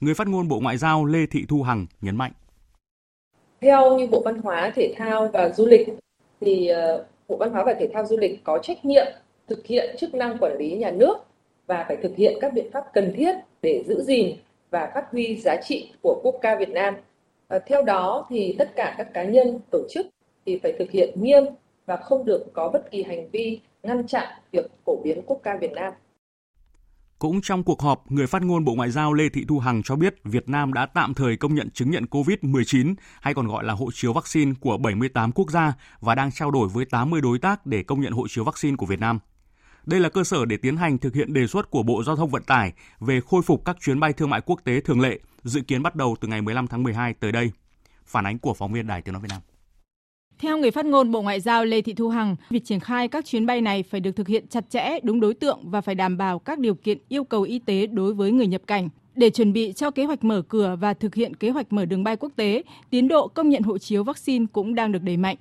Người 0.00 0.14
phát 0.14 0.28
ngôn 0.28 0.48
Bộ 0.48 0.60
Ngoại 0.60 0.76
giao 0.76 1.04
Lê 1.04 1.26
Thị 1.30 1.44
Thu 1.48 1.62
Hằng 1.62 1.86
nhấn 2.00 2.16
mạnh. 2.16 2.32
Theo 3.60 3.98
như 3.98 4.06
Bộ 4.06 4.22
Văn 4.24 4.38
hóa, 4.42 4.72
Thể 4.74 4.94
thao 4.98 5.28
và 5.32 5.48
Du 5.48 5.66
lịch 5.66 5.88
thì 6.40 6.68
ờ, 6.68 7.06
Bộ 7.28 7.36
Văn 7.36 7.50
hóa 7.50 7.64
và 7.64 7.74
Thể 7.80 7.88
thao 7.94 8.06
Du 8.06 8.16
lịch 8.16 8.44
có 8.44 8.58
trách 8.58 8.84
nhiệm 8.84 9.06
thực 9.48 9.66
hiện 9.66 9.96
chức 9.98 10.14
năng 10.14 10.38
quản 10.38 10.58
lý 10.58 10.76
nhà 10.76 10.90
nước 10.90 11.16
và 11.66 11.84
phải 11.88 11.96
thực 12.02 12.16
hiện 12.16 12.38
các 12.40 12.52
biện 12.52 12.70
pháp 12.72 12.84
cần 12.92 13.12
thiết 13.16 13.36
để 13.62 13.84
giữ 13.86 14.02
gìn 14.02 14.36
và 14.70 14.90
phát 14.94 15.04
huy 15.12 15.36
giá 15.36 15.56
trị 15.62 15.92
của 16.02 16.20
quốc 16.22 16.34
ca 16.42 16.56
Việt 16.56 16.68
Nam. 16.68 16.94
À, 17.48 17.58
theo 17.66 17.82
đó 17.82 18.26
thì 18.30 18.54
tất 18.58 18.76
cả 18.76 18.94
các 18.98 19.14
cá 19.14 19.24
nhân, 19.24 19.60
tổ 19.70 19.78
chức 19.90 20.06
thì 20.46 20.58
phải 20.62 20.72
thực 20.78 20.90
hiện 20.90 21.22
nghiêm 21.22 21.44
và 21.86 21.96
không 21.96 22.24
được 22.24 22.46
có 22.52 22.70
bất 22.72 22.90
kỳ 22.90 23.02
hành 23.02 23.30
vi 23.30 23.60
ngăn 23.82 24.06
chặn 24.06 24.28
việc 24.52 24.70
phổ 24.86 25.02
biến 25.04 25.22
quốc 25.26 25.40
ca 25.44 25.56
Việt 25.60 25.72
Nam. 25.72 25.92
Cũng 27.18 27.40
trong 27.42 27.64
cuộc 27.64 27.82
họp, 27.82 28.12
người 28.12 28.26
phát 28.26 28.42
ngôn 28.42 28.64
Bộ 28.64 28.74
Ngoại 28.74 28.90
giao 28.90 29.12
Lê 29.12 29.28
Thị 29.28 29.44
Thu 29.48 29.58
Hằng 29.58 29.82
cho 29.82 29.96
biết 29.96 30.14
Việt 30.24 30.48
Nam 30.48 30.72
đã 30.72 30.86
tạm 30.86 31.14
thời 31.14 31.36
công 31.36 31.54
nhận 31.54 31.70
chứng 31.70 31.90
nhận 31.90 32.04
COVID-19 32.04 32.94
hay 33.20 33.34
còn 33.34 33.48
gọi 33.48 33.64
là 33.64 33.74
hộ 33.74 33.88
chiếu 33.94 34.12
vaccine 34.12 34.52
của 34.60 34.78
78 34.78 35.32
quốc 35.32 35.50
gia 35.50 35.72
và 36.00 36.14
đang 36.14 36.32
trao 36.32 36.50
đổi 36.50 36.68
với 36.68 36.84
80 36.84 37.20
đối 37.20 37.38
tác 37.38 37.66
để 37.66 37.82
công 37.82 38.00
nhận 38.00 38.12
hộ 38.12 38.28
chiếu 38.28 38.44
vaccine 38.44 38.76
của 38.76 38.86
Việt 38.86 39.00
Nam. 39.00 39.18
Đây 39.86 40.00
là 40.00 40.08
cơ 40.08 40.24
sở 40.24 40.44
để 40.44 40.56
tiến 40.56 40.76
hành 40.76 40.98
thực 40.98 41.14
hiện 41.14 41.32
đề 41.32 41.46
xuất 41.46 41.70
của 41.70 41.82
Bộ 41.82 42.02
Giao 42.04 42.16
thông 42.16 42.30
Vận 42.30 42.42
tải 42.42 42.72
về 43.00 43.20
khôi 43.20 43.42
phục 43.42 43.64
các 43.64 43.76
chuyến 43.80 44.00
bay 44.00 44.12
thương 44.12 44.30
mại 44.30 44.40
quốc 44.40 44.60
tế 44.64 44.80
thường 44.80 45.00
lệ, 45.00 45.18
dự 45.42 45.60
kiến 45.60 45.82
bắt 45.82 45.96
đầu 45.96 46.16
từ 46.20 46.28
ngày 46.28 46.42
15 46.42 46.66
tháng 46.66 46.82
12 46.82 47.14
tới 47.14 47.32
đây. 47.32 47.50
Phản 48.06 48.26
ánh 48.26 48.38
của 48.38 48.54
phóng 48.54 48.72
viên 48.72 48.86
Đài 48.86 49.02
Tiếng 49.02 49.12
Nói 49.12 49.22
Việt 49.22 49.28
Nam. 49.30 49.40
Theo 50.38 50.58
người 50.58 50.70
phát 50.70 50.86
ngôn 50.86 51.10
Bộ 51.10 51.22
Ngoại 51.22 51.40
giao 51.40 51.64
Lê 51.64 51.80
Thị 51.80 51.94
Thu 51.94 52.08
Hằng, 52.08 52.36
việc 52.50 52.64
triển 52.64 52.80
khai 52.80 53.08
các 53.08 53.24
chuyến 53.24 53.46
bay 53.46 53.60
này 53.60 53.82
phải 53.82 54.00
được 54.00 54.16
thực 54.16 54.28
hiện 54.28 54.46
chặt 54.48 54.70
chẽ, 54.70 54.98
đúng 55.02 55.20
đối 55.20 55.34
tượng 55.34 55.58
và 55.70 55.80
phải 55.80 55.94
đảm 55.94 56.16
bảo 56.16 56.38
các 56.38 56.58
điều 56.58 56.74
kiện 56.74 56.98
yêu 57.08 57.24
cầu 57.24 57.42
y 57.42 57.58
tế 57.58 57.86
đối 57.86 58.14
với 58.14 58.32
người 58.32 58.46
nhập 58.46 58.62
cảnh. 58.66 58.88
Để 59.14 59.30
chuẩn 59.30 59.52
bị 59.52 59.72
cho 59.72 59.90
kế 59.90 60.04
hoạch 60.04 60.24
mở 60.24 60.42
cửa 60.48 60.76
và 60.80 60.94
thực 60.94 61.14
hiện 61.14 61.36
kế 61.36 61.50
hoạch 61.50 61.72
mở 61.72 61.84
đường 61.84 62.04
bay 62.04 62.16
quốc 62.16 62.32
tế, 62.36 62.62
tiến 62.90 63.08
độ 63.08 63.28
công 63.28 63.48
nhận 63.48 63.62
hộ 63.62 63.78
chiếu 63.78 64.04
vaccine 64.04 64.46
cũng 64.52 64.74
đang 64.74 64.92
được 64.92 65.02
đẩy 65.02 65.16
mạnh. 65.16 65.36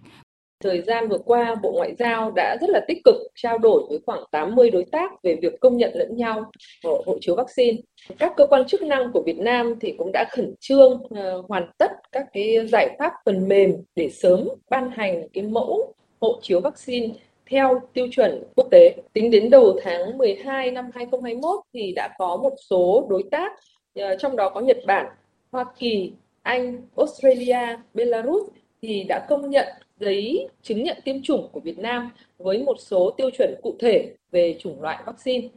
Thời 0.63 0.81
gian 0.81 1.07
vừa 1.09 1.17
qua, 1.17 1.55
Bộ 1.55 1.71
Ngoại 1.71 1.95
giao 1.99 2.31
đã 2.31 2.57
rất 2.61 2.69
là 2.69 2.81
tích 2.87 2.97
cực 3.05 3.15
trao 3.35 3.57
đổi 3.57 3.83
với 3.89 3.99
khoảng 4.05 4.23
80 4.31 4.71
đối 4.71 4.85
tác 4.85 5.23
về 5.23 5.35
việc 5.41 5.59
công 5.59 5.77
nhận 5.77 5.91
lẫn 5.93 6.15
nhau 6.15 6.51
hộ, 6.83 7.03
hộ 7.05 7.17
chiếu 7.21 7.35
vaccine. 7.35 7.77
Các 8.19 8.33
cơ 8.37 8.47
quan 8.47 8.67
chức 8.67 8.81
năng 8.81 9.11
của 9.11 9.21
Việt 9.25 9.37
Nam 9.37 9.75
thì 9.81 9.95
cũng 9.97 10.11
đã 10.13 10.25
khẩn 10.31 10.55
trương 10.59 10.91
uh, 10.93 11.49
hoàn 11.49 11.71
tất 11.77 11.91
các 12.11 12.25
cái 12.33 12.67
giải 12.67 12.95
pháp 12.99 13.13
phần 13.25 13.47
mềm 13.47 13.75
để 13.95 14.09
sớm 14.09 14.47
ban 14.69 14.91
hành 14.91 15.27
cái 15.33 15.43
mẫu 15.43 15.93
hộ 16.21 16.39
chiếu 16.41 16.59
vaccine 16.59 17.07
theo 17.49 17.81
tiêu 17.93 18.07
chuẩn 18.11 18.43
quốc 18.55 18.67
tế. 18.71 18.95
Tính 19.13 19.31
đến 19.31 19.49
đầu 19.49 19.79
tháng 19.83 20.17
12 20.17 20.71
năm 20.71 20.85
2021 20.93 21.59
thì 21.73 21.93
đã 21.95 22.15
có 22.17 22.37
một 22.37 22.53
số 22.69 23.07
đối 23.09 23.23
tác, 23.31 23.51
uh, 23.99 24.05
trong 24.19 24.35
đó 24.35 24.49
có 24.49 24.61
Nhật 24.61 24.77
Bản, 24.87 25.05
Hoa 25.51 25.65
Kỳ, 25.79 26.13
Anh, 26.41 26.81
Australia, 26.97 27.77
Belarus 27.93 28.49
thì 28.81 29.03
đã 29.03 29.25
công 29.29 29.49
nhận 29.49 29.67
giấy 30.03 30.47
chứng 30.61 30.83
nhận 30.83 30.97
tiêm 31.03 31.21
chủng 31.21 31.49
của 31.51 31.59
Việt 31.59 31.79
Nam 31.79 32.11
với 32.37 32.63
một 32.63 32.75
số 32.79 33.11
tiêu 33.17 33.29
chuẩn 33.37 33.55
cụ 33.61 33.75
thể 33.79 34.15
về 34.31 34.55
chủng 34.59 34.81
loại 34.81 35.03
vaccine. 35.05 35.47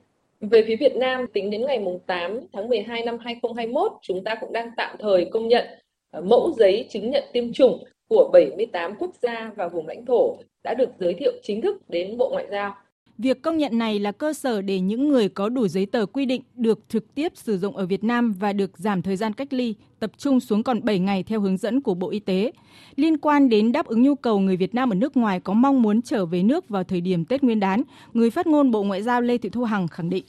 Về 0.41 0.65
phía 0.67 0.77
Việt 0.77 0.97
Nam, 0.97 1.27
tính 1.33 1.51
đến 1.51 1.67
ngày 1.67 1.85
8 2.07 2.41
tháng 2.53 2.69
12 2.69 3.03
năm 3.03 3.19
2021, 3.19 3.93
chúng 4.03 4.25
ta 4.25 4.35
cũng 4.41 4.53
đang 4.53 4.71
tạm 4.77 4.97
thời 4.99 5.25
công 5.25 5.49
nhận 5.49 5.67
ờ, 6.11 6.21
mẫu 6.21 6.53
giấy 6.59 6.87
chứng 6.91 7.11
nhận 7.11 7.25
tiêm 7.33 7.53
chủng 7.53 7.85
của 8.09 8.31
78 8.33 8.95
quốc 8.99 9.11
gia 9.23 9.53
và 9.57 9.69
vùng 9.69 9.87
lãnh 9.87 10.07
thổ 10.07 10.37
đã 10.65 10.75
được 10.75 10.89
giới 10.99 11.15
thiệu 11.15 11.33
chính 11.43 11.61
thức 11.61 11.89
đến 11.89 12.17
Bộ 12.17 12.29
Ngoại 12.33 12.47
giao. 12.51 12.75
Việc 13.19 13.43
công 13.43 13.57
nhận 13.57 13.79
này 13.79 13.99
là 13.99 14.13
cơ 14.13 14.33
sở 14.33 14.63
để 14.63 14.81
những 14.81 15.09
người 15.09 15.29
có 15.29 15.49
đủ 15.49 15.69
giấy 15.69 15.87
tờ 15.87 16.07
quy 16.07 16.27
định 16.27 16.43
được 16.55 16.79
trực 16.89 17.15
tiếp 17.15 17.33
sử 17.35 17.59
dụng 17.59 17.77
ở 17.77 17.87
Việt 17.87 18.05
Nam 18.05 18.33
và 18.33 18.53
được 18.53 18.79
giảm 18.79 19.03
thời 19.03 19.17
gian 19.17 19.33
cách 19.33 19.53
ly, 19.53 19.75
tập 19.99 20.11
trung 20.19 20.41
xuống 20.41 20.63
còn 20.63 20.85
7 20.85 20.99
ngày 20.99 21.23
theo 21.23 21.41
hướng 21.41 21.57
dẫn 21.57 21.81
của 21.81 21.95
Bộ 21.95 22.11
Y 22.11 22.19
tế. 22.19 22.53
Liên 22.97 23.19
quan 23.19 23.49
đến 23.49 23.73
đáp 23.73 23.87
ứng 23.87 24.03
nhu 24.03 24.15
cầu 24.15 24.39
người 24.39 24.57
Việt 24.57 24.75
Nam 24.75 24.93
ở 24.93 24.95
nước 24.95 25.17
ngoài 25.17 25.41
có 25.41 25.53
mong 25.53 25.83
muốn 25.83 26.03
trở 26.03 26.27
về 26.27 26.43
nước 26.43 26.69
vào 26.69 26.85
thời 26.85 27.01
điểm 27.01 27.25
Tết 27.25 27.43
Nguyên 27.43 27.61
đán, 27.61 27.83
người 28.15 28.31
phát 28.31 28.47
ngôn 28.47 28.71
Bộ 28.71 28.83
Ngoại 28.83 29.03
giao 29.03 29.21
Lê 29.21 29.39
Thị 29.39 29.49
Thu 29.49 29.65
Hằng 29.65 29.89
khẳng 29.89 30.11
định. 30.11 30.25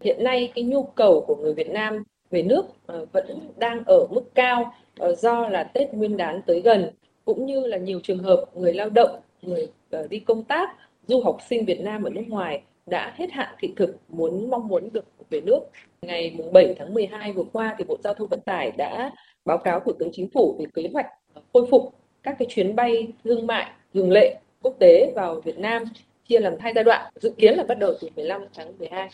Hiện 0.00 0.24
nay 0.24 0.52
cái 0.54 0.64
nhu 0.64 0.82
cầu 0.82 1.24
của 1.26 1.36
người 1.36 1.54
Việt 1.54 1.70
Nam 1.70 2.02
về 2.30 2.42
nước 2.42 2.62
ờ, 2.86 3.06
vẫn 3.12 3.38
đang 3.56 3.84
ở 3.84 4.06
mức 4.10 4.34
cao 4.34 4.74
ờ, 4.98 5.14
do 5.14 5.48
là 5.48 5.64
Tết 5.64 5.94
Nguyên 5.94 6.16
đán 6.16 6.42
tới 6.46 6.60
gần 6.60 6.90
cũng 7.24 7.46
như 7.46 7.66
là 7.66 7.76
nhiều 7.76 8.00
trường 8.02 8.22
hợp 8.22 8.44
người 8.54 8.74
lao 8.74 8.90
động, 8.90 9.20
người 9.42 9.68
ờ, 9.90 10.06
đi 10.10 10.18
công 10.18 10.44
tác 10.44 10.70
du 11.06 11.20
học 11.20 11.38
sinh 11.48 11.64
Việt 11.64 11.80
Nam 11.80 12.02
ở 12.04 12.10
nước 12.10 12.24
ngoài 12.28 12.62
đã 12.86 13.14
hết 13.16 13.32
hạn 13.32 13.54
thị 13.60 13.72
thực 13.76 13.96
muốn 14.08 14.50
mong 14.50 14.68
muốn 14.68 14.88
được 14.92 15.04
về 15.30 15.40
nước. 15.40 15.60
Ngày 16.02 16.36
7 16.52 16.74
tháng 16.78 16.94
12 16.94 17.32
vừa 17.32 17.44
qua 17.52 17.74
thì 17.78 17.84
Bộ 17.84 17.96
Giao 18.04 18.14
thông 18.14 18.28
Vận 18.28 18.40
tải 18.40 18.70
đã 18.70 19.10
báo 19.44 19.58
cáo 19.58 19.80
Thủ 19.80 19.92
tướng 19.92 20.10
Chính 20.12 20.28
phủ 20.34 20.56
về 20.58 20.66
kế 20.74 20.88
hoạch 20.92 21.06
khôi 21.52 21.66
phục 21.70 21.94
các 22.22 22.36
cái 22.38 22.48
chuyến 22.50 22.76
bay 22.76 23.08
thương 23.24 23.46
mại 23.46 23.70
thường 23.94 24.10
lệ 24.10 24.36
quốc 24.62 24.76
tế 24.78 25.12
vào 25.16 25.40
Việt 25.40 25.58
Nam 25.58 25.84
chia 26.28 26.40
làm 26.40 26.54
hai 26.60 26.72
giai 26.74 26.84
đoạn, 26.84 27.12
dự 27.20 27.30
kiến 27.38 27.54
là 27.54 27.64
bắt 27.64 27.78
đầu 27.78 27.94
từ 28.00 28.08
15 28.16 28.42
tháng 28.54 28.78
12. 28.78 29.08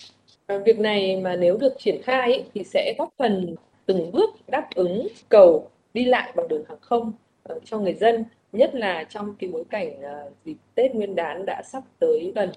Và 0.46 0.58
việc 0.58 0.78
này 0.78 1.16
mà 1.16 1.36
nếu 1.36 1.56
được 1.56 1.72
triển 1.78 2.02
khai 2.02 2.20
ấy, 2.20 2.44
thì 2.54 2.64
sẽ 2.64 2.94
góp 2.98 3.08
phần 3.18 3.54
từng 3.86 4.12
bước 4.12 4.30
đáp 4.46 4.68
ứng 4.74 5.08
cầu 5.28 5.70
đi 5.94 6.04
lại 6.04 6.32
bằng 6.36 6.48
đường 6.48 6.64
hàng 6.68 6.78
không 6.80 7.12
ờ, 7.42 7.58
cho 7.64 7.78
người 7.78 7.94
dân 7.94 8.24
nhất 8.52 8.70
là 8.74 9.04
trong 9.04 9.34
cái 9.38 9.50
bối 9.50 9.64
cảnh 9.70 10.02
ờ, 10.02 10.30
dịp 10.44 10.56
Tết 10.74 10.94
Nguyên 10.94 11.14
đán 11.14 11.46
đã 11.46 11.62
sắp 11.72 11.82
tới 11.98 12.32
gần. 12.34 12.50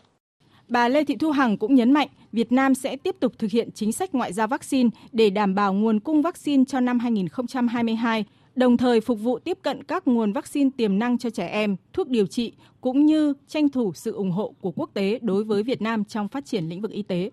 Bà 0.68 0.88
Lê 0.88 1.04
Thị 1.04 1.16
Thu 1.16 1.32
Hằng 1.32 1.58
cũng 1.58 1.76
nhấn 1.76 1.92
mạnh 1.92 2.08
Việt 2.32 2.52
Nam 2.52 2.76
sẽ 2.76 2.96
tiếp 2.96 3.16
tục 3.20 3.34
thực 3.40 3.52
hiện 3.52 3.70
chính 3.72 3.92
sách 3.92 4.16
ngoại 4.16 4.34
giao 4.34 4.48
vaccine 4.48 4.90
để 5.12 5.30
đảm 5.30 5.56
bảo 5.56 5.74
nguồn 5.74 6.00
cung 6.00 6.22
vaccine 6.22 6.64
cho 6.68 6.80
năm 6.80 7.00
2022, 7.00 8.26
đồng 8.56 8.78
thời 8.78 9.02
phục 9.02 9.20
vụ 9.20 9.40
tiếp 9.40 9.58
cận 9.62 9.84
các 9.84 10.08
nguồn 10.08 10.34
vaccine 10.34 10.70
tiềm 10.78 11.00
năng 11.00 11.18
cho 11.18 11.30
trẻ 11.30 11.48
em, 11.48 11.76
thuốc 11.94 12.08
điều 12.08 12.28
trị 12.28 12.54
cũng 12.82 13.06
như 13.06 13.34
tranh 13.48 13.70
thủ 13.70 13.94
sự 13.94 14.14
ủng 14.14 14.32
hộ 14.32 14.54
của 14.62 14.72
quốc 14.72 14.90
tế 14.94 15.20
đối 15.22 15.44
với 15.44 15.64
Việt 15.64 15.82
Nam 15.82 16.06
trong 16.06 16.28
phát 16.28 16.46
triển 16.46 16.70
lĩnh 16.70 16.82
vực 16.82 16.92
y 16.92 17.04
tế. 17.04 17.30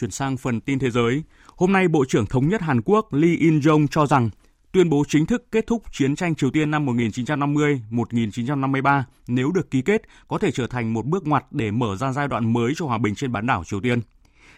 Chuyển 0.00 0.10
sang 0.10 0.36
phần 0.36 0.60
tin 0.60 0.78
thế 0.78 0.90
giới, 0.90 1.22
hôm 1.56 1.72
nay 1.72 1.88
Bộ 1.88 2.04
trưởng 2.08 2.26
Thống 2.26 2.48
nhất 2.48 2.62
Hàn 2.62 2.82
Quốc 2.82 3.12
Lee 3.12 3.36
In-jong 3.36 3.86
cho 3.86 4.06
rằng 4.06 4.30
tuyên 4.72 4.88
bố 4.88 5.04
chính 5.08 5.26
thức 5.26 5.46
kết 5.52 5.66
thúc 5.66 5.82
chiến 5.92 6.16
tranh 6.16 6.34
Triều 6.34 6.50
Tiên 6.50 6.70
năm 6.70 6.86
1950-1953 6.86 9.02
nếu 9.26 9.52
được 9.52 9.70
ký 9.70 9.82
kết 9.82 10.02
có 10.28 10.38
thể 10.38 10.50
trở 10.50 10.66
thành 10.66 10.92
một 10.92 11.06
bước 11.06 11.26
ngoặt 11.26 11.44
để 11.50 11.70
mở 11.70 11.96
ra 11.96 12.12
giai 12.12 12.28
đoạn 12.28 12.52
mới 12.52 12.72
cho 12.76 12.86
hòa 12.86 12.98
bình 12.98 13.14
trên 13.14 13.32
bán 13.32 13.46
đảo 13.46 13.64
Triều 13.64 13.80
Tiên. 13.80 14.00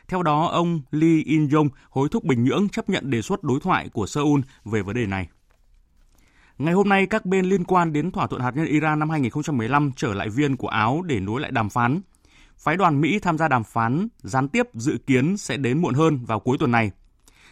Theo 0.09 0.23
đó, 0.23 0.47
ông 0.47 0.81
Lee 0.91 1.23
In-jong 1.25 1.69
hối 1.91 2.09
thúc 2.09 2.25
Bình 2.25 2.45
Nhưỡng 2.45 2.69
chấp 2.69 2.89
nhận 2.89 3.11
đề 3.11 3.23
xuất 3.23 3.43
đối 3.43 3.61
thoại 3.61 3.89
của 3.89 4.07
Seoul 4.07 4.41
về 4.65 4.83
vấn 4.83 4.97
đề 4.97 5.07
này. 5.07 5.29
Ngày 6.59 6.75
hôm 6.75 6.89
nay, 6.89 7.07
các 7.07 7.27
bên 7.27 7.45
liên 7.45 7.65
quan 7.65 7.93
đến 7.93 8.11
thỏa 8.11 8.27
thuận 8.27 8.43
hạt 8.43 8.57
nhân 8.57 8.67
Iran 8.67 8.99
năm 8.99 9.11
2015 9.11 9.93
trở 9.97 10.15
lại 10.15 10.29
viên 10.29 10.57
của 10.57 10.69
Áo 10.69 11.03
để 11.07 11.21
nối 11.21 11.41
lại 11.41 11.51
đàm 11.51 11.71
phán. 11.71 12.01
Phái 12.63 12.77
đoàn 12.77 13.01
Mỹ 13.01 13.19
tham 13.19 13.39
gia 13.39 13.49
đàm 13.49 13.65
phán 13.65 14.09
gián 14.23 14.49
tiếp 14.49 14.67
dự 14.75 14.99
kiến 15.07 15.37
sẽ 15.37 15.57
đến 15.57 15.79
muộn 15.79 15.95
hơn 15.95 16.25
vào 16.25 16.41
cuối 16.41 16.57
tuần 16.59 16.71
này. 16.71 16.91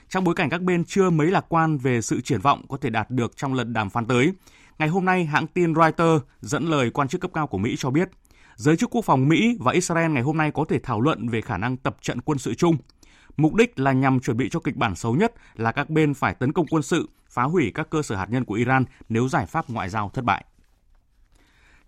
Trong 0.08 0.24
bối 0.24 0.34
cảnh 0.34 0.50
các 0.50 0.62
bên 0.62 0.84
chưa 0.84 1.10
mấy 1.10 1.26
lạc 1.26 1.44
quan 1.48 1.78
về 1.78 2.00
sự 2.00 2.20
triển 2.20 2.40
vọng 2.40 2.66
có 2.68 2.76
thể 2.76 2.90
đạt 2.90 3.10
được 3.10 3.36
trong 3.36 3.54
lần 3.54 3.72
đàm 3.72 3.90
phán 3.90 4.06
tới, 4.06 4.32
ngày 4.78 4.88
hôm 4.88 5.04
nay 5.04 5.24
hãng 5.24 5.46
tin 5.46 5.74
Reuters 5.74 6.24
dẫn 6.40 6.64
lời 6.64 6.90
quan 6.90 7.08
chức 7.08 7.20
cấp 7.20 7.30
cao 7.34 7.46
của 7.46 7.58
Mỹ 7.58 7.74
cho 7.78 7.90
biết, 7.90 8.08
giới 8.56 8.76
chức 8.76 8.90
quốc 8.90 9.04
phòng 9.04 9.28
Mỹ 9.28 9.56
và 9.60 9.72
Israel 9.72 10.10
ngày 10.10 10.22
hôm 10.22 10.36
nay 10.36 10.50
có 10.50 10.64
thể 10.68 10.78
thảo 10.78 11.00
luận 11.00 11.28
về 11.28 11.40
khả 11.40 11.58
năng 11.58 11.76
tập 11.76 11.96
trận 12.02 12.20
quân 12.20 12.38
sự 12.38 12.54
chung. 12.54 12.76
Mục 13.36 13.54
đích 13.54 13.78
là 13.78 13.92
nhằm 13.92 14.20
chuẩn 14.20 14.36
bị 14.36 14.48
cho 14.48 14.60
kịch 14.60 14.76
bản 14.76 14.94
xấu 14.94 15.16
nhất 15.16 15.34
là 15.56 15.72
các 15.72 15.90
bên 15.90 16.14
phải 16.14 16.34
tấn 16.34 16.52
công 16.52 16.66
quân 16.70 16.82
sự, 16.82 17.08
phá 17.30 17.42
hủy 17.42 17.72
các 17.74 17.90
cơ 17.90 18.02
sở 18.02 18.16
hạt 18.16 18.30
nhân 18.30 18.44
của 18.44 18.54
Iran 18.54 18.84
nếu 19.08 19.28
giải 19.28 19.46
pháp 19.46 19.70
ngoại 19.70 19.88
giao 19.88 20.10
thất 20.14 20.24
bại. 20.24 20.44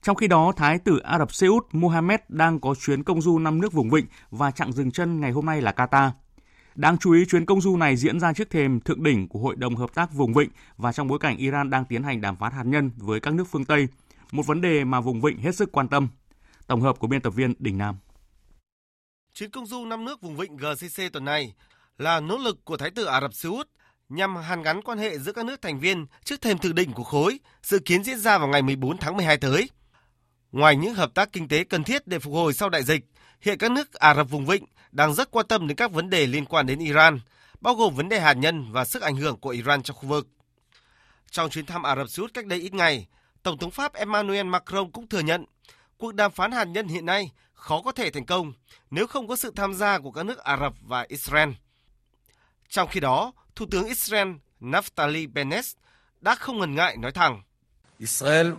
Trong 0.02 0.16
khi 0.16 0.28
đó, 0.28 0.52
Thái 0.56 0.78
tử 0.78 0.98
Ả 0.98 1.18
Rập 1.18 1.32
Xê 1.32 1.46
Út 1.46 1.66
Mohammed 1.72 2.20
đang 2.28 2.60
có 2.60 2.74
chuyến 2.74 3.04
công 3.04 3.22
du 3.22 3.38
năm 3.38 3.60
nước 3.60 3.72
vùng 3.72 3.90
vịnh 3.90 4.06
và 4.30 4.50
chặng 4.50 4.72
dừng 4.72 4.90
chân 4.90 5.20
ngày 5.20 5.30
hôm 5.30 5.46
nay 5.46 5.62
là 5.62 5.72
Qatar. 5.72 6.10
Đáng 6.74 6.98
chú 6.98 7.12
ý, 7.12 7.24
chuyến 7.24 7.46
công 7.46 7.60
du 7.60 7.76
này 7.76 7.96
diễn 7.96 8.20
ra 8.20 8.32
trước 8.32 8.50
thềm 8.50 8.80
thượng 8.80 9.02
đỉnh 9.02 9.28
của 9.28 9.38
Hội 9.38 9.56
đồng 9.56 9.76
Hợp 9.76 9.94
tác 9.94 10.12
Vùng 10.12 10.34
Vịnh 10.34 10.50
và 10.76 10.92
trong 10.92 11.08
bối 11.08 11.18
cảnh 11.18 11.36
Iran 11.36 11.70
đang 11.70 11.84
tiến 11.84 12.02
hành 12.02 12.20
đàm 12.20 12.36
phán 12.36 12.52
hạt 12.52 12.62
nhân 12.66 12.90
với 12.96 13.20
các 13.20 13.34
nước 13.34 13.44
phương 13.50 13.64
Tây, 13.64 13.88
một 14.32 14.46
vấn 14.46 14.60
đề 14.60 14.84
mà 14.84 15.00
vùng 15.00 15.20
vịnh 15.20 15.38
hết 15.38 15.54
sức 15.54 15.72
quan 15.72 15.88
tâm. 15.88 16.08
Tổng 16.66 16.80
hợp 16.80 16.98
của 16.98 17.06
biên 17.06 17.20
tập 17.20 17.30
viên 17.30 17.54
Đình 17.58 17.78
Nam. 17.78 17.96
Chuyến 19.34 19.50
công 19.50 19.66
du 19.66 19.84
năm 19.84 20.04
nước 20.04 20.20
vùng 20.20 20.36
vịnh 20.36 20.56
GCC 20.56 21.12
tuần 21.12 21.24
này 21.24 21.54
là 21.98 22.20
nỗ 22.20 22.38
lực 22.38 22.64
của 22.64 22.76
Thái 22.76 22.90
tử 22.90 23.04
Ả 23.04 23.20
Rập 23.20 23.34
Xê 23.34 23.48
Út 23.48 23.68
nhằm 24.08 24.36
hàn 24.36 24.62
gắn 24.62 24.82
quan 24.82 24.98
hệ 24.98 25.18
giữa 25.18 25.32
các 25.32 25.44
nước 25.44 25.62
thành 25.62 25.80
viên 25.80 26.06
trước 26.24 26.40
thềm 26.40 26.58
thượng 26.58 26.74
đỉnh 26.74 26.92
của 26.92 27.04
khối, 27.04 27.38
dự 27.62 27.78
kiến 27.78 28.04
diễn 28.04 28.18
ra 28.18 28.38
vào 28.38 28.48
ngày 28.48 28.62
14 28.62 28.98
tháng 28.98 29.16
12 29.16 29.36
tới. 29.36 29.68
Ngoài 30.52 30.76
những 30.76 30.94
hợp 30.94 31.14
tác 31.14 31.32
kinh 31.32 31.48
tế 31.48 31.64
cần 31.64 31.84
thiết 31.84 32.06
để 32.06 32.18
phục 32.18 32.34
hồi 32.34 32.54
sau 32.54 32.68
đại 32.68 32.82
dịch, 32.82 33.04
hiện 33.40 33.58
các 33.58 33.70
nước 33.70 33.92
Ả 33.92 34.14
Rập 34.14 34.30
vùng 34.30 34.46
vịnh 34.46 34.64
đang 34.92 35.14
rất 35.14 35.30
quan 35.30 35.46
tâm 35.46 35.68
đến 35.68 35.76
các 35.76 35.92
vấn 35.92 36.10
đề 36.10 36.26
liên 36.26 36.44
quan 36.44 36.66
đến 36.66 36.78
Iran, 36.78 37.20
bao 37.60 37.74
gồm 37.74 37.94
vấn 37.94 38.08
đề 38.08 38.20
hạt 38.20 38.32
nhân 38.32 38.72
và 38.72 38.84
sức 38.84 39.02
ảnh 39.02 39.16
hưởng 39.16 39.36
của 39.36 39.50
Iran 39.50 39.82
trong 39.82 39.96
khu 39.96 40.08
vực. 40.08 40.28
Trong 41.30 41.50
chuyến 41.50 41.66
thăm 41.66 41.82
Ả 41.82 41.96
Rập 41.96 42.08
Xê 42.08 42.20
Út 42.20 42.34
cách 42.34 42.46
đây 42.46 42.58
ít 42.58 42.74
ngày, 42.74 43.06
Tổng 43.42 43.58
thống 43.58 43.70
Pháp 43.70 43.94
Emmanuel 43.94 44.46
Macron 44.46 44.90
cũng 44.90 45.08
thừa 45.08 45.20
nhận 45.20 45.44
cuộc 45.96 46.14
đàm 46.14 46.32
phán 46.32 46.52
hạt 46.52 46.64
nhân 46.64 46.88
hiện 46.88 47.06
nay 47.06 47.30
khó 47.52 47.82
có 47.82 47.92
thể 47.92 48.10
thành 48.10 48.26
công 48.26 48.52
nếu 48.90 49.06
không 49.06 49.28
có 49.28 49.36
sự 49.36 49.52
tham 49.56 49.74
gia 49.74 49.98
của 49.98 50.10
các 50.10 50.22
nước 50.22 50.38
Ả 50.38 50.56
Rập 50.56 50.74
và 50.82 51.06
Israel. 51.08 51.50
Trong 52.68 52.88
khi 52.88 53.00
đó, 53.00 53.32
Thủ 53.54 53.66
tướng 53.70 53.86
Israel 53.86 54.28
Naftali 54.60 55.32
Bennett 55.32 55.66
đã 56.20 56.34
không 56.34 56.58
ngần 56.58 56.74
ngại 56.74 56.96
nói 56.96 57.12
thẳng 57.12 57.42
Israel 58.00 58.52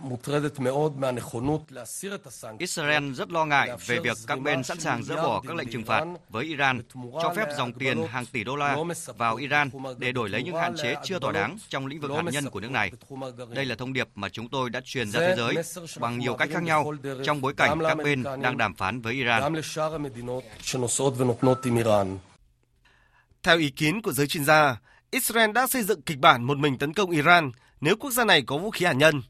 rất 3.12 3.30
lo 3.30 3.44
ngại 3.44 3.70
về 3.86 3.98
việc 3.98 4.16
các 4.26 4.40
bên 4.40 4.62
sẵn 4.62 4.80
sàng 4.80 5.04
dỡ 5.04 5.16
bỏ 5.16 5.40
các 5.40 5.56
lệnh 5.56 5.68
trừng 5.70 5.84
phạt 5.84 6.04
với 6.28 6.44
Iran, 6.44 6.80
cho 7.22 7.32
phép 7.36 7.48
dòng 7.56 7.72
tiền 7.72 8.06
hàng 8.06 8.26
tỷ 8.26 8.44
đô 8.44 8.56
la 8.56 8.76
vào 9.16 9.36
Iran 9.36 9.70
để 9.98 10.12
đổi 10.12 10.28
lấy 10.28 10.42
những 10.42 10.56
hạn 10.56 10.74
chế 10.82 10.94
chưa 11.04 11.18
thỏa 11.18 11.32
đáng 11.32 11.58
trong 11.68 11.86
lĩnh 11.86 12.00
vực 12.00 12.10
hạt 12.10 12.22
nhân 12.32 12.50
của 12.50 12.60
nước 12.60 12.70
này. 12.70 12.92
Đây 13.54 13.64
là 13.64 13.74
thông 13.74 13.92
điệp 13.92 14.08
mà 14.14 14.28
chúng 14.28 14.48
tôi 14.48 14.70
đã 14.70 14.80
truyền 14.84 15.10
ra 15.10 15.20
thế 15.20 15.34
giới 15.36 15.54
bằng 15.98 16.18
nhiều 16.18 16.34
cách 16.34 16.48
khác 16.52 16.62
nhau 16.62 16.92
trong 17.24 17.40
bối 17.40 17.54
cảnh 17.54 17.78
các 17.82 17.94
bên 17.94 18.22
đang 18.42 18.56
đàm 18.56 18.74
phán 18.74 19.00
với 19.00 19.14
Iran. 19.14 19.54
Theo 23.42 23.58
ý 23.58 23.70
kiến 23.70 24.02
của 24.02 24.12
giới 24.12 24.26
chuyên 24.26 24.44
gia, 24.44 24.76
Israel 25.10 25.52
đã 25.52 25.66
xây 25.66 25.82
dựng 25.82 26.02
kịch 26.02 26.18
bản 26.18 26.44
một 26.44 26.58
mình 26.58 26.78
tấn 26.78 26.92
công 26.92 27.10
Iran 27.10 27.52
nếu 27.80 27.96
quốc 27.96 28.10
gia 28.10 28.24
này 28.24 28.42
có 28.42 28.58
vũ 28.58 28.70
khí 28.70 28.86
hạt 28.86 28.92
nhân. 28.92 29.22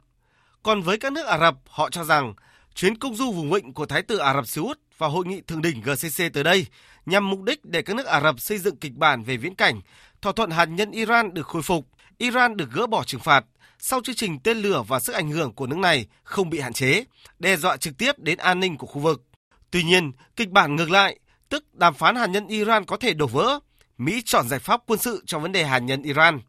Còn 0.62 0.82
với 0.82 0.98
các 0.98 1.12
nước 1.12 1.26
Ả 1.26 1.38
Rập, 1.38 1.54
họ 1.68 1.90
cho 1.90 2.04
rằng 2.04 2.34
chuyến 2.74 2.98
công 2.98 3.16
du 3.16 3.32
vùng 3.32 3.50
vịnh 3.50 3.74
của 3.74 3.86
Thái 3.86 4.02
tử 4.02 4.18
Ả 4.18 4.34
Rập 4.34 4.46
Xê 4.46 4.62
Út 4.62 4.78
và 4.98 5.08
hội 5.08 5.26
nghị 5.26 5.40
thượng 5.40 5.62
đỉnh 5.62 5.80
GCC 5.80 6.32
tới 6.32 6.44
đây 6.44 6.66
nhằm 7.06 7.30
mục 7.30 7.42
đích 7.42 7.64
để 7.64 7.82
các 7.82 7.96
nước 7.96 8.06
Ả 8.06 8.20
Rập 8.20 8.40
xây 8.40 8.58
dựng 8.58 8.76
kịch 8.76 8.94
bản 8.94 9.22
về 9.22 9.36
viễn 9.36 9.54
cảnh 9.54 9.80
thỏa 10.22 10.32
thuận 10.32 10.50
hạt 10.50 10.64
nhân 10.64 10.90
Iran 10.90 11.34
được 11.34 11.46
khôi 11.46 11.62
phục, 11.62 11.86
Iran 12.18 12.56
được 12.56 12.70
gỡ 12.72 12.86
bỏ 12.86 13.04
trừng 13.04 13.20
phạt 13.20 13.44
sau 13.78 14.00
chương 14.04 14.14
trình 14.14 14.38
tên 14.38 14.58
lửa 14.58 14.82
và 14.88 15.00
sức 15.00 15.12
ảnh 15.12 15.30
hưởng 15.30 15.52
của 15.52 15.66
nước 15.66 15.78
này 15.78 16.06
không 16.24 16.50
bị 16.50 16.60
hạn 16.60 16.72
chế, 16.72 17.04
đe 17.38 17.56
dọa 17.56 17.76
trực 17.76 17.98
tiếp 17.98 18.18
đến 18.18 18.38
an 18.38 18.60
ninh 18.60 18.76
của 18.76 18.86
khu 18.86 19.00
vực. 19.00 19.22
Tuy 19.70 19.82
nhiên, 19.82 20.12
kịch 20.36 20.50
bản 20.50 20.76
ngược 20.76 20.90
lại, 20.90 21.18
tức 21.48 21.74
đàm 21.74 21.94
phán 21.94 22.16
hạt 22.16 22.26
nhân 22.26 22.46
Iran 22.46 22.84
có 22.84 22.96
thể 22.96 23.14
đổ 23.14 23.26
vỡ, 23.26 23.58
Mỹ 23.98 24.22
chọn 24.24 24.48
giải 24.48 24.60
pháp 24.60 24.82
quân 24.86 24.98
sự 24.98 25.22
cho 25.26 25.38
vấn 25.38 25.52
đề 25.52 25.64
hạt 25.64 25.78
nhân 25.78 26.02
Iran, 26.02 26.40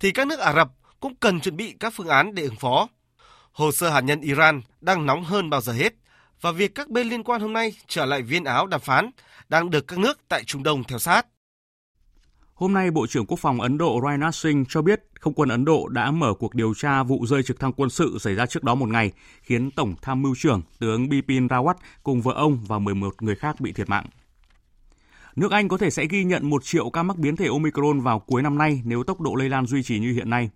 thì 0.00 0.10
các 0.10 0.26
nước 0.26 0.38
Ả 0.38 0.52
Rập 0.52 0.68
cũng 1.00 1.14
cần 1.14 1.40
chuẩn 1.40 1.56
bị 1.56 1.74
các 1.80 1.92
phương 1.96 2.08
án 2.08 2.34
để 2.34 2.42
ứng 2.42 2.56
phó. 2.56 2.88
Hồ 3.56 3.72
sơ 3.72 3.90
hạt 3.90 4.00
nhân 4.00 4.20
Iran 4.20 4.60
đang 4.80 5.06
nóng 5.06 5.24
hơn 5.24 5.50
bao 5.50 5.60
giờ 5.60 5.72
hết 5.72 5.94
và 6.40 6.52
việc 6.52 6.74
các 6.74 6.88
bên 6.88 7.08
liên 7.08 7.22
quan 7.22 7.40
hôm 7.40 7.52
nay 7.52 7.74
trở 7.88 8.04
lại 8.04 8.22
viên 8.22 8.44
áo 8.44 8.66
đàm 8.66 8.80
phán 8.80 9.10
đang 9.48 9.70
được 9.70 9.88
các 9.88 9.98
nước 9.98 10.18
tại 10.28 10.44
Trung 10.44 10.62
Đông 10.62 10.84
theo 10.84 10.98
sát. 10.98 11.26
Hôm 12.54 12.74
nay, 12.74 12.90
Bộ 12.90 13.06
trưởng 13.06 13.26
Quốc 13.26 13.38
phòng 13.40 13.60
Ấn 13.60 13.78
Độ 13.78 14.00
Rajnath 14.00 14.30
Singh 14.30 14.64
cho 14.68 14.82
biết 14.82 15.02
không 15.20 15.34
quân 15.34 15.48
Ấn 15.48 15.64
Độ 15.64 15.88
đã 15.88 16.10
mở 16.10 16.34
cuộc 16.38 16.54
điều 16.54 16.74
tra 16.74 17.02
vụ 17.02 17.26
rơi 17.26 17.42
trực 17.42 17.60
thăng 17.60 17.72
quân 17.72 17.90
sự 17.90 18.18
xảy 18.20 18.34
ra 18.34 18.46
trước 18.46 18.62
đó 18.62 18.74
một 18.74 18.88
ngày, 18.88 19.12
khiến 19.42 19.70
Tổng 19.70 19.94
tham 20.02 20.22
mưu 20.22 20.34
trưởng 20.38 20.62
tướng 20.78 21.08
Bipin 21.08 21.46
Rawat 21.46 21.74
cùng 22.02 22.22
vợ 22.22 22.32
ông 22.32 22.58
và 22.66 22.78
11 22.78 23.22
người 23.22 23.34
khác 23.34 23.60
bị 23.60 23.72
thiệt 23.72 23.88
mạng. 23.88 24.06
Nước 25.36 25.52
Anh 25.52 25.68
có 25.68 25.78
thể 25.78 25.90
sẽ 25.90 26.06
ghi 26.10 26.24
nhận 26.24 26.50
1 26.50 26.64
triệu 26.64 26.90
ca 26.90 27.02
mắc 27.02 27.16
biến 27.16 27.36
thể 27.36 27.46
Omicron 27.48 28.00
vào 28.00 28.18
cuối 28.18 28.42
năm 28.42 28.58
nay 28.58 28.82
nếu 28.84 29.02
tốc 29.02 29.20
độ 29.20 29.34
lây 29.34 29.48
lan 29.48 29.66
duy 29.66 29.82
trì 29.82 29.98
như 29.98 30.12
hiện 30.12 30.30
nay. 30.30 30.50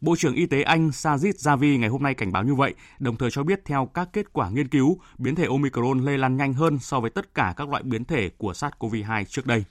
Bộ 0.00 0.16
trưởng 0.16 0.34
Y 0.34 0.46
tế 0.46 0.62
Anh 0.62 0.88
Sajid 0.88 1.32
Javid 1.32 1.78
ngày 1.78 1.88
hôm 1.88 2.02
nay 2.02 2.14
cảnh 2.14 2.32
báo 2.32 2.44
như 2.44 2.54
vậy, 2.54 2.74
đồng 2.98 3.16
thời 3.16 3.30
cho 3.30 3.42
biết 3.42 3.64
theo 3.64 3.90
các 3.94 4.08
kết 4.12 4.32
quả 4.32 4.50
nghiên 4.50 4.68
cứu, 4.68 4.98
biến 5.18 5.34
thể 5.34 5.46
Omicron 5.46 6.04
lây 6.04 6.18
lan 6.18 6.36
nhanh 6.36 6.54
hơn 6.54 6.78
so 6.78 7.00
với 7.00 7.10
tất 7.10 7.34
cả 7.34 7.54
các 7.56 7.68
loại 7.68 7.82
biến 7.82 8.04
thể 8.04 8.30
của 8.38 8.52
SARS-CoV-2 8.52 9.24
trước 9.24 9.46
đây. 9.46 9.64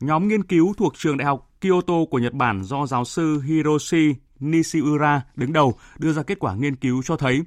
Nhóm 0.00 0.28
nghiên 0.28 0.42
cứu 0.42 0.74
thuộc 0.76 0.92
trường 0.96 1.16
đại 1.16 1.26
học 1.26 1.50
Kyoto 1.60 1.94
của 2.10 2.18
Nhật 2.18 2.32
Bản 2.32 2.64
do 2.64 2.86
giáo 2.86 3.04
sư 3.04 3.40
Hiroshi 3.40 4.14
Nishiura 4.40 5.22
đứng 5.36 5.52
đầu 5.52 5.74
đưa 5.98 6.12
ra 6.12 6.22
kết 6.22 6.38
quả 6.38 6.54
nghiên 6.54 6.76
cứu 6.76 7.02
cho 7.02 7.16
thấy 7.16 7.42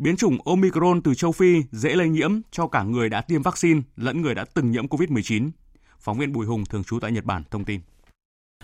biến 0.00 0.16
chủng 0.16 0.38
Omicron 0.44 1.02
từ 1.02 1.14
châu 1.14 1.32
Phi 1.32 1.62
dễ 1.72 1.94
lây 1.94 2.08
nhiễm 2.08 2.40
cho 2.50 2.66
cả 2.66 2.82
người 2.82 3.08
đã 3.08 3.20
tiêm 3.20 3.42
vaccine 3.42 3.80
lẫn 3.96 4.22
người 4.22 4.34
đã 4.34 4.44
từng 4.54 4.70
nhiễm 4.70 4.86
COVID-19. 4.86 5.50
Phóng 5.98 6.18
viên 6.18 6.32
Bùi 6.32 6.46
Hùng 6.46 6.64
thường 6.64 6.84
trú 6.84 7.00
tại 7.00 7.12
Nhật 7.12 7.24
Bản 7.24 7.42
thông 7.50 7.64
tin. 7.64 7.80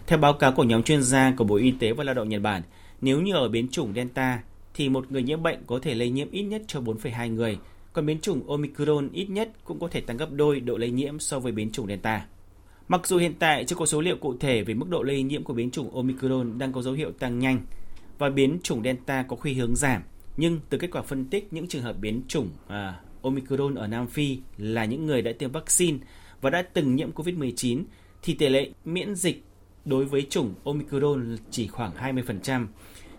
Theo 0.06 0.18
báo 0.18 0.32
cáo 0.32 0.52
của 0.52 0.64
nhóm 0.64 0.82
chuyên 0.82 1.02
gia 1.02 1.34
của 1.36 1.44
Bộ 1.44 1.56
Y 1.56 1.70
tế 1.70 1.92
và 1.92 2.04
Lao 2.04 2.14
động 2.14 2.28
Nhật 2.28 2.42
Bản, 2.42 2.62
nếu 3.00 3.20
như 3.20 3.34
ở 3.34 3.48
biến 3.48 3.68
chủng 3.68 3.94
Delta 3.94 4.42
thì 4.74 4.88
một 4.88 5.12
người 5.12 5.22
nhiễm 5.22 5.42
bệnh 5.42 5.58
có 5.66 5.78
thể 5.82 5.94
lây 5.94 6.10
nhiễm 6.10 6.30
ít 6.30 6.42
nhất 6.42 6.62
cho 6.66 6.80
4,2 6.80 7.34
người, 7.34 7.58
còn 7.92 8.06
biến 8.06 8.20
chủng 8.20 8.48
Omicron 8.48 9.08
ít 9.12 9.30
nhất 9.30 9.50
cũng 9.64 9.78
có 9.78 9.88
thể 9.88 10.00
tăng 10.00 10.16
gấp 10.16 10.32
đôi 10.32 10.60
độ 10.60 10.76
lây 10.76 10.90
nhiễm 10.90 11.18
so 11.18 11.38
với 11.38 11.52
biến 11.52 11.70
chủng 11.70 11.86
Delta. 11.86 12.26
Mặc 12.88 13.06
dù 13.06 13.18
hiện 13.18 13.34
tại 13.38 13.64
chưa 13.64 13.76
có 13.76 13.86
số 13.86 14.00
liệu 14.00 14.16
cụ 14.16 14.36
thể 14.40 14.62
về 14.62 14.74
mức 14.74 14.88
độ 14.88 15.02
lây 15.02 15.22
nhiễm 15.22 15.44
của 15.44 15.54
biến 15.54 15.70
chủng 15.70 15.94
Omicron 15.94 16.58
đang 16.58 16.72
có 16.72 16.82
dấu 16.82 16.94
hiệu 16.94 17.12
tăng 17.12 17.38
nhanh 17.38 17.60
và 18.18 18.30
biến 18.30 18.58
chủng 18.62 18.82
Delta 18.82 19.22
có 19.22 19.36
khuynh 19.36 19.58
hướng 19.58 19.76
giảm, 19.76 20.02
nhưng 20.36 20.60
từ 20.68 20.78
kết 20.78 20.90
quả 20.92 21.02
phân 21.02 21.24
tích 21.24 21.52
những 21.52 21.68
trường 21.68 21.82
hợp 21.82 21.96
biến 22.00 22.22
chủng 22.28 22.48
à, 22.68 23.00
Omicron 23.22 23.74
ở 23.74 23.86
Nam 23.86 24.06
Phi 24.06 24.38
là 24.58 24.84
những 24.84 25.06
người 25.06 25.22
đã 25.22 25.32
tiêm 25.38 25.52
vaccine 25.52 25.98
và 26.40 26.50
đã 26.50 26.62
từng 26.62 26.96
nhiễm 26.96 27.12
COVID-19 27.12 27.84
thì 28.22 28.34
tỷ 28.34 28.48
lệ 28.48 28.70
miễn 28.84 29.14
dịch 29.14 29.42
đối 29.86 30.04
với 30.04 30.26
chủng 30.30 30.54
Omicron 30.64 31.36
chỉ 31.50 31.66
khoảng 31.66 31.92
20%, 31.96 32.66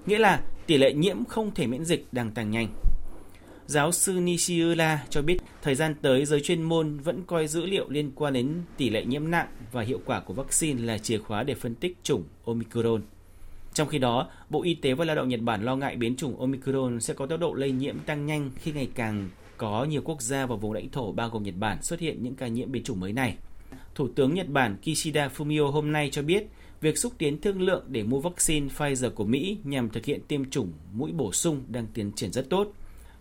nghĩa 0.05 0.19
là 0.19 0.41
tỷ 0.65 0.77
lệ 0.77 0.93
nhiễm 0.93 1.25
không 1.25 1.51
thể 1.53 1.67
miễn 1.67 1.85
dịch 1.85 2.05
đang 2.11 2.31
tăng 2.31 2.51
nhanh. 2.51 2.67
Giáo 3.65 3.91
sư 3.91 4.13
Nishiura 4.13 5.05
cho 5.09 5.21
biết 5.21 5.37
thời 5.61 5.75
gian 5.75 5.95
tới 6.01 6.25
giới 6.25 6.41
chuyên 6.41 6.61
môn 6.61 6.97
vẫn 6.97 7.23
coi 7.27 7.47
dữ 7.47 7.65
liệu 7.65 7.89
liên 7.89 8.11
quan 8.15 8.33
đến 8.33 8.61
tỷ 8.77 8.89
lệ 8.89 9.05
nhiễm 9.05 9.31
nặng 9.31 9.47
và 9.71 9.81
hiệu 9.81 9.99
quả 10.05 10.19
của 10.19 10.33
vaccine 10.33 10.83
là 10.83 10.97
chìa 10.97 11.17
khóa 11.17 11.43
để 11.43 11.55
phân 11.55 11.75
tích 11.75 11.97
chủng 12.03 12.23
Omicron. 12.45 13.01
Trong 13.73 13.87
khi 13.87 13.99
đó, 13.99 14.29
Bộ 14.49 14.63
Y 14.63 14.73
tế 14.73 14.93
và 14.93 15.05
Lao 15.05 15.15
động 15.15 15.29
Nhật 15.29 15.41
Bản 15.41 15.63
lo 15.63 15.75
ngại 15.75 15.95
biến 15.95 16.15
chủng 16.15 16.39
Omicron 16.39 16.99
sẽ 17.01 17.13
có 17.13 17.25
tốc 17.25 17.39
độ 17.39 17.53
lây 17.53 17.71
nhiễm 17.71 17.99
tăng 17.99 18.25
nhanh 18.25 18.51
khi 18.55 18.71
ngày 18.71 18.89
càng 18.95 19.29
có 19.57 19.83
nhiều 19.83 20.01
quốc 20.05 20.21
gia 20.21 20.45
và 20.45 20.55
vùng 20.55 20.73
lãnh 20.73 20.89
thổ 20.89 21.11
bao 21.11 21.29
gồm 21.29 21.43
Nhật 21.43 21.55
Bản 21.59 21.81
xuất 21.81 21.99
hiện 21.99 22.23
những 22.23 22.35
ca 22.35 22.47
nhiễm 22.47 22.71
biến 22.71 22.83
chủng 22.83 22.99
mới 22.99 23.13
này. 23.13 23.35
Thủ 23.97 24.07
tướng 24.15 24.33
Nhật 24.33 24.47
Bản 24.49 24.77
Kishida 24.81 25.29
Fumio 25.37 25.71
hôm 25.71 25.91
nay 25.91 26.09
cho 26.11 26.21
biết 26.21 26.47
việc 26.81 26.97
xúc 26.97 27.13
tiến 27.17 27.41
thương 27.41 27.61
lượng 27.61 27.83
để 27.87 28.03
mua 28.03 28.19
vaccine 28.19 28.67
Pfizer 28.67 29.09
của 29.09 29.25
Mỹ 29.25 29.57
nhằm 29.63 29.89
thực 29.89 30.05
hiện 30.05 30.21
tiêm 30.27 30.49
chủng 30.49 30.73
mũi 30.93 31.11
bổ 31.11 31.31
sung 31.31 31.63
đang 31.67 31.87
tiến 31.93 32.11
triển 32.15 32.31
rất 32.31 32.49
tốt. 32.49 32.73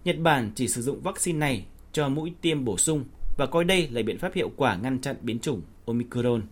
Nhật 0.04 0.18
Bản 0.18 0.50
chỉ 0.54 0.68
sử 0.68 0.82
dụng 0.82 1.00
vaccine 1.00 1.38
này 1.38 1.66
cho 1.92 2.08
mũi 2.08 2.32
tiêm 2.40 2.64
bổ 2.64 2.78
sung 2.78 3.04
và 3.36 3.46
coi 3.46 3.64
đây 3.64 3.88
là 3.88 4.02
biện 4.02 4.18
pháp 4.18 4.34
hiệu 4.34 4.50
quả 4.56 4.76
ngăn 4.76 5.00
chặn 5.00 5.16
biến 5.22 5.38
chủng 5.38 5.62
Omicron. 5.86 6.42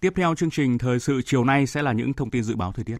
Tiếp 0.00 0.12
theo 0.16 0.34
chương 0.34 0.50
trình 0.50 0.78
thời 0.78 1.00
sự 1.00 1.22
chiều 1.22 1.44
nay 1.44 1.66
sẽ 1.66 1.82
là 1.82 1.92
những 1.92 2.12
thông 2.12 2.30
tin 2.30 2.42
dự 2.42 2.56
báo 2.56 2.72
thời 2.72 2.84
tiết. 2.84 2.98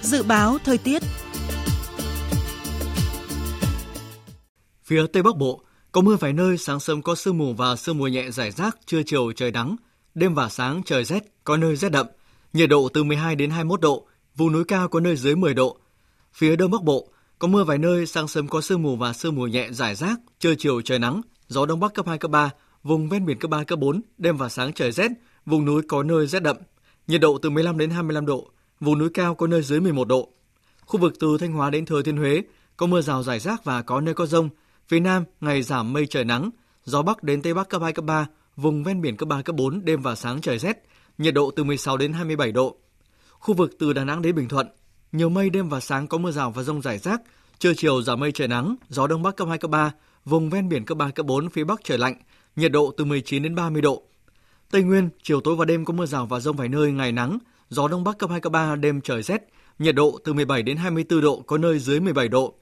Dự 0.00 0.22
báo 0.22 0.58
thời 0.64 0.78
tiết 0.78 1.02
Phía 4.84 5.06
Tây 5.12 5.22
Bắc 5.22 5.36
Bộ, 5.36 5.62
có 5.92 6.00
mưa 6.00 6.16
vài 6.16 6.32
nơi, 6.32 6.58
sáng 6.58 6.80
sớm 6.80 7.02
có 7.02 7.14
sương 7.14 7.38
mù 7.38 7.52
và 7.52 7.76
sương 7.76 7.98
mù 7.98 8.06
nhẹ 8.06 8.30
rải 8.30 8.50
rác, 8.50 8.78
trưa 8.86 9.02
chiều 9.02 9.32
trời 9.32 9.50
nắng, 9.50 9.76
đêm 10.14 10.34
và 10.34 10.48
sáng 10.48 10.82
trời 10.84 11.04
rét, 11.04 11.22
có 11.44 11.56
nơi 11.56 11.76
rét 11.76 11.92
đậm, 11.92 12.06
nhiệt 12.52 12.68
độ 12.68 12.88
từ 12.94 13.04
12 13.04 13.36
đến 13.36 13.50
21 13.50 13.80
độ, 13.80 14.06
vùng 14.36 14.52
núi 14.52 14.64
cao 14.64 14.88
có 14.88 15.00
nơi 15.00 15.16
dưới 15.16 15.36
10 15.36 15.54
độ. 15.54 15.76
Phía 16.32 16.56
Đông 16.56 16.70
Bắc 16.70 16.82
Bộ, 16.82 17.08
có 17.38 17.48
mưa 17.48 17.64
vài 17.64 17.78
nơi, 17.78 18.06
sáng 18.06 18.28
sớm 18.28 18.48
có 18.48 18.60
sương 18.60 18.82
mù 18.82 18.96
và 18.96 19.12
sương 19.12 19.34
mù 19.34 19.46
nhẹ 19.46 19.68
rải 19.70 19.94
rác, 19.94 20.20
trưa 20.38 20.54
chiều 20.54 20.80
trời 20.80 20.98
nắng, 20.98 21.20
gió 21.48 21.66
đông 21.66 21.80
bắc 21.80 21.94
cấp 21.94 22.06
2 22.06 22.18
cấp 22.18 22.30
3, 22.30 22.50
vùng 22.82 23.08
ven 23.08 23.26
biển 23.26 23.38
cấp 23.38 23.50
3 23.50 23.64
cấp 23.64 23.78
4, 23.78 24.00
đêm 24.18 24.36
và 24.36 24.48
sáng 24.48 24.72
trời 24.72 24.92
rét, 24.92 25.10
vùng 25.46 25.64
núi 25.64 25.82
có 25.88 26.02
nơi 26.02 26.26
rét 26.26 26.42
đậm, 26.42 26.56
nhiệt 27.06 27.20
độ 27.20 27.38
từ 27.38 27.50
15 27.50 27.78
đến 27.78 27.90
25 27.90 28.26
độ, 28.26 28.50
vùng 28.80 28.98
núi 28.98 29.10
cao 29.14 29.34
có 29.34 29.46
nơi 29.46 29.62
dưới 29.62 29.80
11 29.80 30.08
độ. 30.08 30.28
Khu 30.86 31.00
vực 31.00 31.14
từ 31.20 31.36
Thanh 31.40 31.52
Hóa 31.52 31.70
đến 31.70 31.86
Thừa 31.86 32.02
Thiên 32.02 32.16
Huế 32.16 32.42
có 32.76 32.86
mưa 32.86 33.00
rào 33.00 33.22
rải 33.22 33.38
rác 33.38 33.64
và 33.64 33.82
có 33.82 34.00
nơi 34.00 34.14
có 34.14 34.26
rông. 34.26 34.48
Phía 34.88 35.00
Nam 35.00 35.24
ngày 35.40 35.62
giảm 35.62 35.92
mây 35.92 36.06
trời 36.06 36.24
nắng, 36.24 36.50
gió 36.84 37.02
bắc 37.02 37.22
đến 37.22 37.42
tây 37.42 37.54
bắc 37.54 37.68
cấp 37.68 37.82
2 37.82 37.92
cấp 37.92 38.04
3, 38.04 38.26
vùng 38.56 38.84
ven 38.84 39.00
biển 39.00 39.16
cấp 39.16 39.28
3 39.28 39.42
cấp 39.42 39.56
4, 39.56 39.84
đêm 39.84 40.02
và 40.02 40.14
sáng 40.14 40.40
trời 40.40 40.58
rét, 40.58 40.84
nhiệt 41.18 41.34
độ 41.34 41.50
từ 41.56 41.64
16 41.64 41.96
đến 41.96 42.12
27 42.12 42.52
độ. 42.52 42.76
Khu 43.30 43.54
vực 43.54 43.70
từ 43.78 43.92
Đà 43.92 44.04
Nẵng 44.04 44.22
đến 44.22 44.34
Bình 44.34 44.48
Thuận, 44.48 44.66
nhiều 45.12 45.28
mây 45.28 45.50
đêm 45.50 45.68
và 45.68 45.80
sáng 45.80 46.06
có 46.06 46.18
mưa 46.18 46.30
rào 46.30 46.50
và 46.50 46.62
rông 46.62 46.82
rải 46.82 46.98
rác, 46.98 47.22
trưa 47.58 47.74
chiều 47.76 48.02
giảm 48.02 48.20
mây 48.20 48.32
trời 48.32 48.48
nắng, 48.48 48.76
gió 48.88 49.06
đông 49.06 49.22
bắc 49.22 49.36
cấp 49.36 49.48
2 49.48 49.58
cấp 49.58 49.70
3, 49.70 49.92
vùng 50.24 50.50
ven 50.50 50.68
biển 50.68 50.84
cấp 50.84 50.98
3 50.98 51.10
cấp 51.10 51.26
4 51.26 51.50
phía 51.50 51.64
bắc 51.64 51.80
trời 51.84 51.98
lạnh, 51.98 52.14
nhiệt 52.56 52.72
độ 52.72 52.92
từ 52.96 53.04
19 53.04 53.42
đến 53.42 53.54
30 53.54 53.82
độ. 53.82 54.02
Tây 54.70 54.82
Nguyên, 54.82 55.08
chiều 55.22 55.40
tối 55.40 55.56
và 55.56 55.64
đêm 55.64 55.84
có 55.84 55.92
mưa 55.94 56.06
rào 56.06 56.26
và 56.26 56.40
rông 56.40 56.56
vài 56.56 56.68
nơi, 56.68 56.92
ngày 56.92 57.12
nắng, 57.12 57.38
gió 57.68 57.88
đông 57.88 58.04
bắc 58.04 58.18
cấp 58.18 58.30
2 58.30 58.40
cấp 58.40 58.52
3, 58.52 58.76
đêm 58.76 59.00
trời 59.00 59.22
rét, 59.22 59.48
nhiệt 59.78 59.94
độ 59.94 60.18
từ 60.24 60.32
17 60.32 60.62
đến 60.62 60.76
24 60.76 61.20
độ, 61.20 61.42
có 61.46 61.58
nơi 61.58 61.78
dưới 61.78 62.00
17 62.00 62.28
độ. 62.28 62.54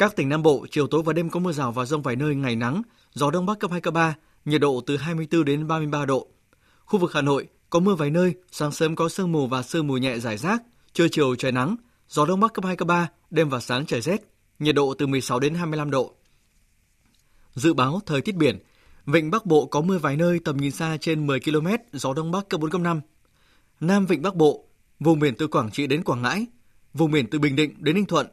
Các 0.00 0.16
tỉnh 0.16 0.28
Nam 0.28 0.42
Bộ, 0.42 0.66
chiều 0.70 0.86
tối 0.86 1.02
và 1.02 1.12
đêm 1.12 1.30
có 1.30 1.40
mưa 1.40 1.52
rào 1.52 1.72
và 1.72 1.84
rông 1.84 2.02
vài 2.02 2.16
nơi, 2.16 2.34
ngày 2.34 2.56
nắng, 2.56 2.82
gió 3.14 3.30
đông 3.30 3.46
bắc 3.46 3.58
cấp 3.58 3.70
2 3.70 3.80
cấp 3.80 3.94
3, 3.94 4.14
nhiệt 4.44 4.60
độ 4.60 4.80
từ 4.86 4.96
24 4.96 5.44
đến 5.44 5.68
33 5.68 6.04
độ. 6.04 6.26
Khu 6.84 6.98
vực 6.98 7.12
Hà 7.14 7.22
Nội 7.22 7.48
có 7.70 7.80
mưa 7.80 7.94
vài 7.94 8.10
nơi, 8.10 8.34
sáng 8.52 8.72
sớm 8.72 8.96
có 8.96 9.08
sương 9.08 9.32
mù 9.32 9.46
và 9.46 9.62
sương 9.62 9.86
mù 9.86 9.96
nhẹ 9.96 10.18
rải 10.18 10.36
rác, 10.36 10.62
trưa 10.92 11.08
chiều 11.08 11.36
trời 11.36 11.52
nắng, 11.52 11.76
gió 12.08 12.26
đông 12.26 12.40
bắc 12.40 12.52
cấp 12.52 12.64
2 12.64 12.76
cấp 12.76 12.88
3, 12.88 13.08
đêm 13.30 13.48
và 13.48 13.60
sáng 13.60 13.86
trời 13.86 14.00
rét, 14.00 14.20
nhiệt 14.58 14.74
độ 14.74 14.94
từ 14.98 15.06
16 15.06 15.40
đến 15.40 15.54
25 15.54 15.90
độ. 15.90 16.14
Dự 17.54 17.74
báo 17.74 18.00
thời 18.06 18.20
tiết 18.20 18.36
biển, 18.36 18.58
Vịnh 19.06 19.30
Bắc 19.30 19.46
Bộ 19.46 19.66
có 19.66 19.80
mưa 19.80 19.98
vài 19.98 20.16
nơi 20.16 20.40
tầm 20.44 20.56
nhìn 20.56 20.70
xa 20.70 20.96
trên 21.00 21.26
10 21.26 21.40
km, 21.40 21.66
gió 21.92 22.14
đông 22.14 22.30
bắc 22.30 22.48
cấp 22.48 22.60
4 22.60 22.70
cấp 22.70 22.80
5. 22.80 23.00
Nam 23.80 24.06
Vịnh 24.06 24.22
Bắc 24.22 24.34
Bộ, 24.34 24.64
vùng 25.00 25.18
biển 25.18 25.34
từ 25.38 25.46
Quảng 25.46 25.70
Trị 25.70 25.86
đến 25.86 26.04
Quảng 26.04 26.22
Ngãi, 26.22 26.46
vùng 26.94 27.10
biển 27.10 27.26
từ 27.30 27.38
Bình 27.38 27.56
Định 27.56 27.74
đến 27.78 27.94
Ninh 27.94 28.06
Thuận, 28.06 28.26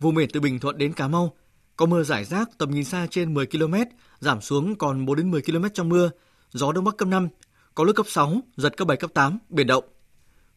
vùng 0.00 0.14
biển 0.14 0.28
từ 0.32 0.40
Bình 0.40 0.58
Thuận 0.58 0.78
đến 0.78 0.92
Cà 0.92 1.08
Mau 1.08 1.36
có 1.76 1.86
mưa 1.86 2.02
rải 2.02 2.24
rác 2.24 2.48
tầm 2.58 2.70
nhìn 2.70 2.84
xa 2.84 3.06
trên 3.10 3.34
10 3.34 3.46
km, 3.46 3.74
giảm 4.18 4.40
xuống 4.40 4.74
còn 4.74 5.06
4 5.06 5.16
đến 5.16 5.30
10 5.30 5.42
km 5.42 5.64
trong 5.74 5.88
mưa, 5.88 6.10
gió 6.50 6.72
đông 6.72 6.84
bắc 6.84 6.96
cấp 6.96 7.08
5, 7.08 7.28
có 7.74 7.84
lúc 7.84 7.96
cấp 7.96 8.06
6, 8.08 8.40
giật 8.56 8.76
cấp 8.76 8.88
7 8.88 8.96
cấp 8.96 9.10
8, 9.14 9.38
biển 9.48 9.66
động. 9.66 9.84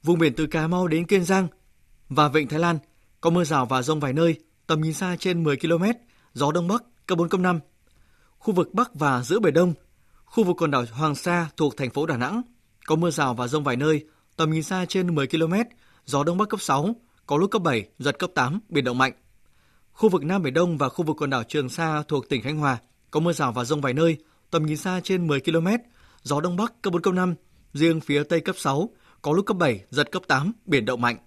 Vùng 0.04 0.20
biển 0.20 0.34
từ 0.36 0.48
Cà 0.48 0.68
Mau 0.68 0.88
đến 0.88 1.06
Kiên 1.06 1.24
Giang 1.24 1.48
và 2.10 2.28
Vịnh 2.28 2.48
Thái 2.48 2.60
Lan 2.60 2.78
có 3.22 3.30
mưa 3.30 3.44
rào 3.44 3.66
và 3.66 3.82
rông 3.82 4.00
vài 4.00 4.14
nơi, 4.14 4.36
tầm 4.68 4.82
nhìn 4.82 4.94
xa 4.94 5.16
trên 5.20 5.44
10 5.44 5.58
km, 5.58 5.84
gió 6.34 6.52
đông 6.52 6.68
bắc 6.68 6.84
cấp 7.06 7.18
4 7.18 7.30
cấp 7.30 7.39
5. 7.39 7.60
Khu 8.38 8.54
vực 8.54 8.74
Bắc 8.74 8.96
và 8.96 9.22
giữa 9.22 9.39
Biển 9.39 9.54
Đông, 9.54 9.74
khu 10.26 10.44
vực 10.44 10.62
quần 10.62 10.72
đảo 10.72 10.86
Hoàng 10.91 11.16
Sa 11.16 11.50
thuộc 11.58 11.78
thành 11.78 11.89
phố 11.89 12.06
Đà 12.06 12.18
Nẵng 12.18 12.41
có 12.86 12.96
mưa 12.96 13.12
rào 13.12 13.34
và 13.34 13.48
rông 13.48 13.64
vài 13.64 13.76
nơi, 13.76 14.06
tầm 14.36 14.52
nhìn 14.52 14.64
xa 14.64 14.86
trên 14.86 15.16
10 15.16 15.28
km, 15.28 15.54
gió 16.06 16.24
đông 16.24 16.38
bắc 16.38 16.50
cấp 16.50 16.62
6, 16.62 16.96
có 17.26 17.38
lúc 17.38 17.52
cấp 17.52 17.62
7, 17.62 17.86
giật 18.00 18.20
cấp 18.20 18.30
8, 18.36 18.60
biển 18.70 18.84
động 18.84 18.98
mạnh. 18.98 19.14
Khu 19.94 20.10
vực 20.10 20.24
Nam 20.24 20.44
Biển 20.44 20.54
Đông 20.54 20.78
và 20.78 20.89
khu 20.89 21.06
vực 21.06 21.18
quần 21.20 21.30
đảo 21.30 21.44
Trường 21.44 21.70
Sa 21.70 22.04
thuộc 22.08 22.30
tỉnh 22.30 22.41
Khánh 22.41 22.58
Hòa 22.58 22.78
có 23.12 23.20
mưa 23.20 23.34
rào 23.34 23.52
và 23.52 23.64
rông 23.64 23.82
vài 23.82 23.94
nơi, 23.94 24.18
tầm 24.52 24.66
nhìn 24.66 24.78
xa 24.78 25.00
trên 25.04 25.28
10 25.28 25.39
km, 25.39 25.68
gió 26.22 26.41
đông 26.41 26.56
bắc 26.56 26.82
cấp 26.82 26.94
4 26.94 27.02
cấp 27.02 27.14
5, 27.14 27.36
riêng 27.74 28.02
phía 28.02 28.24
tây 28.24 28.41
cấp 28.41 28.56
6, 28.58 28.89
có 29.22 29.32
lúc 29.32 29.46
cấp 29.46 29.58
7, 29.58 29.82
giật 29.89 30.12
cấp 30.12 30.22
8, 30.28 30.52
biển 30.66 30.86
động 30.86 31.02
mạnh. 31.02 31.18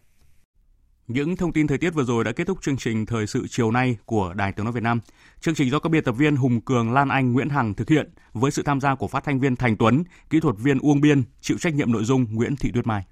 Những 1.07 1.37
thông 1.37 1.53
tin 1.53 1.67
thời 1.67 1.79
tiết 1.79 1.91
vừa 1.91 2.05
rồi 2.05 2.25
đã 2.25 2.33
kết 2.33 2.47
thúc 2.47 2.59
chương 2.63 2.77
trình 2.77 3.07
thời 3.07 3.27
sự 3.27 3.47
chiều 3.51 3.71
nay 3.71 3.97
của 4.05 4.33
Đài 4.35 4.53
Tiếng 4.53 4.65
nói 4.65 4.73
Việt 4.73 4.83
Nam. 4.83 5.01
Chương 5.41 5.55
trình 5.55 5.71
do 5.71 5.79
các 5.79 5.89
biên 5.91 6.05
tập 6.05 6.13
viên 6.13 6.37
Hùng 6.37 6.61
Cường, 6.61 6.93
Lan 6.93 7.09
Anh, 7.09 7.33
Nguyễn 7.33 7.49
Hằng 7.49 7.75
thực 7.75 7.89
hiện 7.89 8.11
với 8.33 8.51
sự 8.51 8.63
tham 8.63 8.81
gia 8.81 8.95
của 8.95 9.09
phát 9.09 9.25
thanh 9.25 9.41
viên 9.41 9.57
Thành 9.57 9.77
Tuấn, 9.77 10.05
kỹ 10.31 10.41
thuật 10.41 10.57
viên 10.59 10.79
Uông 10.79 11.01
Biên, 11.01 11.23
chịu 11.41 11.59
trách 11.59 11.75
nhiệm 11.75 11.93
nội 11.93 12.05
dung 12.05 12.27
Nguyễn 12.31 12.57
Thị 12.57 12.71
Tuyết 12.75 12.87
Mai. 12.87 13.05